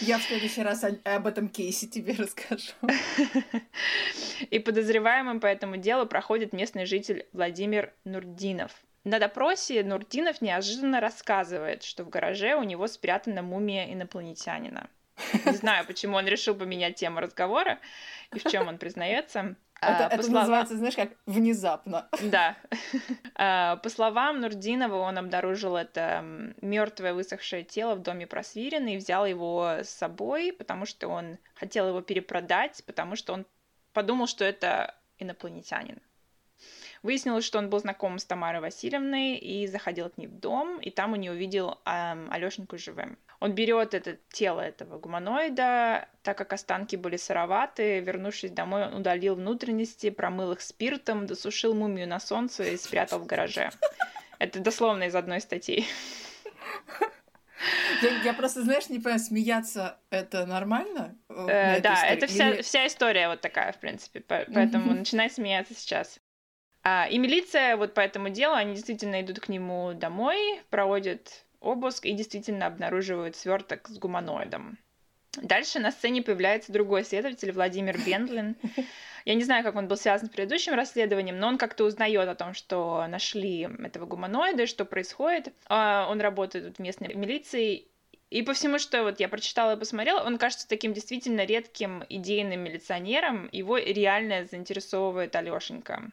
Я 0.00 0.18
в 0.18 0.22
следующий 0.22 0.62
раз 0.62 0.84
об 0.84 1.26
этом 1.26 1.48
кейсе 1.48 1.86
тебе 1.86 2.14
расскажу. 2.18 2.72
И 4.50 4.58
подозреваемым 4.58 5.40
по 5.40 5.46
этому 5.46 5.76
делу 5.76 6.06
проходит 6.06 6.52
местный 6.52 6.86
житель 6.86 7.26
Владимир 7.32 7.92
Нурдинов. 8.04 8.72
На 9.04 9.18
допросе 9.18 9.82
Нурдинов 9.82 10.40
неожиданно 10.42 11.00
рассказывает, 11.00 11.82
что 11.82 12.04
в 12.04 12.10
гараже 12.10 12.54
у 12.54 12.62
него 12.62 12.86
спрятана 12.86 13.42
мумия 13.42 13.92
инопланетянина. 13.92 14.88
Не 15.44 15.52
знаю, 15.52 15.86
почему 15.86 16.16
он 16.16 16.26
решил 16.26 16.54
поменять 16.54 16.96
тему 16.96 17.20
разговора 17.20 17.78
и 18.32 18.38
в 18.38 18.50
чем 18.50 18.68
он 18.68 18.78
признается. 18.78 19.56
Это, 19.80 20.08
а, 20.08 20.08
это 20.08 20.22
словам... 20.22 20.42
называется, 20.42 20.76
знаешь, 20.76 20.94
как 20.94 21.10
внезапно. 21.24 22.06
Да. 22.22 22.54
А, 23.34 23.76
по 23.76 23.88
словам 23.88 24.40
Нурдинова, 24.40 24.96
он 24.96 25.16
обнаружил 25.16 25.74
это 25.74 26.22
мертвое 26.60 27.14
высохшее 27.14 27.64
тело 27.64 27.94
в 27.94 28.02
доме 28.02 28.26
Просвирина 28.26 28.94
и 28.94 28.98
взял 28.98 29.24
его 29.24 29.78
с 29.82 29.88
собой, 29.88 30.52
потому 30.52 30.84
что 30.84 31.08
он 31.08 31.38
хотел 31.54 31.88
его 31.88 32.02
перепродать, 32.02 32.82
потому 32.84 33.16
что 33.16 33.32
он 33.32 33.46
подумал, 33.94 34.26
что 34.26 34.44
это 34.44 34.94
инопланетянин. 35.18 35.98
Выяснилось, 37.02 37.46
что 37.46 37.58
он 37.58 37.70
был 37.70 37.78
знаком 37.78 38.18
с 38.18 38.24
Тамарой 38.26 38.60
Васильевной 38.60 39.36
и 39.36 39.66
заходил 39.66 40.10
к 40.10 40.18
ней 40.18 40.26
в 40.26 40.38
дом, 40.38 40.78
и 40.80 40.90
там 40.90 41.14
у 41.14 41.16
нее 41.16 41.32
увидел 41.32 41.80
эм, 41.86 42.30
Алешеньку 42.30 42.76
живым. 42.76 43.16
Он 43.40 43.54
берет 43.54 43.94
это 43.94 44.18
тело 44.30 44.60
этого 44.60 44.98
гуманоида, 44.98 46.08
так 46.22 46.36
как 46.36 46.52
останки 46.52 46.96
были 46.96 47.16
сыроваты, 47.16 48.00
вернувшись 48.00 48.50
домой, 48.50 48.86
он 48.86 48.94
удалил 48.96 49.34
внутренности, 49.34 50.10
промыл 50.10 50.52
их 50.52 50.60
спиртом, 50.60 51.26
досушил 51.26 51.74
мумию 51.74 52.06
на 52.06 52.20
солнце 52.20 52.64
и 52.64 52.76
спрятал 52.76 53.18
в 53.18 53.26
гараже. 53.26 53.70
Это 54.38 54.60
дословно 54.60 55.04
из 55.04 55.14
одной 55.14 55.40
статьи. 55.40 55.86
Я, 58.02 58.22
я 58.24 58.34
просто, 58.34 58.62
знаешь, 58.62 58.88
не 58.88 58.98
понимаю, 58.98 59.20
смеяться 59.20 59.98
это 60.10 60.46
нормально? 60.46 61.16
Э, 61.28 61.80
да, 61.80 62.06
это 62.06 62.26
вся, 62.26 62.50
Или... 62.50 62.62
вся 62.62 62.86
история 62.86 63.28
вот 63.28 63.40
такая, 63.40 63.72
в 63.72 63.78
принципе, 63.78 64.20
поэтому 64.20 64.94
начинай 64.94 65.30
смеяться 65.30 65.74
сейчас. 65.74 66.20
А, 66.82 67.06
и 67.10 67.18
милиция 67.18 67.76
вот 67.76 67.92
по 67.92 68.00
этому 68.00 68.30
делу, 68.30 68.54
они 68.54 68.74
действительно 68.74 69.20
идут 69.20 69.40
к 69.40 69.48
нему 69.48 69.92
домой, 69.92 70.62
проводят 70.70 71.44
обыск 71.60 72.06
и 72.06 72.12
действительно 72.12 72.66
обнаруживают 72.66 73.36
сверток 73.36 73.88
с 73.88 73.98
гуманоидом. 73.98 74.78
Дальше 75.40 75.78
на 75.78 75.92
сцене 75.92 76.22
появляется 76.22 76.72
другой 76.72 77.04
следователь, 77.04 77.52
Владимир 77.52 77.98
Бендлин. 78.04 78.56
Я 79.24 79.34
не 79.34 79.44
знаю, 79.44 79.62
как 79.62 79.76
он 79.76 79.86
был 79.86 79.96
связан 79.96 80.28
с 80.28 80.30
предыдущим 80.30 80.74
расследованием, 80.74 81.38
но 81.38 81.46
он 81.48 81.58
как-то 81.58 81.84
узнает 81.84 82.28
о 82.28 82.34
том, 82.34 82.54
что 82.54 83.06
нашли 83.06 83.68
этого 83.84 84.06
гуманоида, 84.06 84.66
что 84.66 84.84
происходит. 84.84 85.52
А, 85.66 86.08
он 86.10 86.20
работает 86.20 86.76
в 86.76 86.80
местной 86.80 87.14
милиции, 87.14 87.86
и 88.30 88.42
по 88.42 88.54
всему, 88.54 88.78
что 88.78 89.02
вот 89.02 89.18
я 89.18 89.28
прочитала 89.28 89.74
и 89.74 89.78
посмотрела, 89.78 90.24
он 90.24 90.38
кажется 90.38 90.68
таким 90.68 90.92
действительно 90.92 91.44
редким 91.44 92.04
идейным 92.08 92.60
милиционером. 92.60 93.48
Его 93.50 93.76
реально 93.76 94.44
заинтересовывает 94.44 95.34
Алёшенька. 95.34 96.10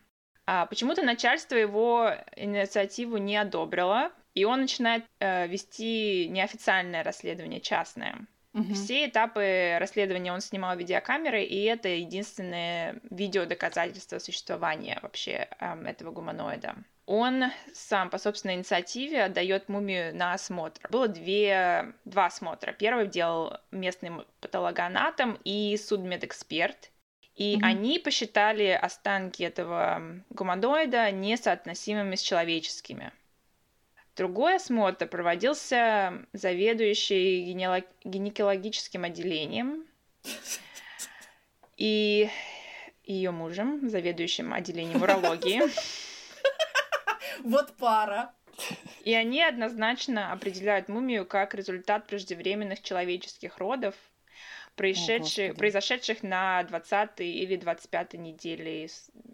А 0.47 0.65
почему-то 0.65 1.03
начальство 1.03 1.55
его 1.55 2.13
инициативу 2.35 3.17
не 3.17 3.37
одобрило, 3.37 4.11
и 4.37 4.45
он 4.45 4.61
начинает 4.61 5.03
э, 5.19 5.47
вести 5.47 6.27
неофициальное 6.29 7.03
расследование, 7.03 7.59
частное. 7.59 8.27
Угу. 8.53 8.73
Все 8.75 9.07
этапы 9.07 9.77
расследования 9.79 10.31
он 10.31 10.41
снимал 10.41 10.77
видеокамеры, 10.77 11.43
и 11.43 11.63
это 11.63 11.89
единственное 11.89 12.99
видеодоказательство 13.09 14.19
существования 14.19 14.99
вообще 15.01 15.47
э, 15.59 15.83
этого 15.85 16.11
гуманоида. 16.11 16.75
Он 17.07 17.45
сам 17.73 18.11
по 18.11 18.19
собственной 18.19 18.55
инициативе 18.55 19.23
отдает 19.23 19.69
мумию 19.69 20.15
на 20.15 20.33
осмотр. 20.33 20.87
Было 20.91 21.07
две, 21.07 21.93
два 22.05 22.27
осмотра. 22.27 22.73
Первый 22.73 23.07
делал 23.07 23.57
местный 23.71 24.11
патологоанатом 24.41 25.39
и 25.45 25.77
судмедэксперт. 25.77 26.91
И 27.35 27.55
mm 27.55 27.59
они 27.63 27.99
посчитали 27.99 28.67
останки 28.67 29.43
этого 29.43 30.01
гуманоида 30.29 31.11
несоотносимыми 31.11 32.15
с 32.15 32.21
человеческими. 32.21 33.13
Другой 34.17 34.55
осмотр 34.55 35.07
проводился 35.07 36.25
заведующей 36.33 37.43
генеалог... 37.43 37.85
гинекологическим 38.03 39.03
отделением 39.03 39.85
и 41.77 42.27
ее 43.03 43.29
мужем, 43.29 43.87
заведующим 43.87 44.53
отделением 44.53 45.03
урологии. 45.03 45.61
Вот 47.43 47.77
пара. 47.77 48.33
И 49.03 49.13
они 49.13 49.43
однозначно 49.43 50.31
определяют 50.31 50.89
мумию 50.89 51.23
как 51.23 51.53
результат 51.53 52.07
преждевременных 52.07 52.81
человеческих 52.81 53.59
родов, 53.59 53.93
происшедших, 54.77 55.51
О, 55.51 55.53
произошедших 55.55 56.23
на 56.23 56.63
20 56.63 57.19
или 57.19 57.57
25 57.57 58.13
неделе 58.13 58.87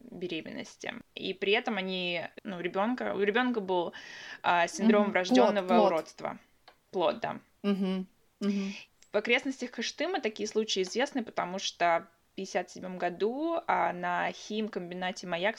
беременности. 0.10 0.94
И 1.14 1.34
при 1.34 1.54
этом 1.54 1.78
они, 1.78 2.26
ну, 2.44 2.60
ребенка, 2.60 3.14
у 3.14 3.20
ребенка 3.20 3.60
был 3.60 3.94
а, 4.42 4.68
синдром 4.68 5.04
угу. 5.04 5.12
врожденного 5.12 5.68
плод, 5.68 5.86
уродства. 5.86 6.40
Плод, 6.92 7.20
да. 7.20 7.40
Угу. 7.62 8.06
Угу. 8.40 8.72
В 9.12 9.18
окрестностях 9.18 9.72
Кыштыма 9.72 10.22
такие 10.22 10.48
случаи 10.48 10.82
известны, 10.82 11.24
потому 11.24 11.60
что 11.60 12.08
в 12.32 12.34
1957 12.34 12.98
году 12.98 13.60
а, 13.68 13.92
на 13.94 14.32
химкомбинате 14.32 15.28
«Маяк» 15.28 15.58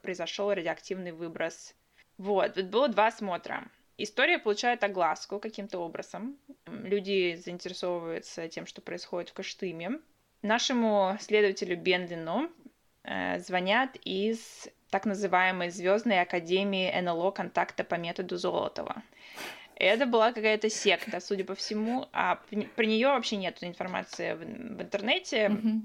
произошел 0.00 0.54
радиоактивный 0.54 1.12
выброс. 1.12 1.74
Вот, 2.18 2.56
вот 2.56 2.66
было 2.66 2.88
два 2.88 3.08
осмотра. 3.08 3.68
История 3.96 4.38
получает 4.38 4.82
огласку 4.82 5.38
каким-то 5.38 5.78
образом. 5.78 6.36
Люди 6.66 7.36
заинтересовываются 7.36 8.48
тем, 8.48 8.66
что 8.66 8.80
происходит 8.80 9.30
в 9.30 9.34
Кыштыме. 9.34 10.00
Нашему 10.42 11.16
следователю 11.20 11.76
Бендлину 11.76 12.50
э, 13.04 13.38
звонят 13.38 13.96
из 14.04 14.68
так 14.90 15.06
называемой 15.06 15.70
Звездной 15.70 16.20
Академии 16.20 16.92
НЛО 17.00 17.30
контакта 17.30 17.84
по 17.84 17.94
методу 17.94 18.36
Золотова. 18.36 19.02
Это 19.76 20.06
была 20.06 20.32
какая-то 20.32 20.70
секта, 20.70 21.20
судя 21.20 21.44
по 21.44 21.54
всему, 21.54 22.08
а 22.12 22.40
про 22.76 22.84
нее 22.84 23.08
вообще 23.08 23.36
нет 23.36 23.62
информации 23.62 24.34
в, 24.34 24.38
в 24.38 24.82
интернете. 24.82 25.46
Mm-hmm. 25.46 25.80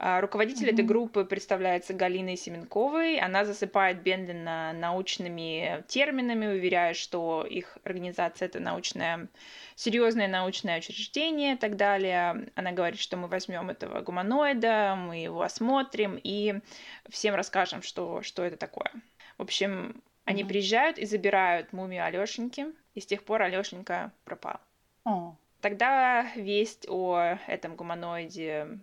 А, 0.00 0.20
руководитель 0.20 0.68
mm-hmm. 0.68 0.72
этой 0.74 0.84
группы 0.84 1.24
представляется 1.24 1.92
Галиной 1.92 2.36
Семенковой. 2.36 3.18
Она 3.18 3.44
засыпает 3.44 4.00
Бендлина 4.02 4.72
научными 4.72 5.84
терминами, 5.88 6.46
уверяя, 6.46 6.94
что 6.94 7.44
их 7.44 7.76
организация 7.82 8.46
это 8.46 8.60
научное, 8.60 9.26
серьезное 9.74 10.28
научное 10.28 10.78
учреждение 10.78 11.54
и 11.54 11.58
так 11.58 11.74
далее. 11.74 12.48
Она 12.54 12.70
говорит, 12.70 13.00
что 13.00 13.16
мы 13.16 13.26
возьмем 13.26 13.70
этого 13.70 14.00
гуманоида, 14.00 14.94
мы 14.96 15.16
его 15.16 15.42
осмотрим 15.42 16.16
и 16.22 16.60
всем 17.08 17.34
расскажем, 17.34 17.82
что, 17.82 18.22
что 18.22 18.44
это 18.44 18.56
такое. 18.56 18.92
В 19.36 19.42
общем, 19.42 20.00
они 20.24 20.44
mm-hmm. 20.44 20.48
приезжают 20.48 20.98
и 20.98 21.06
забирают 21.06 21.72
мумию 21.72 22.04
Алешеньки, 22.04 22.66
и 22.94 23.00
с 23.00 23.06
тех 23.06 23.24
пор 23.24 23.42
Алешенька 23.42 24.12
пропал. 24.24 24.60
Oh. 25.04 25.34
Тогда 25.60 26.30
весть 26.36 26.86
о 26.88 27.36
этом 27.48 27.74
гуманоиде 27.74 28.78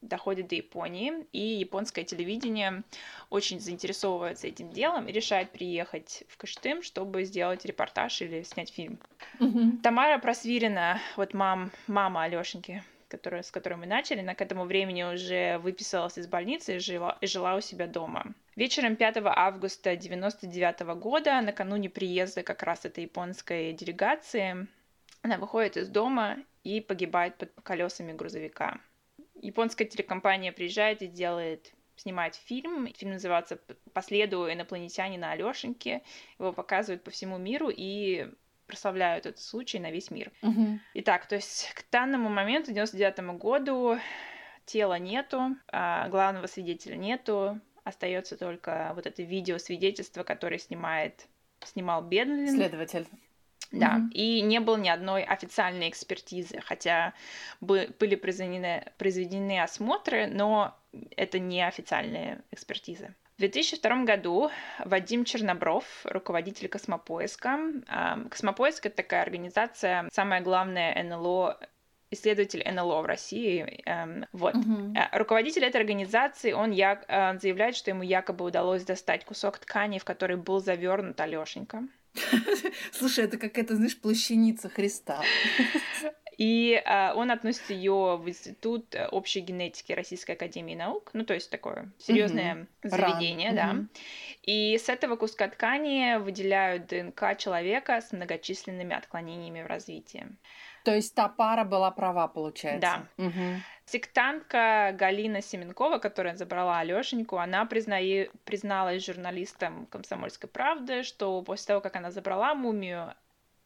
доходит 0.00 0.48
до 0.48 0.54
Японии, 0.54 1.26
и 1.32 1.40
японское 1.40 2.04
телевидение 2.04 2.82
очень 3.30 3.60
заинтересовывается 3.60 4.46
этим 4.46 4.70
делом 4.70 5.08
и 5.08 5.12
решает 5.12 5.50
приехать 5.50 6.24
в 6.28 6.36
Кыштым, 6.36 6.82
чтобы 6.82 7.24
сделать 7.24 7.64
репортаж 7.64 8.20
или 8.22 8.42
снять 8.42 8.70
фильм. 8.70 8.98
Mm-hmm. 9.38 9.82
Тамара 9.82 10.18
Просвирина, 10.18 11.00
вот 11.16 11.34
мам, 11.34 11.70
мама 11.86 12.24
Алёшеньки, 12.24 12.82
которая, 13.08 13.42
с 13.42 13.50
которой 13.50 13.74
мы 13.74 13.86
начали, 13.86 14.20
она 14.20 14.34
к 14.34 14.42
этому 14.42 14.64
времени 14.64 15.02
уже 15.02 15.58
выписалась 15.58 16.18
из 16.18 16.26
больницы 16.26 16.76
и 16.76 16.78
жила, 16.78 17.16
и 17.20 17.26
жила 17.26 17.54
у 17.56 17.60
себя 17.60 17.86
дома. 17.86 18.34
Вечером 18.56 18.96
5 18.96 19.18
августа 19.24 19.90
1999 19.90 20.80
года, 21.00 21.40
накануне 21.40 21.88
приезда 21.88 22.42
как 22.42 22.62
раз 22.62 22.84
этой 22.84 23.04
японской 23.04 23.72
делегации, 23.72 24.66
она 25.22 25.38
выходит 25.38 25.76
из 25.76 25.88
дома 25.88 26.38
и 26.64 26.80
погибает 26.80 27.36
под 27.36 27.52
колесами 27.62 28.12
грузовика 28.12 28.78
японская 29.42 29.86
телекомпания 29.86 30.52
приезжает 30.52 31.02
и 31.02 31.06
делает 31.06 31.72
снимает 31.96 32.34
фильм. 32.34 32.92
Фильм 32.94 33.12
называется 33.12 33.58
«По 33.92 34.02
следу 34.02 34.52
инопланетянина 34.52 35.32
Алёшеньки». 35.32 36.02
Его 36.38 36.52
показывают 36.52 37.02
по 37.02 37.10
всему 37.10 37.38
миру 37.38 37.70
и 37.74 38.28
прославляют 38.66 39.26
этот 39.26 39.40
случай 39.40 39.78
на 39.78 39.90
весь 39.90 40.10
мир. 40.10 40.32
Uh-huh. 40.42 40.78
Итак, 40.94 41.26
то 41.26 41.36
есть 41.36 41.72
к 41.74 41.90
данному 41.90 42.28
моменту, 42.28 42.72
99 42.72 43.38
году, 43.38 43.98
тела 44.66 44.98
нету, 44.98 45.56
а 45.68 46.08
главного 46.08 46.46
свидетеля 46.46 46.96
нету, 46.96 47.60
остается 47.84 48.36
только 48.36 48.92
вот 48.94 49.06
это 49.06 49.22
видео 49.22 49.58
свидетельство, 49.58 50.24
которое 50.24 50.58
снимает 50.58 51.28
снимал 51.64 52.02
Бенлин. 52.02 52.54
Следователь. 52.54 53.06
Да, 53.72 53.96
mm-hmm. 53.98 54.12
и 54.12 54.40
не 54.42 54.60
было 54.60 54.76
ни 54.76 54.88
одной 54.88 55.24
официальной 55.24 55.88
экспертизы, 55.88 56.60
хотя 56.60 57.14
были 57.60 58.14
произведены, 58.14 58.84
произведены 58.96 59.60
осмотры, 59.60 60.28
но 60.28 60.78
это 61.16 61.38
не 61.38 61.66
официальные 61.66 62.42
экспертизы. 62.52 63.14
В 63.36 63.40
2002 63.40 64.04
году 64.04 64.50
Вадим 64.84 65.24
Чернобров, 65.24 65.84
руководитель 66.04 66.68
Космопоиска, 66.68 67.58
Космопоиск— 68.30 68.86
это 68.86 68.96
такая 68.96 69.22
организация, 69.22 70.08
самая 70.10 70.40
главная 70.40 71.02
НЛО 71.02 71.58
исследователь 72.10 72.64
НЛО 72.66 73.02
в 73.02 73.06
России. 73.06 73.82
Вот. 74.32 74.54
Uh-huh. 74.54 75.08
Руководитель 75.12 75.64
этой 75.64 75.80
организации, 75.80 76.52
он 76.52 76.70
я, 76.70 77.02
э, 77.08 77.38
заявляет, 77.38 77.76
что 77.76 77.90
ему 77.90 78.02
якобы 78.02 78.44
удалось 78.44 78.84
достать 78.84 79.24
кусок 79.24 79.58
ткани, 79.58 79.98
в 79.98 80.04
который 80.04 80.36
был 80.36 80.60
завернут 80.60 81.20
Алешенька. 81.20 81.82
Слушай, 82.92 83.24
это 83.24 83.38
какая-то, 83.38 83.76
знаешь, 83.76 83.98
плащаница 83.98 84.68
Христа. 84.68 85.22
И 86.38 86.82
э, 86.84 87.12
он 87.14 87.30
относит 87.30 87.70
ее 87.70 88.20
в 88.22 88.28
Институт 88.28 88.94
общей 89.10 89.40
генетики 89.40 89.92
Российской 89.92 90.32
Академии 90.32 90.74
Наук, 90.74 91.10
ну 91.14 91.24
то 91.24 91.32
есть 91.32 91.48
такое 91.50 91.90
серьезное 91.98 92.66
угу. 92.82 92.90
заведение, 92.90 93.48
Ран. 93.48 93.56
да. 93.56 93.70
Угу. 93.70 93.88
И 94.42 94.78
с 94.78 94.90
этого 94.90 95.16
куска 95.16 95.48
ткани 95.48 96.18
выделяют 96.18 96.88
ДНК 96.88 97.38
человека 97.38 98.02
с 98.02 98.12
многочисленными 98.12 98.94
отклонениями 98.94 99.62
в 99.62 99.66
развитии. 99.66 100.26
То 100.86 100.94
есть 100.94 101.16
та 101.16 101.28
пара 101.28 101.64
была 101.64 101.90
права, 101.90 102.28
получается. 102.28 103.08
Да. 103.18 103.24
Угу. 103.24 103.60
Сектантка 103.86 104.94
Галина 104.96 105.42
Семенкова, 105.42 105.98
которая 105.98 106.36
забрала 106.36 106.78
Алёшеньку, 106.78 107.38
она 107.38 107.66
признае, 107.66 108.30
призналась 108.44 109.04
журналистам 109.04 109.86
«Комсомольской 109.86 110.48
правды», 110.48 111.02
что 111.02 111.42
после 111.42 111.66
того, 111.66 111.80
как 111.80 111.96
она 111.96 112.12
забрала 112.12 112.54
мумию, 112.54 113.14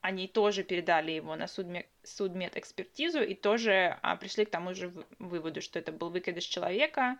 они 0.01 0.29
тоже 0.29 0.63
передали 0.63 1.13
его 1.13 1.37
на 1.37 1.47
судмед, 1.47 1.87
судмедэкспертизу 2.05 3.21
и 3.21 3.35
тоже 3.35 3.99
а, 4.01 4.17
пришли 4.17 4.47
к 4.47 4.51
тому 4.51 4.73
же 4.73 4.91
выводу, 5.19 5.61
что 5.61 5.79
это 5.79 5.93
был 5.93 6.09
выкидыш 6.09 6.45
человека, 6.45 7.19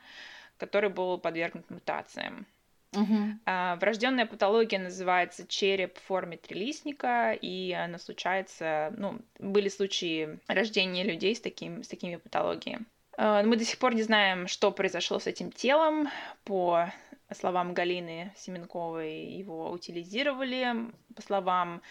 который 0.57 0.89
был 0.89 1.19
подвергнут 1.19 1.69
мутациям. 1.69 2.47
Угу. 2.93 3.39
А, 3.47 3.77
врожденная 3.77 4.27
патология 4.27 4.79
называется 4.79 5.47
череп 5.47 5.97
в 5.99 6.03
форме 6.03 6.37
трилистника, 6.37 7.33
и 7.33 7.73
она 7.73 7.99
случается, 7.99 8.93
ну, 8.97 9.21
были 9.39 9.69
случаи 9.69 10.41
рождения 10.49 11.05
людей 11.05 11.35
с, 11.35 11.41
таким, 11.41 11.85
с 11.85 11.89
такими 11.89 12.17
патологиями. 12.17 12.87
Э, 13.17 13.43
мы 13.45 13.57
до 13.57 13.65
сих 13.65 13.79
пор 13.79 13.95
не 13.95 14.03
знаем, 14.03 14.49
что 14.49 14.73
произошло 14.73 15.19
с 15.19 15.27
этим 15.27 15.53
телом. 15.53 16.09
По 16.45 16.93
словам 17.33 17.75
Галины 17.75 18.33
Семенковой, 18.37 19.25
его 19.25 19.71
утилизировали. 19.71 20.91
По 21.15 21.23
словам 21.23 21.83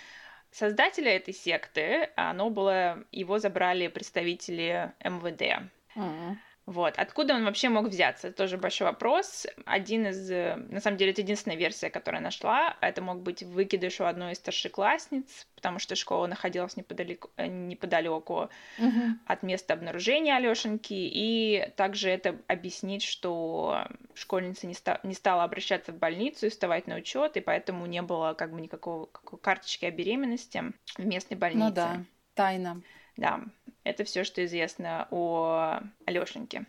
создателя 0.51 1.15
этой 1.15 1.33
секты, 1.33 2.09
оно 2.15 2.49
было, 2.49 3.05
его 3.11 3.39
забрали 3.39 3.87
представители 3.87 4.91
МВД. 5.03 5.69
Mm-hmm. 5.95 6.35
Вот. 6.69 6.99
Откуда 6.99 7.33
он 7.33 7.45
вообще 7.45 7.67
мог 7.67 7.87
взяться? 7.87 8.27
Это 8.27 8.37
тоже 8.37 8.59
большой 8.59 8.85
вопрос. 8.85 9.47
Один 9.65 10.05
из... 10.05 10.29
Э, 10.29 10.55
на 10.69 10.79
самом 10.79 10.97
деле, 10.97 11.11
это 11.13 11.21
единственная 11.21 11.57
версия, 11.57 11.89
которую 11.89 12.19
я 12.19 12.23
нашла. 12.23 12.77
Это 12.79 13.01
мог 13.01 13.21
быть 13.21 13.41
выкидыш 13.41 13.99
у 14.01 14.03
одной 14.03 14.33
из 14.33 14.37
старшеклассниц, 14.37 15.47
потому 15.55 15.79
что 15.79 15.95
школа 15.95 16.27
находилась 16.27 16.77
неподалеку, 16.77 17.31
э, 17.37 17.47
неподалеку 17.47 18.51
угу. 18.77 19.01
от 19.25 19.41
места 19.41 19.73
обнаружения 19.73 20.35
Алёшеньки. 20.35 20.93
И 20.93 21.73
также 21.75 22.11
это 22.11 22.37
объяснить, 22.45 23.01
что 23.01 23.87
школьница 24.13 24.67
не, 24.67 24.75
ста... 24.75 24.99
не 25.01 25.15
стала 25.15 25.45
обращаться 25.45 25.91
в 25.91 25.97
больницу 25.97 26.45
и 26.45 26.49
вставать 26.49 26.85
на 26.85 26.97
учет, 26.97 27.35
и 27.35 27.41
поэтому 27.41 27.87
не 27.87 28.03
было 28.03 28.35
как 28.35 28.53
бы 28.53 28.61
никакого 28.61 29.07
карточки 29.07 29.85
о 29.85 29.91
беременности 29.91 30.65
в 30.97 31.03
местной 31.03 31.35
ну 31.35 31.41
больнице. 31.41 31.65
Ну 31.65 31.71
да, 31.73 32.03
тайна. 32.35 32.79
Да, 33.19 33.41
это 33.83 34.05
все, 34.05 34.23
что 34.23 34.45
известно 34.45 35.09
о 35.11 35.81
Алёшеньке. 36.05 36.65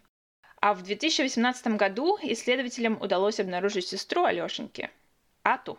А 0.60 0.74
в 0.74 0.82
2018 0.82 1.76
году 1.76 2.18
исследователям 2.22 3.00
удалось 3.00 3.38
обнаружить 3.38 3.86
сестру 3.86 4.24
Алёшеньки, 4.24 4.90
Ату. 5.44 5.78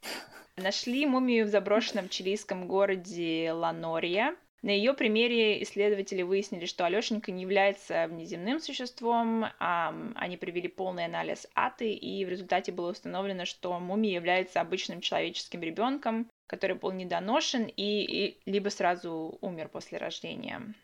Нашли 0.56 1.04
мумию 1.04 1.44
в 1.44 1.50
заброшенном 1.50 2.08
чилийском 2.08 2.66
городе 2.66 3.52
Ланория. 3.52 4.34
На 4.62 4.70
ее 4.70 4.94
примере 4.94 5.62
исследователи 5.62 6.22
выяснили, 6.22 6.64
что 6.64 6.86
Алёшенька 6.86 7.30
не 7.30 7.42
является 7.42 8.06
внеземным 8.08 8.58
существом, 8.58 9.44
а 9.60 9.94
они 10.14 10.38
провели 10.38 10.66
полный 10.66 11.04
анализ 11.04 11.46
аты, 11.54 11.92
и 11.92 12.24
в 12.24 12.30
результате 12.30 12.72
было 12.72 12.92
установлено, 12.92 13.44
что 13.44 13.78
мумия 13.78 14.14
является 14.14 14.62
обычным 14.62 15.02
человеческим 15.02 15.60
ребенком, 15.60 16.26
который 16.46 16.76
был 16.76 16.92
недоношен 16.92 17.64
и, 17.64 17.72
и 17.76 18.40
либо 18.46 18.68
сразу 18.68 19.38
умер 19.40 19.68
после 19.68 19.98
рождения. 19.98 20.74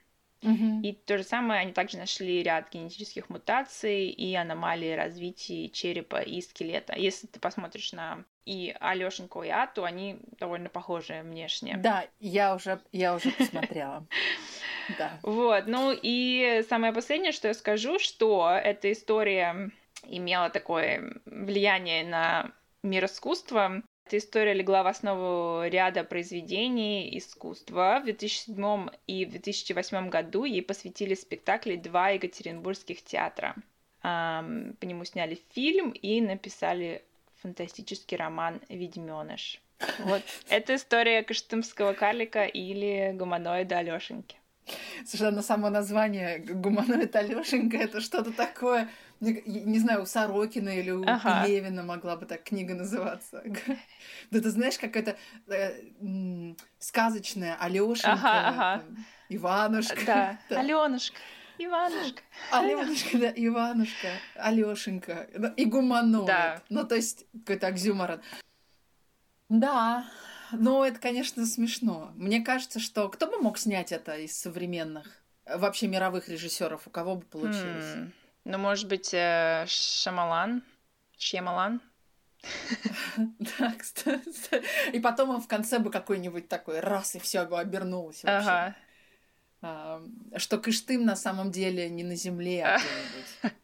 Угу. 0.42 0.80
И 0.82 0.92
то 0.92 1.18
же 1.18 1.24
самое, 1.24 1.60
они 1.60 1.72
также 1.72 1.98
нашли 1.98 2.42
ряд 2.42 2.72
генетических 2.72 3.30
мутаций 3.30 4.08
и 4.08 4.34
аномалий 4.34 4.96
развития 4.96 5.68
черепа 5.68 6.20
и 6.20 6.40
скелета. 6.40 6.94
Если 6.96 7.28
ты 7.28 7.38
посмотришь 7.38 7.92
на 7.92 8.24
и 8.44 8.74
Алёшеньку 8.80 9.44
и 9.44 9.48
Ату, 9.48 9.84
они 9.84 10.18
довольно 10.40 10.68
похожи 10.68 11.22
внешне. 11.22 11.76
Да, 11.76 12.04
я 12.18 12.56
уже, 12.56 12.80
я 12.90 13.14
уже 13.14 13.30
посмотрела. 13.38 14.04
Да. 14.98 15.20
Вот, 15.22 15.66
ну 15.68 15.96
и 16.00 16.64
самое 16.68 16.92
последнее, 16.92 17.30
что 17.30 17.46
я 17.46 17.54
скажу, 17.54 18.00
что 18.00 18.50
эта 18.50 18.90
история 18.90 19.70
имела 20.08 20.50
такое 20.50 21.20
влияние 21.24 22.04
на 22.04 22.50
мир 22.82 23.04
искусства, 23.04 23.82
эта 24.06 24.18
история 24.18 24.52
легла 24.52 24.82
в 24.82 24.86
основу 24.86 25.66
ряда 25.66 26.04
произведений 26.04 27.16
искусства. 27.16 27.98
В 28.00 28.04
2007 28.04 28.88
и 29.06 29.24
в 29.24 29.30
2008 29.30 30.08
году 30.08 30.44
ей 30.44 30.62
посвятили 30.62 31.14
спектакли 31.14 31.76
два 31.76 32.10
екатеринбургских 32.10 33.02
театра. 33.02 33.54
По 34.02 34.82
нему 34.82 35.04
сняли 35.04 35.38
фильм 35.54 35.90
и 35.90 36.20
написали 36.20 37.04
фантастический 37.40 38.16
роман 38.16 38.60
«Ведьмёныш». 38.68 39.60
Вот. 40.00 40.22
Это 40.48 40.76
история 40.76 41.22
каштымского 41.22 41.92
карлика 41.92 42.44
или 42.44 43.12
гуманоида 43.14 43.78
Алёшеньки. 43.78 44.36
Слушай, 45.06 45.28
а 45.28 45.42
само 45.42 45.70
название 45.70 46.38
гуманоид 46.38 47.14
Алёшенька 47.16 47.76
это 47.76 48.00
что-то 48.00 48.32
такое 48.32 48.88
не 49.22 49.78
знаю, 49.78 50.02
у 50.02 50.06
Сорокина 50.06 50.68
или 50.70 50.90
у 50.90 51.04
ага. 51.06 51.44
Пелевина 51.44 51.82
могла 51.82 52.16
бы 52.16 52.26
так 52.26 52.42
книга 52.42 52.74
называться. 52.74 53.42
Да 54.30 54.40
ты 54.40 54.50
знаешь, 54.50 54.78
как 54.78 54.96
это 54.96 55.16
э, 55.46 56.54
сказочная 56.78 57.56
Алёшенька, 57.56 58.12
ага, 58.12 58.48
ага. 58.48 58.84
Иванушка. 59.28 60.00
Да, 60.04 60.38
да. 60.50 60.60
Алёнушка. 60.60 61.18
Иванушка. 61.58 62.22
Алёнушка, 62.50 63.18
да, 63.18 63.32
Иванушка, 63.36 64.08
Алёшенька. 64.36 65.28
И 65.56 65.64
гуманоид. 65.64 66.26
Да. 66.26 66.62
Ну, 66.68 66.84
то 66.84 66.96
есть, 66.96 67.26
какой-то 67.32 67.68
оксюморон. 67.68 68.20
Да, 69.48 70.06
ну, 70.52 70.82
это, 70.82 70.98
конечно, 70.98 71.46
смешно. 71.46 72.10
Мне 72.14 72.40
кажется, 72.40 72.80
что 72.80 73.08
кто 73.08 73.26
бы 73.26 73.38
мог 73.38 73.58
снять 73.58 73.92
это 73.92 74.16
из 74.16 74.36
современных, 74.38 75.06
вообще 75.46 75.88
мировых 75.88 76.28
режиссеров, 76.28 76.86
у 76.86 76.90
кого 76.90 77.16
бы 77.16 77.22
получилось? 77.22 77.94
Hmm. 77.94 78.12
Ну, 78.44 78.58
может 78.58 78.88
быть, 78.88 79.14
э, 79.14 79.64
Шамалан? 79.68 80.62
Шьямалан? 81.16 81.80
Да, 83.38 83.72
кстати. 83.78 84.62
И 84.92 85.00
потом 85.00 85.30
он 85.30 85.40
в 85.40 85.46
конце 85.46 85.78
бы 85.78 85.90
какой-нибудь 85.90 86.48
такой 86.48 86.80
раз, 86.80 87.14
и 87.14 87.20
все 87.20 87.44
бы 87.44 87.58
обернулось 87.58 88.24
вообще. 88.24 88.74
Ага. 89.60 90.02
Что 90.36 90.58
Кыштым 90.58 91.04
на 91.04 91.14
самом 91.14 91.52
деле 91.52 91.88
не 91.88 92.02
на 92.02 92.16
земле, 92.16 92.64
а 92.64 92.78
где-нибудь. 92.78 93.58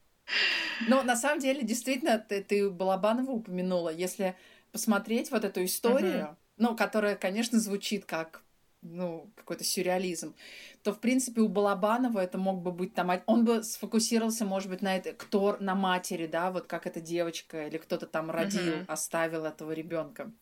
Но 0.89 1.03
на 1.03 1.17
самом 1.17 1.41
деле, 1.41 1.63
действительно, 1.63 2.19
ты, 2.19 2.45
ты 2.45 2.71
Балабанова 2.71 3.33
упомянула. 3.33 3.89
Если 3.89 4.37
посмотреть 4.71 5.31
вот 5.33 5.45
эту 5.45 5.65
историю, 5.65 6.37
ну, 6.57 6.77
которая, 6.77 7.17
конечно, 7.17 7.59
звучит 7.59 8.05
как 8.05 8.43
ну, 8.83 9.31
какой-то 9.35 9.65
сюрреализм, 9.65 10.35
то, 10.83 10.93
в 10.93 11.01
принципе, 11.01 11.41
у 11.41 11.49
Балабанова 11.49 12.21
это 12.21 12.39
мог 12.39 12.63
бы 12.63 12.73
быть 12.73 12.95
там... 12.95 13.11
Он 13.27 13.45
бы 13.45 13.63
сфокусировался, 13.63 14.45
может 14.45 14.71
быть, 14.71 14.83
на 14.83 14.97
это, 14.97 15.13
кто 15.13 15.57
на 15.61 15.75
матери, 15.75 16.27
да, 16.27 16.51
вот 16.51 16.67
как 16.67 16.87
эта 16.87 17.01
девочка 17.01 17.67
или 17.67 17.79
кто-то 17.79 18.07
там 18.07 18.31
родил, 18.31 18.75
uh-huh. 18.75 18.85
оставил 18.87 19.45
этого 19.45 19.73
ребенка. 19.73 20.33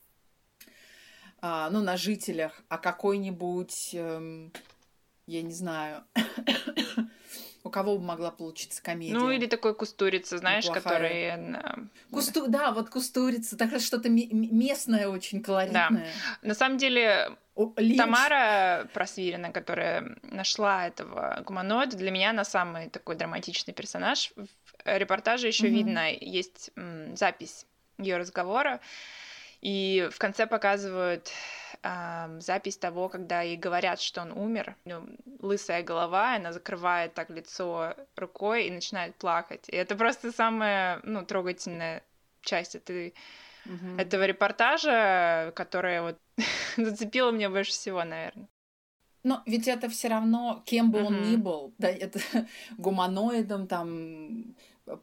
А, 1.41 1.71
ну, 1.71 1.81
на 1.83 1.97
жителях. 1.97 2.63
А 2.69 2.79
какой-нибудь, 2.79 3.95
эм, 3.95 4.53
я 5.27 5.43
не 5.43 5.53
знаю, 5.53 6.05
у 7.67 7.71
кого 7.71 7.99
бы 7.99 8.05
могла 8.05 8.31
получиться 8.31 8.83
комедия? 8.83 9.15
Ну, 9.15 9.31
или 9.31 9.47
такой 9.47 9.75
кустурица, 9.75 10.39
знаешь, 10.39 10.67
который... 10.67 11.35
Кусту... 12.11 12.47
Да, 12.47 12.73
вот 12.73 12.91
кустурица, 12.91 13.57
так 13.57 13.79
что-то 13.81 14.09
местное 14.09 15.09
очень 15.09 15.43
колоритное. 15.43 15.91
Да. 15.91 16.49
На 16.49 16.55
самом 16.55 16.79
деле, 16.79 17.37
Линч. 17.77 17.97
Тамара 17.97 18.89
Просвирина, 18.93 19.51
которая 19.51 20.17
нашла 20.23 20.87
этого 20.87 21.43
гуманоида, 21.47 21.97
для 21.97 22.11
меня 22.11 22.31
она 22.31 22.45
самый 22.45 22.91
такой 22.91 23.17
драматичный 23.17 23.73
персонаж. 23.73 24.33
В 24.37 24.47
репортаже 24.85 25.49
еще 25.49 25.67
mm-hmm. 25.67 25.71
видно, 25.71 26.13
есть 26.13 26.71
м, 26.77 27.17
запись 27.17 27.67
ее 27.99 28.19
разговора, 28.19 28.81
и 29.63 30.09
в 30.13 30.19
конце 30.19 30.47
показывают 30.47 31.31
э, 31.87 32.41
запись 32.41 32.77
того, 32.77 33.09
когда 33.09 33.43
ей 33.43 33.57
говорят, 33.57 34.01
что 34.01 34.23
он 34.23 34.33
умер. 34.33 34.77
Ну, 34.85 35.07
лысая 35.41 35.83
голова, 35.83 36.35
она 36.37 36.53
закрывает 36.53 37.15
так 37.15 37.31
лицо 37.31 37.95
рукой 38.17 38.67
и 38.67 38.71
начинает 38.71 39.15
плакать. 39.17 39.69
И 39.69 39.77
это 39.77 39.95
просто 39.97 40.33
самая 40.33 41.01
ну, 41.05 41.25
трогательная 41.25 42.03
часть 42.43 42.75
этой, 42.75 43.15
угу. 43.65 43.99
этого 43.99 44.25
репортажа, 44.27 45.53
которая 45.55 46.03
вот 46.03 46.19
зацепила 46.77 47.31
меня 47.31 47.51
больше 47.51 47.73
всего, 47.73 48.05
наверное. 48.05 48.49
Но 49.23 49.43
ведь 49.45 49.67
это 49.67 49.89
все 49.89 50.07
равно, 50.09 50.63
кем 50.67 50.93
бы 50.93 51.03
он 51.03 51.23
ни 51.23 51.35
был, 51.35 51.75
да, 51.79 51.89
это 51.89 52.21
гуманоидом, 52.79 53.67
там, 53.67 54.55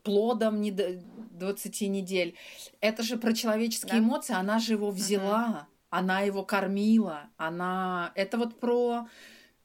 плодом 0.03 0.61
не 0.61 0.71
до 0.71 0.93
20 1.31 1.81
недель. 1.81 2.35
Это 2.79 3.03
же 3.03 3.17
про 3.17 3.33
человеческие 3.33 3.99
да. 3.99 3.99
эмоции, 3.99 4.33
она 4.33 4.59
же 4.59 4.73
его 4.73 4.91
взяла, 4.91 5.67
она 5.93 6.21
его 6.21 6.43
кормила, 6.43 7.29
она... 7.37 8.11
Это 8.15 8.39
вот 8.39 8.59
про... 8.59 9.07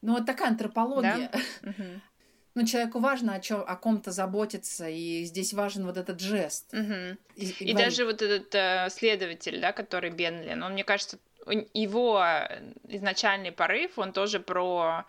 Ну, 0.01 0.13
вот 0.13 0.27
такая 0.27 0.49
антропология. 0.49 1.31
Да? 1.63 1.73
Ну, 2.55 2.65
человеку 2.65 2.99
важно 2.99 3.35
о, 3.35 3.39
чем, 3.39 3.63
о 3.65 3.75
ком-то 3.75 4.11
заботиться, 4.11 4.89
и 4.89 5.23
здесь 5.23 5.53
важен 5.53 5.85
вот 5.85 5.97
этот 5.97 6.19
жест. 6.19 6.73
Угу. 6.73 7.17
И, 7.35 7.45
и, 7.45 7.71
и 7.71 7.73
даже 7.73 8.05
вот 8.05 8.21
этот 8.21 8.53
э, 8.53 8.89
следователь, 8.91 9.61
да, 9.61 9.71
который 9.71 10.09
Бенлин, 10.09 10.61
он, 10.61 10.73
мне 10.73 10.83
кажется, 10.83 11.19
его 11.73 12.23
изначальный 12.87 13.51
порыв, 13.51 13.97
он 13.97 14.13
тоже 14.13 14.39
про, 14.39 15.05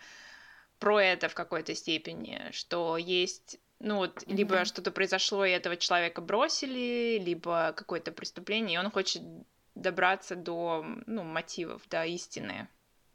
про 0.79 1.03
это 1.03 1.29
в 1.29 1.35
какой-то 1.35 1.75
степени, 1.75 2.41
что 2.53 2.97
есть 2.97 3.59
ну 3.81 3.97
вот, 3.97 4.19
mm-hmm. 4.19 4.37
либо 4.37 4.65
что-то 4.65 4.91
произошло, 4.91 5.45
и 5.45 5.51
этого 5.51 5.77
человека 5.77 6.21
бросили, 6.21 7.19
либо 7.19 7.73
какое-то 7.75 8.13
преступление, 8.13 8.77
и 8.77 8.79
он 8.79 8.91
хочет 8.91 9.23
добраться 9.81 10.37
до, 10.37 10.85
ну, 11.07 11.25
мотивов, 11.25 11.83
до 11.89 12.05
истины. 12.05 12.69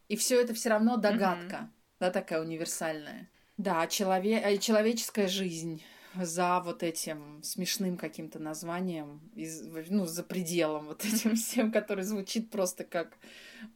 И 0.08 0.16
все 0.16 0.42
это 0.42 0.54
все 0.54 0.70
равно 0.70 0.98
догадка, 0.98 1.56
mm-hmm. 1.56 2.00
да, 2.00 2.12
такая 2.12 2.42
универсальная. 2.42 3.30
Да, 3.58 3.88
челове... 3.88 4.42
Э, 4.44 4.58
человеческая 4.58 5.28
жизнь 5.28 5.84
за 6.16 6.60
вот 6.60 6.84
этим 6.84 7.42
смешным 7.44 7.98
каким-то 7.98 8.40
названием, 8.40 9.20
из, 9.36 9.62
ну, 9.90 10.06
за 10.06 10.24
пределом 10.24 10.86
вот 10.86 11.04
этим 11.06 11.36
всем, 11.36 11.72
который 11.72 12.04
звучит 12.04 12.52
просто 12.52 12.84
как, 12.84 13.18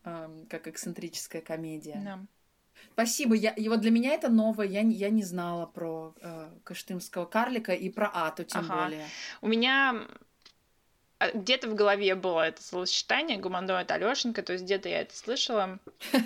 э, 0.03 0.45
как 0.49 0.67
эксцентрическая 0.67 1.41
комедия. 1.41 2.01
Да. 2.03 2.19
Спасибо. 2.93 3.35
Я, 3.35 3.51
и 3.51 3.69
вот 3.69 3.81
для 3.81 3.91
меня 3.91 4.13
это 4.13 4.29
новое. 4.29 4.67
Я, 4.67 4.81
не- 4.83 4.95
я 4.95 5.09
не 5.09 5.23
знала 5.23 5.65
про 5.65 6.13
э, 6.21 6.49
кыштымского 6.63 7.25
карлика 7.25 7.73
и 7.73 7.89
про 7.89 8.09
Ату 8.13 8.43
тем 8.43 8.61
Ага. 8.61 8.83
более. 8.83 9.05
У 9.41 9.47
меня 9.47 9.95
а, 9.95 10.07
где-то 11.33 11.69
в 11.69 11.75
голове 11.75 12.15
было 12.15 12.47
это 12.47 12.63
словосочетание 12.63 13.37
гуманоид 13.37 13.91
Алёшенька, 13.91 14.41
то 14.41 14.53
есть 14.53 14.63
где-то 14.65 14.89
я 14.89 15.01
это 15.01 15.15
слышала. 15.15 15.79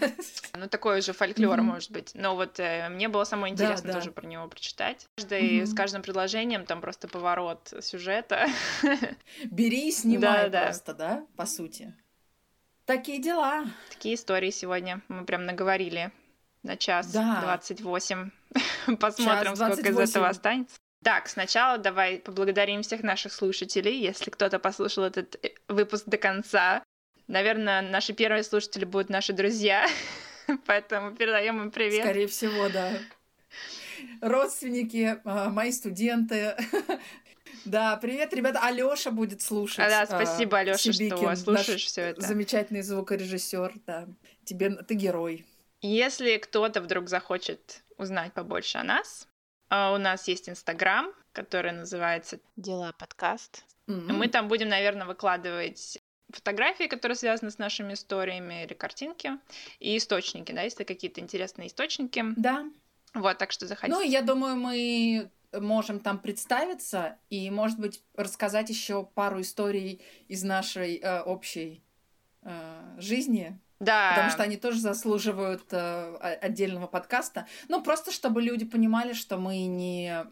Ну, 0.56 0.70
такой 0.70 1.02
же 1.02 1.14
фольклор, 1.14 1.62
может 1.62 1.92
быть. 1.92 2.12
Но 2.14 2.36
вот 2.36 2.60
э, 2.60 2.88
мне 2.90 3.10
было 3.10 3.24
самое 3.24 3.52
интересно 3.52 3.88
да. 3.88 3.94
тоже 3.96 4.12
про 4.12 4.26
него 4.28 4.48
прочитать. 4.48 5.08
Каждый, 5.16 5.66
С 5.66 5.74
каждым 5.74 6.04
предложением 6.04 6.66
там 6.66 6.80
просто 6.80 7.08
поворот 7.08 7.74
сюжета. 7.82 8.48
Бери 9.46 9.90
и 9.90 9.92
снимай 9.92 10.50
просто, 10.50 10.94
да, 10.94 11.26
по 11.36 11.46
сути. 11.46 11.94
Такие 12.86 13.20
дела. 13.20 13.66
Такие 13.90 14.16
истории 14.16 14.52
сегодня. 14.52 15.02
Мы 15.08 15.26
прям 15.26 15.46
наговорили 15.46 16.12
на 16.64 16.78
час 16.78 17.12
Да. 17.12 17.42
28. 17.42 18.32
Посмотрим, 19.00 19.56
Час 19.56 19.74
сколько 19.74 19.90
из 19.90 19.96
28. 19.96 20.12
этого 20.12 20.30
останется. 20.30 20.76
Так, 21.04 21.28
сначала 21.28 21.78
давай 21.78 22.20
поблагодарим 22.20 22.82
всех 22.82 23.04
наших 23.04 23.34
слушателей. 23.34 24.00
Если 24.00 24.30
кто-то 24.30 24.60
послушал 24.60 25.04
этот 25.04 25.38
э, 25.44 25.52
выпуск 25.68 26.06
до 26.06 26.18
конца, 26.18 26.84
наверное, 27.28 27.82
наши 27.82 28.14
первые 28.14 28.44
слушатели 28.44 28.86
будут 28.86 29.10
наши 29.10 29.34
друзья. 29.34 29.88
Поэтому 30.66 31.16
передаем 31.16 31.62
им 31.62 31.72
привет. 31.72 32.04
Скорее 32.04 32.28
всего, 32.28 32.70
да. 32.70 32.92
Родственники, 34.22 35.20
а, 35.26 35.50
мои 35.50 35.72
студенты. 35.72 36.56
Да, 37.66 37.96
привет, 37.96 38.34
ребята. 38.34 38.60
Алёша 38.62 39.10
будет 39.10 39.42
слушать. 39.42 39.80
А, 39.80 39.90
да, 39.90 40.06
спасибо, 40.06 40.58
Алёша, 40.58 40.92
Сибикин, 40.92 41.18
что 41.18 41.36
слушаешь 41.36 41.86
все 41.86 42.02
это. 42.02 42.20
Замечательный 42.20 42.82
звукорежиссер, 42.82 43.74
да. 43.86 44.08
Тебе 44.44 44.72
ты 44.72 44.96
герой. 44.96 45.46
Если 45.82 46.38
кто-то 46.38 46.82
вдруг 46.82 47.08
захочет 47.08 47.84
узнать 47.98 48.34
побольше 48.34 48.80
о 48.80 48.84
нас, 48.84 49.30
у 49.96 49.98
нас 49.98 50.28
есть 50.28 50.50
Инстаграм, 50.50 51.12
который 51.32 51.72
называется 51.72 52.40
Дела 52.56 52.94
подкаст. 52.98 53.64
М. 53.88 54.08
Мы 54.18 54.28
там 54.28 54.48
будем, 54.48 54.70
наверное, 54.70 55.08
выкладывать 55.08 56.00
фотографии, 56.30 56.86
которые 56.88 57.16
связаны 57.16 57.52
с 57.52 57.58
нашими 57.58 57.94
историями, 57.94 58.64
или 58.64 58.74
картинки, 58.74 59.32
и 59.80 59.98
источники, 59.98 60.52
да, 60.52 60.62
если 60.62 60.84
какие-то 60.84 61.22
интересные 61.22 61.68
источники. 61.68 62.24
Да. 62.36 62.66
Вот, 63.14 63.38
так 63.38 63.52
что 63.52 63.68
заходите. 63.68 63.98
Ну, 63.98 64.04
я 64.04 64.22
думаю, 64.22 64.56
мы 64.56 65.30
можем 65.54 66.00
там 66.00 66.20
представиться 66.20 67.18
и, 67.30 67.50
может 67.52 67.80
быть, 67.80 68.04
рассказать 68.16 68.70
еще 68.70 69.06
пару 69.14 69.42
историй 69.42 70.02
из 70.28 70.44
нашей 70.44 70.98
э, 70.98 71.22
общей 71.22 71.84
э, 72.42 72.96
жизни, 72.98 73.60
да, 73.84 74.10
потому 74.12 74.30
что 74.30 74.44
они 74.44 74.58
тоже 74.58 74.80
заслуживают 74.80 75.64
э, 75.72 76.16
отдельного 76.42 76.88
подкаста. 76.88 77.48
Ну, 77.68 77.82
просто 77.82 78.12
чтобы 78.12 78.42
люди 78.42 78.66
понимали, 78.66 79.14
что 79.14 79.38
мы 79.38 79.66
не... 79.66 80.26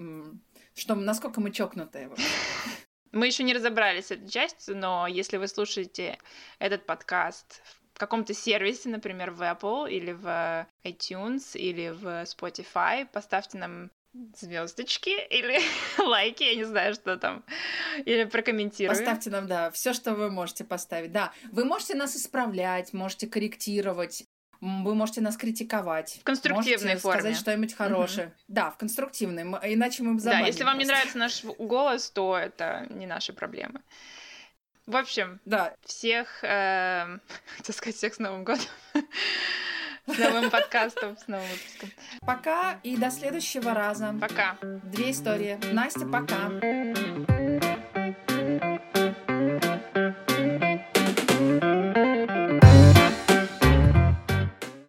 что 0.74 0.96
насколько 0.96 1.42
мы 1.42 1.52
чокнутые. 1.52 2.10
вообще. 2.10 2.28
мы 3.12 3.28
еще 3.28 3.44
не 3.44 3.54
разобрались 3.54 4.08
с 4.08 4.12
этой 4.12 4.30
частью, 4.30 4.78
но 4.78 5.08
если 5.08 5.38
вы 5.38 5.48
слушаете 5.48 6.18
этот 6.60 6.86
подкаст 6.86 7.62
в 7.94 8.00
каком-то 8.00 8.34
сервисе, 8.34 8.90
например, 8.90 9.32
в 9.32 9.42
Apple 9.42 9.90
или 9.92 10.12
в 10.12 10.68
iTunes 10.84 11.56
или 11.56 11.90
в 11.90 12.24
Spotify, 12.24 13.06
поставьте 13.12 13.58
нам 13.58 13.92
звездочки 14.40 15.10
или 15.30 15.60
лайки, 16.04 16.44
я 16.44 16.56
не 16.56 16.64
знаю, 16.64 16.94
что 16.94 17.18
там, 17.18 17.44
или 18.06 18.26
прокомментируйте. 18.26 19.00
Поставьте 19.00 19.30
нам, 19.30 19.48
да, 19.48 19.72
все, 19.72 19.94
что 19.94 20.14
вы 20.14 20.30
можете 20.30 20.64
поставить. 20.64 21.12
Да, 21.12 21.32
вы 21.52 21.66
можете 21.66 21.96
нас 21.96 22.16
исправлять, 22.16 22.94
можете 22.94 23.28
корректировать, 23.28 24.26
вы 24.60 24.96
можете 24.96 25.22
нас 25.22 25.38
критиковать. 25.38 26.20
В 26.22 26.24
конструктивной 26.24 26.86
можете 26.90 27.02
форме. 27.02 27.20
сказать 27.22 27.38
что-нибудь 27.40 27.74
хорошее. 27.74 28.36
Да, 28.48 28.70
в 28.72 28.78
конструктивной, 28.78 29.44
иначе 29.74 30.04
мы 30.04 30.16
Да, 30.16 30.20
забаним 30.20 30.46
если 30.46 30.64
вам 30.64 30.78
не 30.78 30.86
нравится 30.86 31.18
наш 31.18 31.44
голос, 31.44 32.10
то 32.12 32.38
это 32.38 32.86
не 32.90 33.08
наши 33.08 33.34
проблемы. 33.34 33.82
В 34.88 34.96
общем, 34.98 35.40
Да, 35.46 35.76
всех, 35.86 36.44
эм, 36.44 37.22
хотел 37.58 37.74
сказать, 37.76 37.96
всех 37.96 38.14
с 38.16 38.20
Новым 38.20 38.44
годом. 38.44 38.66
С 40.08 40.18
новым 40.18 40.50
подкастом, 40.50 41.18
с 41.18 41.28
новым 41.28 41.46
выпуском. 41.48 41.90
пока 42.22 42.80
и 42.84 42.98
до 42.98 43.12
следующего 43.12 43.74
раза. 43.74 44.16
Пока. 44.20 44.58
Две 44.62 45.12
истории. 45.12 45.60
Настя, 45.72 46.06
пока. 46.06 47.31